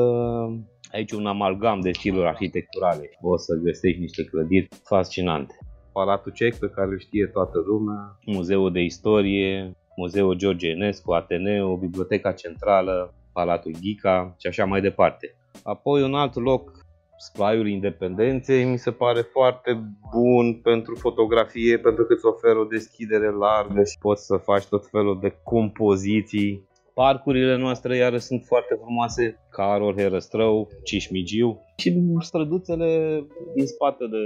aici 0.91 1.11
un 1.11 1.25
amalgam 1.25 1.79
de 1.79 1.91
stiluri 1.91 2.27
arhitecturale. 2.27 3.09
O 3.21 3.37
să 3.37 3.53
găsești 3.63 3.99
niște 3.99 4.23
clădiri 4.23 4.67
fascinante. 4.83 5.55
Palatul 5.93 6.31
Cec, 6.31 6.55
pe 6.55 6.69
care 6.75 6.87
îl 6.87 6.99
știe 6.99 7.25
toată 7.25 7.63
lumea, 7.65 8.19
Muzeul 8.25 8.71
de 8.71 8.79
Istorie, 8.79 9.71
Muzeul 9.95 10.33
George 10.33 10.67
Enescu, 10.67 11.11
Ateneu, 11.13 11.75
Biblioteca 11.75 12.31
Centrală, 12.31 13.13
Palatul 13.33 13.71
Ghica 13.81 14.35
și 14.39 14.47
așa 14.47 14.65
mai 14.65 14.81
departe. 14.81 15.35
Apoi 15.63 16.03
un 16.03 16.15
alt 16.15 16.35
loc, 16.35 16.71
Splaiul 17.17 17.67
Independenței, 17.67 18.63
mi 18.63 18.77
se 18.77 18.91
pare 18.91 19.21
foarte 19.21 19.83
bun 20.11 20.53
pentru 20.53 20.95
fotografie, 20.95 21.77
pentru 21.77 22.05
că 22.05 22.13
îți 22.13 22.25
oferă 22.25 22.59
o 22.59 22.63
deschidere 22.63 23.31
largă 23.31 23.83
și 23.83 23.97
poți 23.99 24.25
să 24.25 24.37
faci 24.37 24.65
tot 24.65 24.87
felul 24.87 25.19
de 25.19 25.35
compoziții. 25.43 26.69
Parcurile 26.93 27.57
noastre 27.57 27.95
iară 27.95 28.17
sunt 28.17 28.43
foarte 28.45 28.75
frumoase, 28.81 29.39
Carol, 29.49 29.97
Herăstrău, 29.97 30.69
Cismigiu 30.83 31.61
și 31.77 31.93
străduțele 32.19 33.21
din 33.55 33.65
spate 33.65 34.05
de 34.11 34.17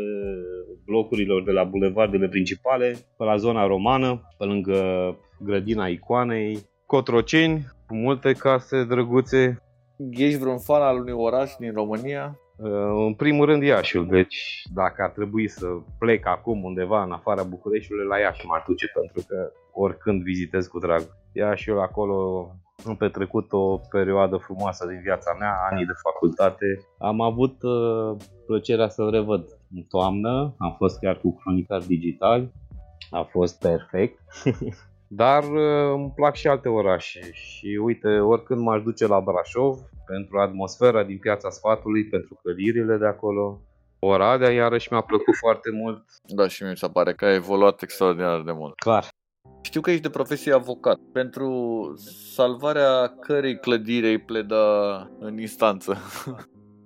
blocurilor 0.85 1.43
de 1.43 1.51
la 1.51 1.63
bulevardele 1.63 2.27
principale, 2.27 2.95
pe 3.17 3.23
la 3.23 3.35
zona 3.35 3.67
romană, 3.67 4.21
pe 4.37 4.45
lângă 4.45 4.79
grădina 5.39 5.87
icoanei, 5.87 6.59
Cotroceni, 6.85 7.65
cu 7.87 7.95
multe 7.95 8.31
case 8.31 8.83
drăguțe, 8.83 9.61
Ești 10.09 10.39
vreun 10.39 10.59
fan 10.59 10.81
al 10.81 10.97
unui 10.97 11.13
oraș 11.13 11.51
din 11.59 11.73
România? 11.73 12.39
Uh, 12.57 12.69
În 13.07 13.13
primul 13.13 13.45
rând 13.45 13.63
Iașiul, 13.63 14.07
deci 14.07 14.61
dacă 14.73 15.01
ar 15.03 15.09
trebui 15.09 15.47
să 15.47 15.67
plec 15.99 16.27
acum 16.27 16.63
undeva 16.63 17.03
în 17.03 17.11
afara 17.11 17.43
Bucureștiului, 17.43 18.05
la 18.05 18.17
Iași 18.17 18.45
m-ar 18.45 18.63
duce 18.67 18.87
pentru 18.93 19.25
că 19.27 19.51
oricând 19.73 20.21
vizitez 20.21 20.67
cu 20.67 20.79
drag. 20.79 21.01
Iașiul 21.37 21.79
acolo 21.79 22.49
am 22.85 22.95
petrecut 22.95 23.51
o 23.51 23.77
perioadă 23.77 24.37
frumoasă 24.37 24.87
din 24.87 24.99
viața 25.01 25.35
mea, 25.39 25.53
anii 25.71 25.85
de 25.85 25.93
facultate. 26.01 26.65
Am 26.97 27.21
avut 27.21 27.61
uh, 27.61 28.15
plăcerea 28.45 28.87
să-l 28.87 29.11
revăd 29.11 29.43
în 29.75 29.81
toamnă, 29.81 30.55
am 30.57 30.75
fost 30.77 30.99
chiar 30.99 31.17
cu 31.17 31.35
cronicar 31.41 31.81
digital, 31.81 32.51
a 33.11 33.21
fost 33.21 33.59
perfect. 33.59 34.19
Dar 35.21 35.43
uh, 35.43 35.93
îmi 35.93 36.11
plac 36.15 36.35
și 36.35 36.47
alte 36.47 36.69
orașe 36.69 37.29
și 37.31 37.79
uite, 37.83 38.19
oricând 38.19 38.61
m-aș 38.61 38.81
duce 38.81 39.07
la 39.07 39.19
Brașov, 39.19 39.77
pentru 40.05 40.39
atmosfera 40.39 41.03
din 41.03 41.17
Piața 41.17 41.49
Sfatului, 41.49 42.03
pentru 42.05 42.39
clădirile 42.41 42.97
de 42.97 43.05
acolo. 43.05 43.61
Oradea 43.99 44.51
iarăși 44.51 44.87
mi-a 44.91 45.01
plăcut 45.01 45.35
foarte 45.35 45.69
mult. 45.71 46.03
Da, 46.23 46.47
și 46.47 46.63
mi 46.63 46.77
se 46.77 46.87
pare 46.87 47.13
că 47.13 47.25
a 47.25 47.33
evoluat 47.33 47.81
extraordinar 47.81 48.41
de 48.41 48.51
mult. 48.51 48.75
Clar. 48.75 49.07
Știu 49.67 49.81
că 49.81 49.89
ești 49.89 50.01
de 50.01 50.09
profesie 50.09 50.53
avocat. 50.53 50.99
Pentru 51.13 51.49
salvarea 52.33 53.07
cărei 53.19 53.59
clădiri 53.59 54.07
ai 54.07 54.17
pleda 54.17 54.65
în 55.19 55.39
instanță? 55.39 55.97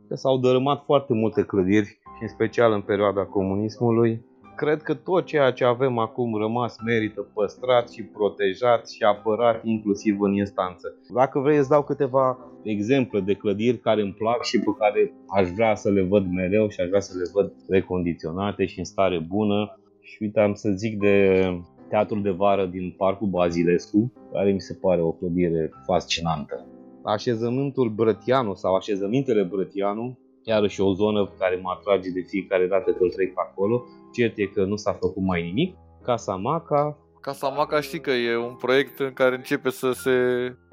Că 0.08 0.16
s-au 0.16 0.38
dărâmat 0.38 0.84
foarte 0.86 1.14
multe 1.14 1.44
clădiri 1.44 1.88
și 1.88 2.22
în 2.22 2.28
special 2.28 2.72
în 2.72 2.82
perioada 2.82 3.26
comunismului. 3.26 4.26
Cred 4.56 4.82
că 4.82 4.94
tot 4.94 5.26
ceea 5.26 5.52
ce 5.52 5.64
avem 5.64 5.98
acum 5.98 6.38
rămas 6.38 6.76
merită 6.86 7.22
păstrat 7.34 7.90
și 7.92 8.04
protejat 8.04 8.90
și 8.90 9.04
apărat 9.04 9.64
inclusiv 9.64 10.22
în 10.22 10.34
instanță. 10.34 10.96
Dacă 11.14 11.40
vrei 11.40 11.58
îți 11.58 11.70
dau 11.70 11.84
câteva 11.84 12.38
exemple 12.64 13.20
de 13.20 13.34
clădiri 13.34 13.80
care 13.80 14.02
îmi 14.02 14.16
plac 14.18 14.44
și 14.44 14.60
pe 14.60 14.72
care 14.78 15.14
aș 15.28 15.50
vrea 15.50 15.76
să 15.76 15.90
le 15.90 16.02
văd 16.02 16.26
mereu 16.32 16.68
și 16.68 16.82
aș 16.82 16.88
vrea 16.88 17.00
să 17.00 17.18
le 17.18 17.30
văd 17.34 17.54
recondiționate 17.70 18.66
și 18.66 18.80
în 18.80 18.86
stare 18.86 19.20
bună. 19.28 19.76
Și 20.04 20.18
uite, 20.22 20.40
am 20.40 20.54
să 20.54 20.70
zic 20.70 21.00
de 21.00 21.44
Teatrul 21.92 22.22
de 22.22 22.30
Vară 22.30 22.66
din 22.66 22.94
Parcul 22.98 23.28
Bazilescu, 23.28 24.14
care 24.32 24.52
mi 24.52 24.62
se 24.62 24.74
pare 24.82 25.02
o 25.02 25.12
clădire 25.12 25.72
fascinantă. 25.86 26.66
Așezământul 27.04 27.90
Brătianu 27.90 28.54
sau 28.54 28.76
așezămintele 28.76 29.44
Brătianu, 29.44 30.20
iarăși 30.44 30.82
o 30.82 30.94
zonă 30.94 31.34
care 31.40 31.60
mă 31.64 31.70
atrage 31.78 32.10
de 32.10 32.22
fiecare 32.28 32.68
dată 32.68 32.92
când 32.92 33.12
trec 33.12 33.34
pe 33.34 33.42
acolo. 33.50 33.84
Cert 34.14 34.38
e 34.38 34.46
că 34.46 34.64
nu 34.64 34.76
s-a 34.76 34.94
făcut 34.94 35.24
mai 35.24 35.44
nimic. 35.44 35.76
Casa 36.04 36.36
Maca, 36.36 36.98
Casa 37.22 37.48
Maca 37.48 37.82
știi 37.82 38.00
că 38.00 38.12
e 38.12 38.38
un 38.38 38.56
proiect 38.56 39.00
în 39.00 39.14
care 39.14 39.36
începe 39.36 39.70
să 39.70 39.92
se 39.92 40.12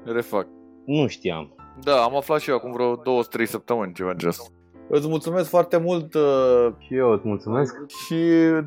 refac. 0.03 0.47
nu 0.85 1.07
știam. 1.07 1.55
Da, 1.83 2.03
am 2.03 2.15
aflat 2.15 2.39
și 2.39 2.49
eu 2.49 2.55
acum 2.55 2.71
vreo 2.71 2.95
2-3 2.95 2.99
săptămâni 3.43 3.93
ceva 3.93 4.09
în 4.09 4.17
genul. 4.17 4.58
Îți 4.91 5.07
mulțumesc 5.07 5.49
foarte 5.49 5.77
mult 5.77 6.13
uh, 6.13 6.67
Și 6.79 6.95
eu 6.95 7.11
îți 7.11 7.27
mulțumesc. 7.27 7.75
și 7.87 8.15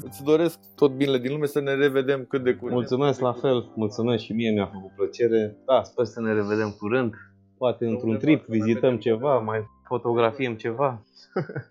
îți 0.05 0.23
doresc 0.25 0.59
tot 0.75 0.93
binele 0.93 1.19
din 1.19 1.33
lume 1.33 1.47
să 1.47 1.61
ne 1.61 1.75
revedem 1.75 2.25
cât 2.29 2.45
de 2.45 2.55
curând. 2.55 2.77
Mulțumesc 2.77 3.21
la 3.21 3.33
fel, 3.33 3.71
mulțumesc 3.75 4.25
și 4.25 4.33
mie 4.33 4.51
mi-a 4.51 4.71
făcut 4.73 4.91
plăcere. 4.97 5.57
Da, 5.67 5.83
sper 5.83 6.05
să 6.05 6.21
ne 6.21 6.33
revedem 6.33 6.75
curând. 6.79 7.15
Poate 7.59 7.87
într-un 7.87 8.17
trip 8.17 8.47
vizităm 8.47 8.97
ceva, 8.97 9.39
mai 9.39 9.67
fotografiem 9.85 10.55
ceva. 10.55 11.03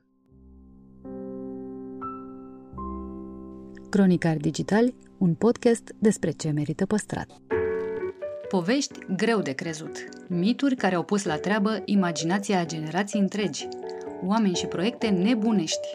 Cronicar 3.90 4.38
Digital, 4.38 4.94
un 5.18 5.34
podcast 5.34 5.94
despre 6.00 6.32
ce 6.32 6.52
merită 6.52 6.86
păstrat. 6.86 7.28
Povești 8.50 9.00
greu 9.16 9.40
de 9.42 9.52
crezut, 9.52 10.10
mituri 10.28 10.76
care 10.76 10.96
au 10.96 11.04
pus 11.04 11.26
la 11.26 11.36
treabă 11.38 11.82
imaginația 11.86 12.60
a 12.60 12.66
generații 12.66 13.20
întregi, 13.20 13.68
oameni 14.26 14.56
și 14.56 14.66
proiecte 14.66 15.08
nebunești, 15.08 15.88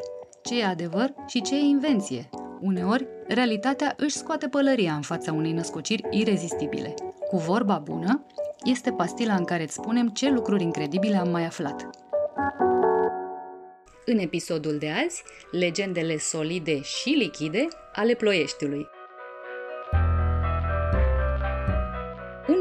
ce 0.42 0.60
e 0.60 0.64
adevăr 0.64 1.14
și 1.26 1.42
ce 1.42 1.54
e 1.54 1.58
invenție. 1.58 2.28
Uneori, 2.60 3.06
realitatea 3.28 3.94
își 3.96 4.16
scoate 4.16 4.48
pălăria 4.48 4.92
în 4.92 5.02
fața 5.02 5.32
unei 5.32 5.52
născociri 5.52 6.02
irezistibile. 6.10 6.94
Cu 7.28 7.36
vorba 7.36 7.78
bună, 7.84 8.26
este 8.64 8.90
pastila 8.90 9.34
în 9.34 9.44
care 9.44 9.62
îți 9.62 9.74
spunem 9.74 10.08
ce 10.08 10.30
lucruri 10.30 10.62
incredibile 10.62 11.16
am 11.16 11.28
mai 11.28 11.44
aflat. 11.44 11.88
În 14.04 14.18
episodul 14.18 14.78
de 14.78 14.90
azi, 15.04 15.22
legendele 15.50 16.18
solide 16.18 16.80
și 16.80 17.08
lichide 17.08 17.68
ale 17.92 18.14
Ploieștiului. 18.14 18.86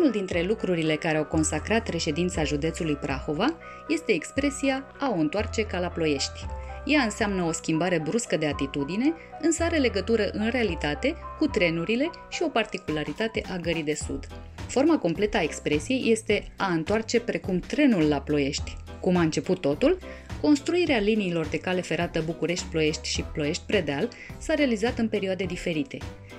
Unul 0.05 0.17
dintre 0.17 0.43
lucrurile 0.43 0.95
care 0.95 1.17
au 1.17 1.25
consacrat 1.25 1.87
reședința 1.87 2.43
județului 2.43 2.95
Prahova 2.95 3.57
este 3.87 4.11
expresia 4.11 4.85
a 4.99 5.13
o 5.15 5.19
întoarce 5.19 5.61
ca 5.61 5.79
la 5.79 5.87
ploiești. 5.87 6.45
Ea 6.85 7.01
înseamnă 7.01 7.43
o 7.43 7.51
schimbare 7.51 7.99
bruscă 7.99 8.37
de 8.37 8.45
atitudine, 8.45 9.13
însă 9.41 9.63
are 9.63 9.77
legătură 9.77 10.29
în 10.31 10.49
realitate 10.49 11.15
cu 11.39 11.47
trenurile 11.47 12.09
și 12.29 12.43
o 12.43 12.49
particularitate 12.49 13.41
a 13.51 13.57
gării 13.57 13.83
de 13.83 13.93
sud. 13.93 14.27
Forma 14.67 14.97
completă 14.97 15.37
a 15.37 15.41
expresiei 15.41 16.11
este 16.11 16.53
a 16.57 16.67
întoarce 16.67 17.19
precum 17.19 17.59
trenul 17.59 18.07
la 18.07 18.21
ploiești. 18.21 18.77
Cum 18.99 19.15
a 19.15 19.21
început 19.21 19.61
totul? 19.61 19.97
Construirea 20.41 20.99
liniilor 20.99 21.45
de 21.45 21.57
cale 21.57 21.81
ferată 21.81 22.21
București-Ploiești 22.25 23.09
și 23.09 23.23
Ploiești-Predeal 23.33 24.09
s-a 24.37 24.53
realizat 24.53 24.97
în 24.97 25.07
perioade 25.07 25.43
diferite. 25.43 25.97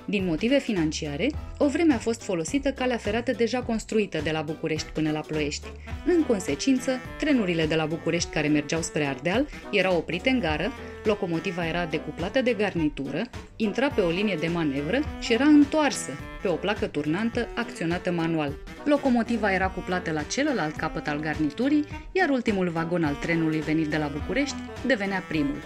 Din 0.09 0.25
motive 0.25 0.59
financiare, 0.59 1.31
o 1.59 1.69
vreme 1.69 1.95
a 1.95 1.99
fost 1.99 2.23
folosită 2.23 2.71
calea 2.71 2.97
ferată 2.97 3.33
deja 3.33 3.63
construită 3.63 4.21
de 4.23 4.31
la 4.31 4.43
București 4.43 4.89
până 4.93 5.11
la 5.11 5.21
Ploiești. 5.21 5.67
În 6.05 6.23
consecință, 6.23 6.91
trenurile 7.19 7.67
de 7.67 7.75
la 7.75 7.87
București 7.87 8.31
care 8.31 8.49
mergeau 8.49 8.83
spre 8.83 9.05
Ardeal 9.05 9.47
erau 9.71 9.97
oprite 9.97 10.31
în 10.31 10.39
gară, 10.39 10.73
locomotiva 11.05 11.67
era 11.67 11.87
decuplată 11.87 12.43
de 12.43 12.53
garnitură, 12.53 13.23
intra 13.57 13.89
pe 13.89 14.01
o 14.01 14.11
linie 14.11 14.37
de 14.41 14.47
manevră 14.47 15.01
și 15.21 15.33
era 15.33 15.45
întoarsă 15.45 16.11
pe 16.43 16.49
o 16.49 16.55
placă 16.55 16.87
turnantă 16.87 17.49
acționată 17.55 18.11
manual. 18.13 18.53
Locomotiva 18.85 19.53
era 19.53 19.69
cuplată 19.69 20.11
la 20.13 20.23
celălalt 20.23 20.77
capăt 20.77 21.09
al 21.09 21.21
garniturii, 21.21 21.85
iar 22.13 22.29
ultimul 22.29 22.69
vagon 22.69 23.05
al 23.05 23.15
trenului 23.15 23.61
venit 23.61 23.87
de 23.87 23.97
la 23.97 24.07
București 24.07 24.57
devenea 24.87 25.23
primul. 25.29 25.63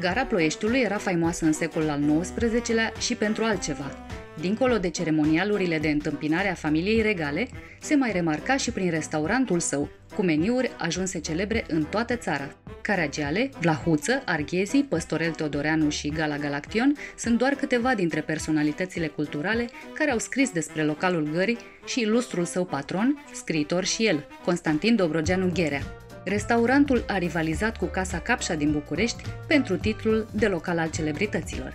Gara 0.00 0.24
Ploieștiului 0.24 0.80
era 0.80 0.96
faimoasă 0.96 1.44
în 1.44 1.52
secolul 1.52 1.88
al 1.88 2.20
XIX-lea 2.20 2.92
și 2.98 3.14
pentru 3.14 3.44
altceva. 3.44 4.08
Dincolo 4.40 4.78
de 4.78 4.88
ceremonialurile 4.88 5.78
de 5.78 5.88
întâmpinare 5.88 6.50
a 6.50 6.54
familiei 6.54 7.02
regale, 7.02 7.48
se 7.80 7.94
mai 7.94 8.12
remarca 8.12 8.56
și 8.56 8.70
prin 8.70 8.90
restaurantul 8.90 9.60
său, 9.60 9.88
cu 10.14 10.22
meniuri 10.22 10.70
ajunse 10.78 11.20
celebre 11.20 11.64
în 11.68 11.84
toată 11.84 12.16
țara. 12.16 12.54
Caragiale, 12.82 13.50
Vlahuță, 13.60 14.22
Arghezi, 14.24 14.76
Păstorel 14.78 15.30
Teodoreanu 15.30 15.88
și 15.88 16.08
Gala 16.08 16.36
Galaction 16.36 16.94
sunt 17.16 17.38
doar 17.38 17.52
câteva 17.52 17.94
dintre 17.94 18.20
personalitățile 18.20 19.06
culturale 19.06 19.68
care 19.94 20.10
au 20.10 20.18
scris 20.18 20.50
despre 20.50 20.82
localul 20.82 21.28
gării 21.32 21.58
și 21.86 22.00
ilustrul 22.00 22.44
său 22.44 22.64
patron, 22.64 23.24
scriitor 23.32 23.84
și 23.84 24.06
el, 24.06 24.26
Constantin 24.44 24.96
Dobrogeanu 24.96 25.50
Gherea. 25.54 25.82
Restaurantul 26.24 27.04
a 27.06 27.18
rivalizat 27.18 27.76
cu 27.76 27.84
Casa 27.84 28.18
Capșa 28.18 28.54
din 28.54 28.72
București 28.72 29.22
pentru 29.46 29.76
titlul 29.76 30.28
de 30.32 30.46
local 30.46 30.78
al 30.78 30.90
celebrităților. 30.90 31.74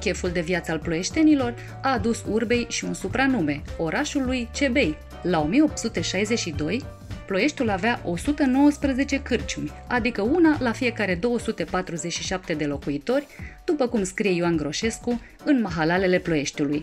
Cheful 0.00 0.30
de 0.30 0.40
viață 0.40 0.72
al 0.72 0.78
ploieștenilor 0.78 1.54
a 1.82 1.92
adus 1.92 2.24
urbei 2.30 2.66
și 2.68 2.84
un 2.84 2.94
supranume, 2.94 3.62
orașul 3.78 4.24
lui 4.24 4.48
Cebei. 4.52 4.96
La 5.22 5.40
1862, 5.40 6.84
Ploieștiul 7.26 7.70
avea 7.70 8.00
119 8.04 9.22
cârciumi, 9.22 9.72
adică 9.86 10.22
una 10.22 10.56
la 10.60 10.72
fiecare 10.72 11.14
247 11.14 12.54
de 12.54 12.64
locuitori, 12.64 13.26
după 13.64 13.86
cum 13.86 14.04
scrie 14.04 14.30
Ioan 14.30 14.56
Groșescu 14.56 15.20
în 15.44 15.60
Mahalalele 15.60 16.18
Ploieștiului. 16.18 16.82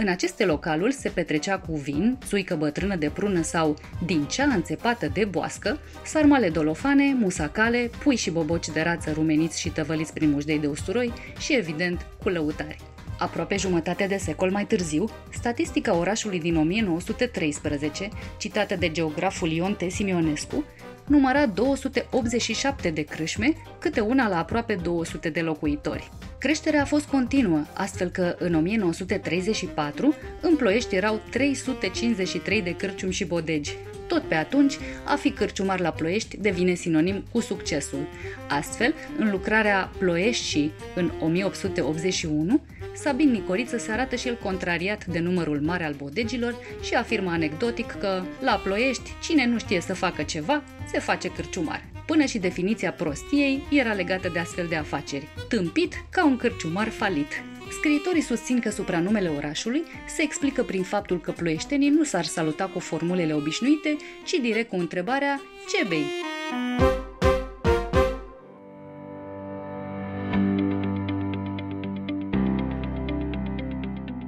În 0.00 0.08
aceste 0.08 0.44
localuri 0.44 0.92
se 0.92 1.08
petrecea 1.08 1.58
cu 1.58 1.76
vin, 1.76 2.18
țuică 2.26 2.54
bătrână 2.54 2.96
de 2.96 3.10
prună 3.10 3.42
sau 3.42 3.76
din 4.06 4.24
cea 4.24 4.44
înțepată 4.44 5.10
de 5.12 5.24
boască, 5.24 5.78
sarmale 6.04 6.48
dolofane, 6.48 7.14
musacale, 7.14 7.90
pui 8.02 8.16
și 8.16 8.30
boboci 8.30 8.68
de 8.68 8.80
rață 8.80 9.10
rumeniți 9.10 9.60
și 9.60 9.68
tăvăliți 9.68 10.12
prin 10.12 10.30
mușdei 10.30 10.58
de 10.58 10.66
usturoi 10.66 11.12
și, 11.38 11.54
evident, 11.56 12.06
cu 12.22 12.28
lăutari. 12.28 12.76
Aproape 13.18 13.56
jumătate 13.56 14.06
de 14.06 14.16
secol 14.16 14.50
mai 14.50 14.64
târziu, 14.64 15.08
statistica 15.32 15.96
orașului 15.96 16.40
din 16.40 16.56
1913, 16.56 18.08
citată 18.38 18.76
de 18.76 18.90
geograful 18.90 19.50
Ion 19.50 19.74
T. 19.74 19.90
Simionescu, 19.90 20.64
număra 21.06 21.46
287 21.46 22.90
de 22.90 23.02
crâșme, 23.02 23.52
câte 23.78 24.00
una 24.00 24.28
la 24.28 24.38
aproape 24.38 24.74
200 24.74 25.28
de 25.28 25.40
locuitori. 25.40 26.10
Creșterea 26.40 26.82
a 26.82 26.84
fost 26.84 27.06
continuă, 27.06 27.64
astfel 27.72 28.08
că 28.08 28.34
în 28.38 28.54
1934 28.54 30.14
în 30.40 30.56
Ploiești 30.56 30.94
erau 30.94 31.20
353 31.30 32.62
de 32.62 32.74
cârciumi 32.74 33.12
și 33.12 33.24
bodegi. 33.24 33.76
Tot 34.06 34.22
pe 34.22 34.34
atunci, 34.34 34.78
a 35.04 35.14
fi 35.14 35.30
cârciumar 35.30 35.80
la 35.80 35.90
Ploiești 35.90 36.36
devine 36.36 36.74
sinonim 36.74 37.24
cu 37.32 37.40
succesul. 37.40 38.06
Astfel, 38.48 38.94
în 39.18 39.30
lucrarea 39.30 39.90
Ploiești 39.98 40.44
și 40.44 40.70
în 40.94 41.12
1881, 41.20 42.60
Sabin 42.94 43.30
Nicoriță 43.30 43.78
se 43.78 43.92
arată 43.92 44.16
și 44.16 44.28
el 44.28 44.38
contrariat 44.42 45.04
de 45.06 45.18
numărul 45.18 45.60
mare 45.60 45.84
al 45.84 45.92
bodegilor 45.92 46.54
și 46.82 46.94
afirmă 46.94 47.30
anecdotic 47.30 47.90
că, 47.90 48.22
la 48.40 48.60
Ploiești, 48.64 49.10
cine 49.22 49.46
nu 49.46 49.58
știe 49.58 49.80
să 49.80 49.94
facă 49.94 50.22
ceva, 50.22 50.62
se 50.92 50.98
face 50.98 51.28
cârciumar. 51.28 51.99
Până 52.10 52.24
și 52.24 52.38
definiția 52.38 52.92
prostiei 52.92 53.62
era 53.70 53.92
legată 53.92 54.28
de 54.28 54.38
astfel 54.38 54.66
de 54.68 54.76
afaceri. 54.76 55.28
Tâmpit 55.48 55.94
ca 56.10 56.24
un 56.24 56.36
cârciumar 56.36 56.88
falit. 56.88 57.44
Scriitorii 57.70 58.20
susțin 58.20 58.60
că 58.60 58.70
supranumele 58.70 59.28
orașului 59.28 59.82
se 60.06 60.22
explică 60.22 60.62
prin 60.62 60.82
faptul 60.82 61.20
că 61.20 61.30
ploieștenii 61.30 61.88
nu 61.88 62.04
s-ar 62.04 62.24
saluta 62.24 62.70
cu 62.72 62.78
formulele 62.78 63.34
obișnuite, 63.34 63.96
ci 64.24 64.32
direct 64.42 64.68
cu 64.68 64.76
întrebarea 64.76 65.40
Ce 65.68 65.86
bei? 65.88 66.04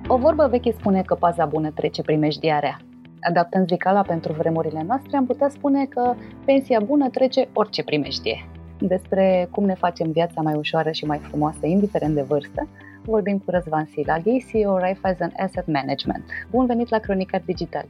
O 0.07 0.17
vorbă 0.17 0.49
veche 0.51 0.73
spune 0.79 1.03
că 1.03 1.15
paza 1.15 1.45
bună 1.45 1.71
trece 1.71 2.03
primejdiarea. 2.03 2.92
Adaptând 3.23 3.69
zicala 3.69 4.03
pentru 4.03 4.33
vremurile 4.33 4.85
noastre, 4.87 5.17
am 5.17 5.27
putea 5.27 5.49
spune 5.49 5.85
că 5.85 6.15
pensia 6.45 6.81
bună 6.81 7.09
trece 7.09 7.49
orice 7.53 7.83
primejdie. 7.83 8.49
Despre 8.79 9.49
cum 9.51 9.65
ne 9.65 9.75
facem 9.75 10.11
viața 10.11 10.41
mai 10.41 10.55
ușoară 10.55 10.91
și 10.91 11.05
mai 11.05 11.19
frumoasă, 11.19 11.67
indiferent 11.67 12.15
de 12.15 12.23
vârstă, 12.23 12.69
vorbim 13.05 13.39
cu 13.39 13.51
Răzvan 13.51 13.89
Silaghi, 13.93 14.45
CEO 14.51 14.79
Raiffeisen 14.79 15.33
Asset 15.37 15.67
Management. 15.67 16.25
Bun 16.51 16.67
venit 16.67 16.89
la 16.89 16.99
Cronicar 16.99 17.43
Digital! 17.45 17.85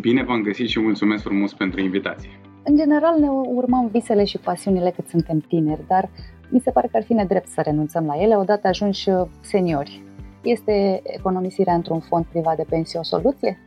Bine 0.00 0.22
v-am 0.22 0.42
găsit 0.42 0.68
și 0.68 0.80
mulțumesc 0.80 1.22
frumos 1.22 1.54
pentru 1.54 1.80
invitație! 1.80 2.30
În 2.64 2.76
general 2.76 3.20
ne 3.20 3.28
urmăm 3.28 3.88
visele 3.92 4.24
și 4.24 4.38
pasiunile 4.38 4.90
cât 4.90 5.08
suntem 5.08 5.38
tineri, 5.38 5.84
dar 5.88 6.08
mi 6.48 6.60
se 6.60 6.70
pare 6.70 6.88
că 6.90 6.96
ar 6.96 7.02
fi 7.02 7.12
nedrept 7.12 7.48
să 7.48 7.60
renunțăm 7.60 8.06
la 8.06 8.22
ele 8.22 8.36
odată 8.36 8.68
ajunși 8.68 9.10
seniori. 9.40 10.02
Este 10.42 11.00
economisirea 11.04 11.74
într-un 11.74 12.00
fond 12.00 12.24
privat 12.24 12.56
de 12.56 12.64
pensie 12.68 12.98
o 12.98 13.02
soluție? 13.02 13.58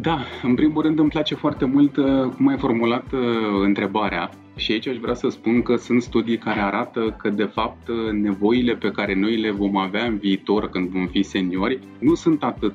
Da, 0.00 0.24
în 0.42 0.54
primul 0.54 0.82
rând 0.82 0.98
îmi 0.98 1.08
place 1.08 1.34
foarte 1.34 1.64
mult 1.64 1.96
uh, 1.96 2.32
cum 2.36 2.48
ai 2.48 2.58
formulat 2.58 3.12
uh, 3.12 3.20
întrebarea 3.62 4.30
și 4.56 4.72
aici 4.72 4.86
aș 4.86 4.96
vrea 4.96 5.14
să 5.14 5.28
spun 5.28 5.62
că 5.62 5.76
sunt 5.76 6.02
studii 6.02 6.38
care 6.38 6.60
arată 6.60 7.16
că, 7.18 7.28
de 7.28 7.44
fapt, 7.44 7.88
uh, 7.88 8.10
nevoile 8.12 8.74
pe 8.74 8.90
care 8.90 9.14
noi 9.14 9.36
le 9.36 9.50
vom 9.50 9.76
avea 9.76 10.04
în 10.04 10.16
viitor 10.16 10.68
când 10.68 10.88
vom 10.88 11.06
fi 11.06 11.22
seniori 11.22 11.78
nu 11.98 12.14
sunt 12.14 12.42
atât 12.42 12.74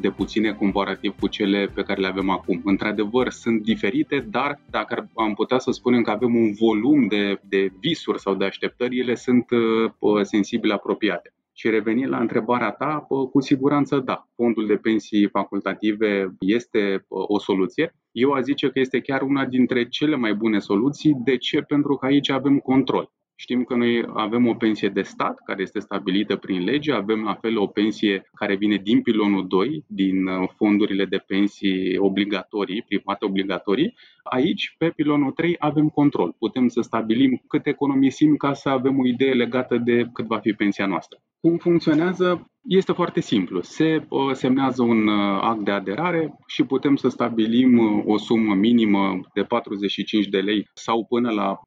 de 0.00 0.10
puține 0.10 0.52
comparativ 0.52 1.14
cu 1.20 1.28
cele 1.28 1.70
pe 1.74 1.82
care 1.82 2.00
le 2.00 2.06
avem 2.06 2.30
acum. 2.30 2.60
Într-adevăr, 2.64 3.30
sunt 3.30 3.62
diferite, 3.62 4.26
dar 4.30 4.60
dacă 4.70 5.10
am 5.14 5.34
putea 5.34 5.58
să 5.58 5.70
spunem 5.70 6.02
că 6.02 6.10
avem 6.10 6.34
un 6.34 6.52
volum 6.52 7.06
de, 7.06 7.40
de 7.48 7.72
visuri 7.80 8.20
sau 8.20 8.34
de 8.34 8.44
așteptări, 8.44 8.98
ele 8.98 9.14
sunt 9.14 9.46
sensibile 10.22 10.72
apropiate. 10.74 11.34
Și 11.58 11.70
revenind 11.70 12.08
la 12.08 12.18
întrebarea 12.18 12.70
ta, 12.70 13.06
cu 13.32 13.40
siguranță 13.40 13.98
da, 13.98 14.28
fondul 14.34 14.66
de 14.66 14.76
pensii 14.76 15.28
facultative 15.28 16.34
este 16.40 17.04
o 17.08 17.38
soluție. 17.38 17.94
Eu 18.12 18.30
aș 18.30 18.42
zice 18.42 18.68
că 18.70 18.78
este 18.78 19.00
chiar 19.00 19.22
una 19.22 19.44
dintre 19.44 19.88
cele 19.88 20.16
mai 20.16 20.34
bune 20.34 20.58
soluții. 20.58 21.16
De 21.24 21.36
ce? 21.36 21.60
Pentru 21.60 21.94
că 21.94 22.06
aici 22.06 22.30
avem 22.30 22.58
control. 22.58 23.10
Știm 23.38 23.64
că 23.64 23.74
noi 23.74 24.04
avem 24.14 24.46
o 24.46 24.54
pensie 24.54 24.88
de 24.88 25.02
stat 25.02 25.38
care 25.44 25.62
este 25.62 25.78
stabilită 25.78 26.36
prin 26.36 26.64
lege, 26.64 26.92
avem 26.92 27.22
la 27.22 27.34
fel 27.34 27.58
o 27.58 27.66
pensie 27.66 28.30
care 28.34 28.54
vine 28.54 28.76
din 28.76 29.02
pilonul 29.02 29.46
2, 29.46 29.84
din 29.86 30.26
uh, 30.26 30.48
fondurile 30.56 31.04
de 31.04 31.16
pensii 31.16 31.98
obligatorii, 31.98 32.82
private 32.82 33.24
obligatorii. 33.24 33.94
Aici, 34.22 34.74
pe 34.78 34.90
pilonul 34.90 35.32
3, 35.32 35.56
avem 35.58 35.88
control. 35.88 36.34
Putem 36.38 36.68
să 36.68 36.80
stabilim 36.80 37.42
cât 37.48 37.66
economisim 37.66 38.36
ca 38.36 38.52
să 38.52 38.68
avem 38.68 38.98
o 38.98 39.06
idee 39.06 39.32
legată 39.32 39.76
de 39.76 40.06
cât 40.12 40.26
va 40.26 40.38
fi 40.38 40.52
pensia 40.52 40.86
noastră. 40.86 41.18
Cum 41.40 41.56
funcționează? 41.56 42.46
Este 42.68 42.92
foarte 42.92 43.20
simplu. 43.20 43.60
Se 43.60 44.06
uh, 44.08 44.32
semnează 44.32 44.82
un 44.82 45.06
uh, 45.06 45.38
act 45.40 45.64
de 45.64 45.70
aderare 45.70 46.34
și 46.46 46.64
putem 46.64 46.96
să 46.96 47.08
stabilim 47.08 47.78
uh, 47.78 48.02
o 48.06 48.18
sumă 48.18 48.54
minimă 48.54 49.20
de 49.34 49.42
45 49.42 50.26
de 50.26 50.38
lei 50.38 50.68
sau 50.74 51.04
până 51.04 51.30
la 51.30 51.60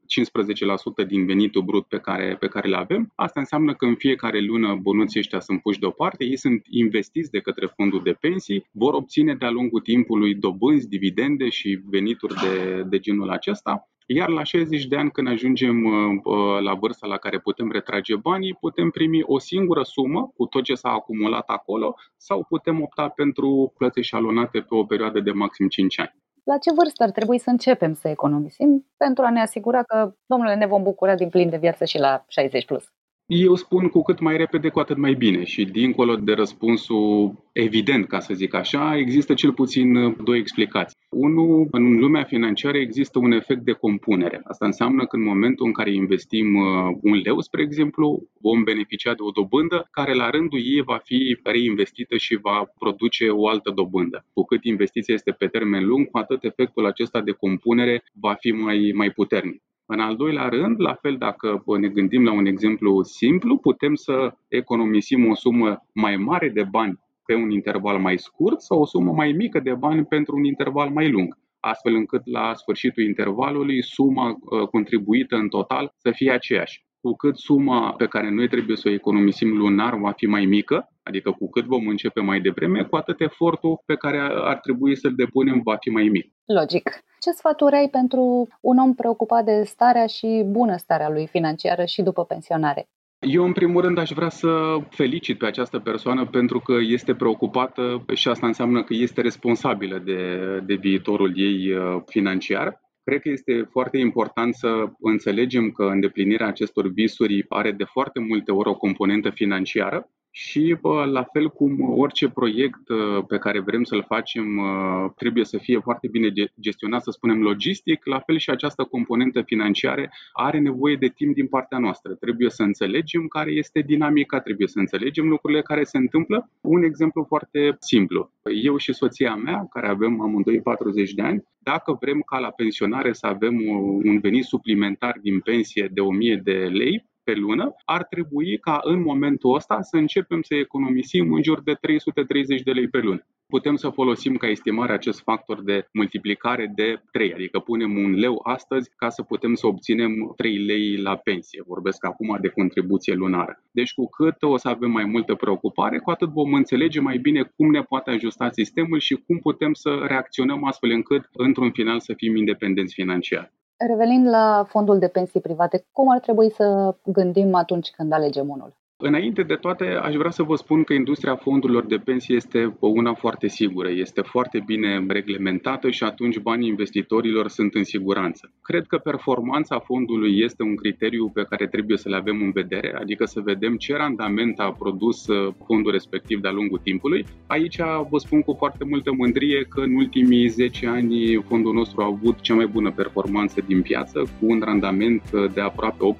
15% 1.03 1.07
din 1.07 1.26
venitul 1.26 1.61
brut 1.61 1.86
pe 1.86 1.97
care, 1.97 2.36
pe 2.39 2.47
care 2.47 2.67
le 2.67 2.76
avem. 2.76 3.11
Asta 3.15 3.39
înseamnă 3.39 3.74
că 3.74 3.86
în 3.86 3.95
fiecare 3.95 4.39
lună 4.39 4.80
bonuții 4.82 5.20
ăștia 5.20 5.39
sunt 5.39 5.61
puși 5.61 5.80
deoparte, 5.80 6.26
ei 6.26 6.38
sunt 6.38 6.61
investiți 6.70 7.32
de 7.32 7.39
către 7.39 7.65
fondul 7.76 8.01
de 8.03 8.17
pensii, 8.20 8.65
vor 8.72 8.93
obține 8.93 9.36
de-a 9.36 9.49
lungul 9.49 9.80
timpului 9.80 10.36
dobânzi, 10.36 10.88
dividende 10.88 11.49
și 11.49 11.80
venituri 11.89 12.34
de, 12.34 12.84
de 12.89 12.99
genul 12.99 13.30
acesta 13.30 13.89
iar 14.12 14.30
la 14.30 14.43
60 14.43 14.86
de 14.86 14.95
ani, 14.95 15.12
când 15.12 15.28
ajungem 15.28 15.86
uh, 15.86 15.93
uh, 16.24 16.62
la 16.62 16.74
vârsta 16.74 17.07
la 17.07 17.18
care 17.18 17.39
putem 17.39 17.72
retrage 17.72 18.16
banii, 18.16 18.57
putem 18.60 18.89
primi 18.89 19.22
o 19.26 19.39
singură 19.39 19.84
sumă 19.84 20.32
cu 20.36 20.45
tot 20.45 20.64
ce 20.64 20.74
s-a 20.74 20.89
acumulat 20.89 21.47
acolo 21.47 21.95
sau 22.18 22.45
putem 22.49 22.82
opta 22.82 23.10
pentru 23.10 23.74
plăți 23.78 24.01
șalonate 24.01 24.60
pe 24.60 24.76
o 24.76 24.84
perioadă 24.84 25.20
de 25.20 25.32
maxim 25.32 25.68
5 25.68 25.99
ani. 25.99 26.16
La 26.43 26.57
ce 26.57 26.74
vârstă 26.74 27.03
ar 27.03 27.12
trebui 27.12 27.39
să 27.39 27.49
începem 27.49 27.93
să 27.93 28.07
economisim 28.07 28.86
pentru 28.97 29.24
a 29.24 29.30
ne 29.30 29.41
asigura 29.41 29.84
că, 29.84 30.14
domnule, 30.26 30.55
ne 30.55 30.66
vom 30.66 30.84
bucura 30.84 31.16
din 31.16 31.30
plin 31.30 31.49
de 31.49 31.57
viață 31.57 31.86
și 31.86 31.97
la 31.97 32.24
60 32.28 32.66
plus? 32.66 32.86
Eu 33.32 33.56
spun 33.56 33.88
cu 33.88 34.02
cât 34.02 34.20
mai 34.20 34.38
repede, 34.38 34.70
cu 34.70 34.80
atât 34.80 34.98
mai 34.98 35.14
bine. 35.14 35.44
Și 35.44 35.66
dincolo 35.66 36.16
de 36.16 36.34
răspunsul 36.34 37.36
evident, 37.52 38.08
ca 38.08 38.20
să 38.20 38.34
zic 38.34 38.54
așa, 38.54 38.98
există 38.98 39.34
cel 39.34 39.54
puțin 39.54 39.96
uh, 39.96 40.16
două 40.24 40.38
explicații. 40.38 40.98
Unu, 41.10 41.68
în 41.72 42.00
lumea 42.00 42.24
financiară 42.24 42.78
există 42.78 43.20
un 43.20 43.32
efect 43.32 43.62
de 43.62 43.72
compunere. 43.72 44.42
Asta 44.44 44.66
înseamnă 44.66 45.06
că 45.06 45.16
în 45.16 45.24
momentul 45.24 45.66
în 45.66 45.72
care 45.72 45.94
investim 45.94 46.56
uh, 46.56 46.98
un 47.02 47.22
leu, 47.24 47.40
spre 47.40 47.62
exemplu, 47.62 48.24
vom 48.42 48.64
beneficia 48.64 49.14
de 49.14 49.22
o 49.22 49.32
dobândă 49.32 49.88
care 49.92 50.14
la 50.14 50.30
rândul 50.30 50.60
ei 50.60 50.82
va 50.82 51.00
fi 51.04 51.40
reinvestită 51.44 52.18
și 52.18 52.40
va 52.42 52.72
produce 52.80 53.30
o 53.30 53.48
altă 53.48 53.72
dobândă. 53.76 54.26
Cu 54.34 54.44
cât 54.44 54.64
investiția 54.64 55.14
este 55.14 55.32
pe 55.32 55.48
termen 55.48 55.86
lung, 55.86 56.10
cu 56.10 56.18
atât 56.18 56.44
efectul 56.44 56.86
acesta 56.86 57.22
de 57.22 57.32
compunere 57.32 58.04
va 58.14 58.34
fi 58.34 58.52
mai, 58.52 58.92
mai 58.96 59.12
puternic. 59.12 59.62
În 59.92 60.00
al 60.00 60.16
doilea 60.16 60.48
rând, 60.48 60.80
la 60.80 60.94
fel 60.94 61.18
dacă 61.18 61.64
ne 61.80 61.88
gândim 61.88 62.24
la 62.24 62.32
un 62.32 62.46
exemplu 62.46 63.02
simplu, 63.04 63.58
putem 63.58 63.96
să 63.96 64.34
economisim 64.48 65.30
o 65.30 65.36
sumă 65.36 65.86
mai 65.94 66.16
mare 66.16 66.50
de 66.50 66.64
bani 66.64 67.00
pe 67.26 67.36
un 67.36 67.52
interval 67.52 68.00
mai 68.00 68.18
scurt 68.18 68.62
sau 68.62 68.80
o 68.80 68.86
sumă 68.86 69.12
mai 69.12 69.32
mică 69.32 69.60
de 69.60 69.74
bani 69.74 70.06
pentru 70.06 70.36
un 70.36 70.44
interval 70.44 70.90
mai 70.90 71.12
lung, 71.12 71.38
astfel 71.60 71.96
încât 71.96 72.22
la 72.26 72.54
sfârșitul 72.54 73.04
intervalului 73.04 73.84
suma 73.84 74.30
uh, 74.30 74.68
contribuită 74.68 75.36
în 75.36 75.48
total 75.48 75.94
să 75.98 76.12
fie 76.12 76.32
aceeași. 76.32 76.86
Cu 77.02 77.16
cât 77.16 77.38
suma 77.38 77.93
pe 77.97 78.08
care 78.08 78.30
noi 78.30 78.47
trebuie 78.47 78.78
să 78.78 78.88
o 78.88 78.91
economisim 78.91 79.58
lunar 79.58 79.95
va 79.95 80.12
fi 80.12 80.26
mai 80.26 80.45
mică, 80.45 80.89
adică 81.04 81.32
cu 81.32 81.50
cât 81.50 81.66
vom 81.66 81.88
începe 81.88 82.22
mai 82.22 82.39
devreme, 82.39 82.84
cu 82.84 82.95
atât 82.95 83.22
efortul 83.22 83.82
pe 83.86 83.95
care 83.95 84.20
ar 84.43 84.60
trebui 84.60 84.95
să-l 84.95 85.14
depunem 85.16 85.62
va 85.64 85.76
fi 85.80 85.89
mai 85.89 86.08
mic. 86.08 86.34
Logic. 86.45 86.89
Ce 87.20 87.32
sfaturi 87.32 87.76
ai 87.76 87.89
pentru 87.89 88.47
un 88.62 88.78
om 88.78 88.93
preocupat 88.93 89.45
de 89.45 89.64
starea 89.64 90.06
și 90.06 90.43
bunăstarea 90.45 91.10
lui 91.10 91.28
financiară 91.28 91.86
și 91.86 92.02
după 92.02 92.24
pensionare? 92.24 92.89
Eu, 93.20 93.43
în 93.43 93.54
primul 93.54 93.82
rând, 93.82 93.97
aș 93.97 94.12
vrea 94.12 94.30
să 94.30 94.78
felicit 94.89 95.38
pe 95.38 95.45
această 95.45 95.80
persoană 95.80 96.26
pentru 96.26 96.60
că 96.60 96.74
este 96.80 97.16
preocupată 97.16 98.06
și 98.14 98.28
asta 98.28 98.47
înseamnă 98.47 98.84
că 98.84 98.93
este 98.93 99.22
responsabilă 99.22 99.97
de, 99.97 100.22
de 100.66 100.74
viitorul 100.74 101.32
ei 101.36 101.72
uh, 101.72 102.02
financiar. 102.06 102.82
Cred 103.10 103.22
că 103.22 103.30
este 103.30 103.68
foarte 103.72 103.97
important 103.97 104.53
să 104.55 104.86
înțelegem 104.99 105.72
că 105.72 105.84
îndeplinirea 105.84 106.47
acestor 106.47 106.88
visuri 106.88 107.45
are 107.47 107.72
de 107.72 107.84
foarte 107.84 108.20
multe 108.20 108.51
ori 108.51 108.70
o 108.70 108.76
componentă 108.76 109.30
financiară 109.30 110.10
și 110.32 110.78
la 111.12 111.24
fel 111.24 111.50
cum 111.50 112.00
orice 112.00 112.30
proiect 112.30 112.90
uh, 112.90 113.24
pe 113.28 113.38
care 113.38 113.60
vrem 113.60 113.84
să-l 113.84 114.04
facem 114.08 114.58
uh, 114.58 115.12
trebuie 115.16 115.46
să 115.46 115.58
fie 115.58 115.80
foarte 115.80 116.08
bine 116.08 116.34
gestionat, 116.60 117.04
să 117.04 117.12
spunem 117.12 117.42
logistic, 117.42 118.06
la 118.06 118.20
fel 118.20 118.38
și 118.38 118.50
această 118.50 118.84
componentă 118.84 119.42
financiară 119.42 120.10
are 120.34 120.60
nevoie 120.60 120.96
de 120.96 121.08
timp 121.08 121.34
din 121.34 121.48
partea 121.48 121.78
noastră. 121.78 122.14
Trebuie 122.14 122.50
să 122.50 122.64
înțelegem 122.64 123.28
care 123.28 123.52
este 123.52 123.80
dinamica, 123.80 124.40
trebuie 124.40 124.68
să 124.68 124.80
înțelegem 124.80 125.28
lucrurile 125.28 125.62
care 125.62 125.84
se 125.84 125.98
întâmplă. 125.98 126.50
Un 126.62 126.84
exemplu 126.84 127.24
foarte 127.28 127.76
simplu. 127.80 128.32
Eu 128.64 128.78
și 128.78 128.94
soția 128.94 129.36
mea, 129.36 129.68
care 129.70 129.88
avem 129.88 130.22
amândoi 130.22 130.62
40 130.62 131.14
de 131.14 131.22
ani, 131.22 131.44
dacă 131.58 131.98
vrem 132.00 132.22
ca 132.22 132.40
la 132.40 132.50
pensionare 132.50 133.14
să 133.14 133.28
avem 133.28 133.56
un 134.04 134.20
venit 134.20 134.44
suplimentar 134.44 135.18
din 135.22 135.40
pensie 135.40 135.90
de 135.94 136.02
1000 136.02 136.42
de 136.44 136.70
lei, 136.72 137.09
pe 137.30 137.36
lună, 137.36 137.76
ar 137.86 138.04
trebui 138.04 138.58
ca 138.58 138.80
în 138.84 139.02
momentul 139.02 139.56
ăsta 139.56 139.82
să 139.82 139.98
începem 139.98 140.42
să 140.42 140.56
economisim 140.56 141.34
în 141.34 141.44
jur 141.44 141.62
de 141.62 141.74
330 141.74 142.62
de 142.62 142.72
lei 142.72 142.88
pe 142.88 143.00
lună. 143.00 143.28
Putem 143.48 143.76
să 143.76 143.90
folosim 143.90 144.36
ca 144.36 144.48
estimare 144.48 144.94
acest 144.94 145.22
factor 145.22 145.64
de 145.64 145.88
multiplicare 145.94 146.72
de 146.76 147.02
3, 147.12 147.34
adică 147.34 147.60
punem 147.60 147.98
un 147.98 148.12
leu 148.12 148.40
astăzi 148.44 148.92
ca 148.96 149.10
să 149.10 149.22
putem 149.24 149.54
să 149.54 149.68
obținem 149.68 150.12
3 150.36 150.58
lei 150.58 150.98
la 150.98 151.16
pensie. 151.16 151.64
Vorbesc 151.66 152.06
acum 152.06 152.38
de 152.42 152.48
contribuție 152.48 153.14
lunară. 153.14 153.64
Deci 153.72 153.94
cu 153.94 154.06
cât 154.08 154.44
o 154.44 154.58
să 154.58 154.70
avem 154.70 154.92
mai 154.92 155.06
multă 155.06 155.36
preocupare, 155.36 155.98
cu 155.98 156.10
atât 156.10 156.30
vom 156.30 156.54
înțelege 156.54 157.00
mai 157.00 157.18
bine 157.18 157.52
cum 157.56 157.72
ne 157.72 157.82
poate 157.82 158.10
ajusta 158.10 158.50
sistemul 158.50 159.00
și 159.00 159.16
cum 159.26 159.38
putem 159.38 159.74
să 159.74 160.06
reacționăm 160.08 160.64
astfel 160.64 160.90
încât 160.90 161.30
într-un 161.32 161.72
final 161.72 162.00
să 162.00 162.14
fim 162.14 162.36
independenți 162.36 162.94
financiar. 162.94 163.52
Revenind 163.88 164.28
la 164.28 164.66
fondul 164.68 165.00
de 165.00 165.08
pensii 165.08 165.42
private, 165.42 165.88
cum 165.92 166.10
ar 166.10 166.20
trebui 166.20 166.52
să 166.52 166.96
gândim 167.04 167.54
atunci 167.56 167.90
când 167.90 168.12
alegem 168.12 168.50
unul? 168.50 168.78
Înainte 169.02 169.43
de 169.43 169.56
toate, 169.56 169.86
aș 169.86 170.16
vrea 170.16 170.30
să 170.30 170.43
vă 170.43 170.56
spun 170.56 170.84
că 170.84 170.93
industria 170.93 171.36
fondurilor 171.36 171.86
de 171.86 171.95
pensii 171.95 172.36
este 172.36 172.76
una 172.80 173.14
foarte 173.14 173.47
sigură, 173.47 173.89
este 173.91 174.22
foarte 174.22 174.64
bine 174.66 175.06
reglementată 175.08 175.89
și 175.89 176.04
atunci 176.04 176.39
banii 176.39 176.68
investitorilor 176.68 177.47
sunt 177.47 177.74
în 177.74 177.84
siguranță. 177.84 178.52
Cred 178.62 178.86
că 178.88 178.97
performanța 178.97 179.80
fondului 179.80 180.39
este 180.39 180.64
un 180.64 180.76
criteriu 180.76 181.30
pe 181.30 181.45
care 181.50 181.68
trebuie 181.68 181.97
să 181.97 182.10
le 182.10 182.16
avem 182.16 182.41
în 182.41 182.52
vedere, 182.52 182.95
adică 183.00 183.26
să 183.26 183.39
vedem 183.39 183.76
ce 183.76 183.95
randament 183.95 184.60
a 184.60 184.72
produs 184.72 185.28
uh, 185.28 185.54
fondul 185.66 185.91
respectiv 185.91 186.41
de-a 186.41 186.52
lungul 186.52 186.80
timpului. 186.84 187.26
Aici 187.47 187.78
vă 188.10 188.18
spun 188.18 188.41
cu 188.41 188.56
foarte 188.58 188.84
multă 188.84 189.12
mândrie 189.18 189.66
că 189.70 189.82
în 189.82 189.95
ultimii 189.95 190.47
10 190.47 190.88
ani 190.88 191.43
fondul 191.47 191.74
nostru 191.74 192.02
a 192.02 192.06
avut 192.06 192.39
cea 192.41 192.56
mai 192.56 192.68
bună 192.68 192.91
performanță 192.91 193.62
din 193.68 193.82
piață, 193.82 194.20
cu 194.20 194.45
un 194.45 194.62
randament 194.64 195.22
uh, 195.34 195.52
de 195.54 195.62
aproape 195.62 196.16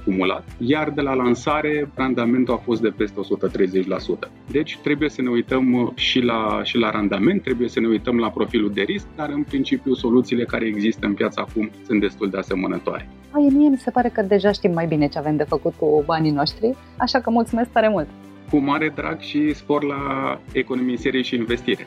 80% 0.00 0.04
cumulat, 0.04 0.56
iar 0.58 0.90
de 0.90 1.00
la 1.00 1.14
lansare 1.14 1.90
randamentul 2.14 2.54
a 2.54 2.56
fost 2.56 2.80
de 2.80 2.88
peste 2.88 3.20
130%. 4.26 4.30
Deci 4.50 4.78
trebuie 4.82 5.08
să 5.08 5.22
ne 5.22 5.28
uităm 5.30 5.72
uh, 5.72 5.88
și 5.94 6.20
la, 6.20 6.60
și 6.62 6.76
la 6.76 6.90
randament, 6.90 7.42
trebuie 7.42 7.68
să 7.68 7.80
ne 7.80 7.86
uităm 7.86 8.18
la 8.18 8.30
profilul 8.30 8.72
de 8.72 8.82
risc, 8.82 9.06
dar 9.16 9.28
în 9.28 9.42
principiu 9.42 9.94
soluțiile 9.94 10.44
care 10.44 10.66
există 10.66 11.06
în 11.06 11.14
piață 11.14 11.40
acum 11.40 11.70
sunt 11.86 12.00
destul 12.00 12.30
de 12.30 12.38
asemănătoare. 12.38 13.08
Ai, 13.30 13.48
mie 13.52 13.68
mi 13.68 13.78
se 13.78 13.90
pare 13.90 14.08
că 14.08 14.22
deja 14.22 14.52
știm 14.52 14.72
mai 14.72 14.86
bine 14.86 15.08
ce 15.08 15.18
avem 15.18 15.36
de 15.36 15.42
făcut 15.42 15.74
cu 15.78 16.02
banii 16.06 16.30
noștri, 16.30 16.76
așa 16.96 17.20
că 17.20 17.30
mulțumesc 17.30 17.70
tare 17.70 17.88
mult! 17.88 18.08
Cu 18.50 18.56
mare 18.56 18.92
drag 18.94 19.20
și 19.20 19.54
spor 19.54 19.84
la 19.84 20.00
economisire 20.52 21.22
și 21.22 21.34
investire. 21.34 21.86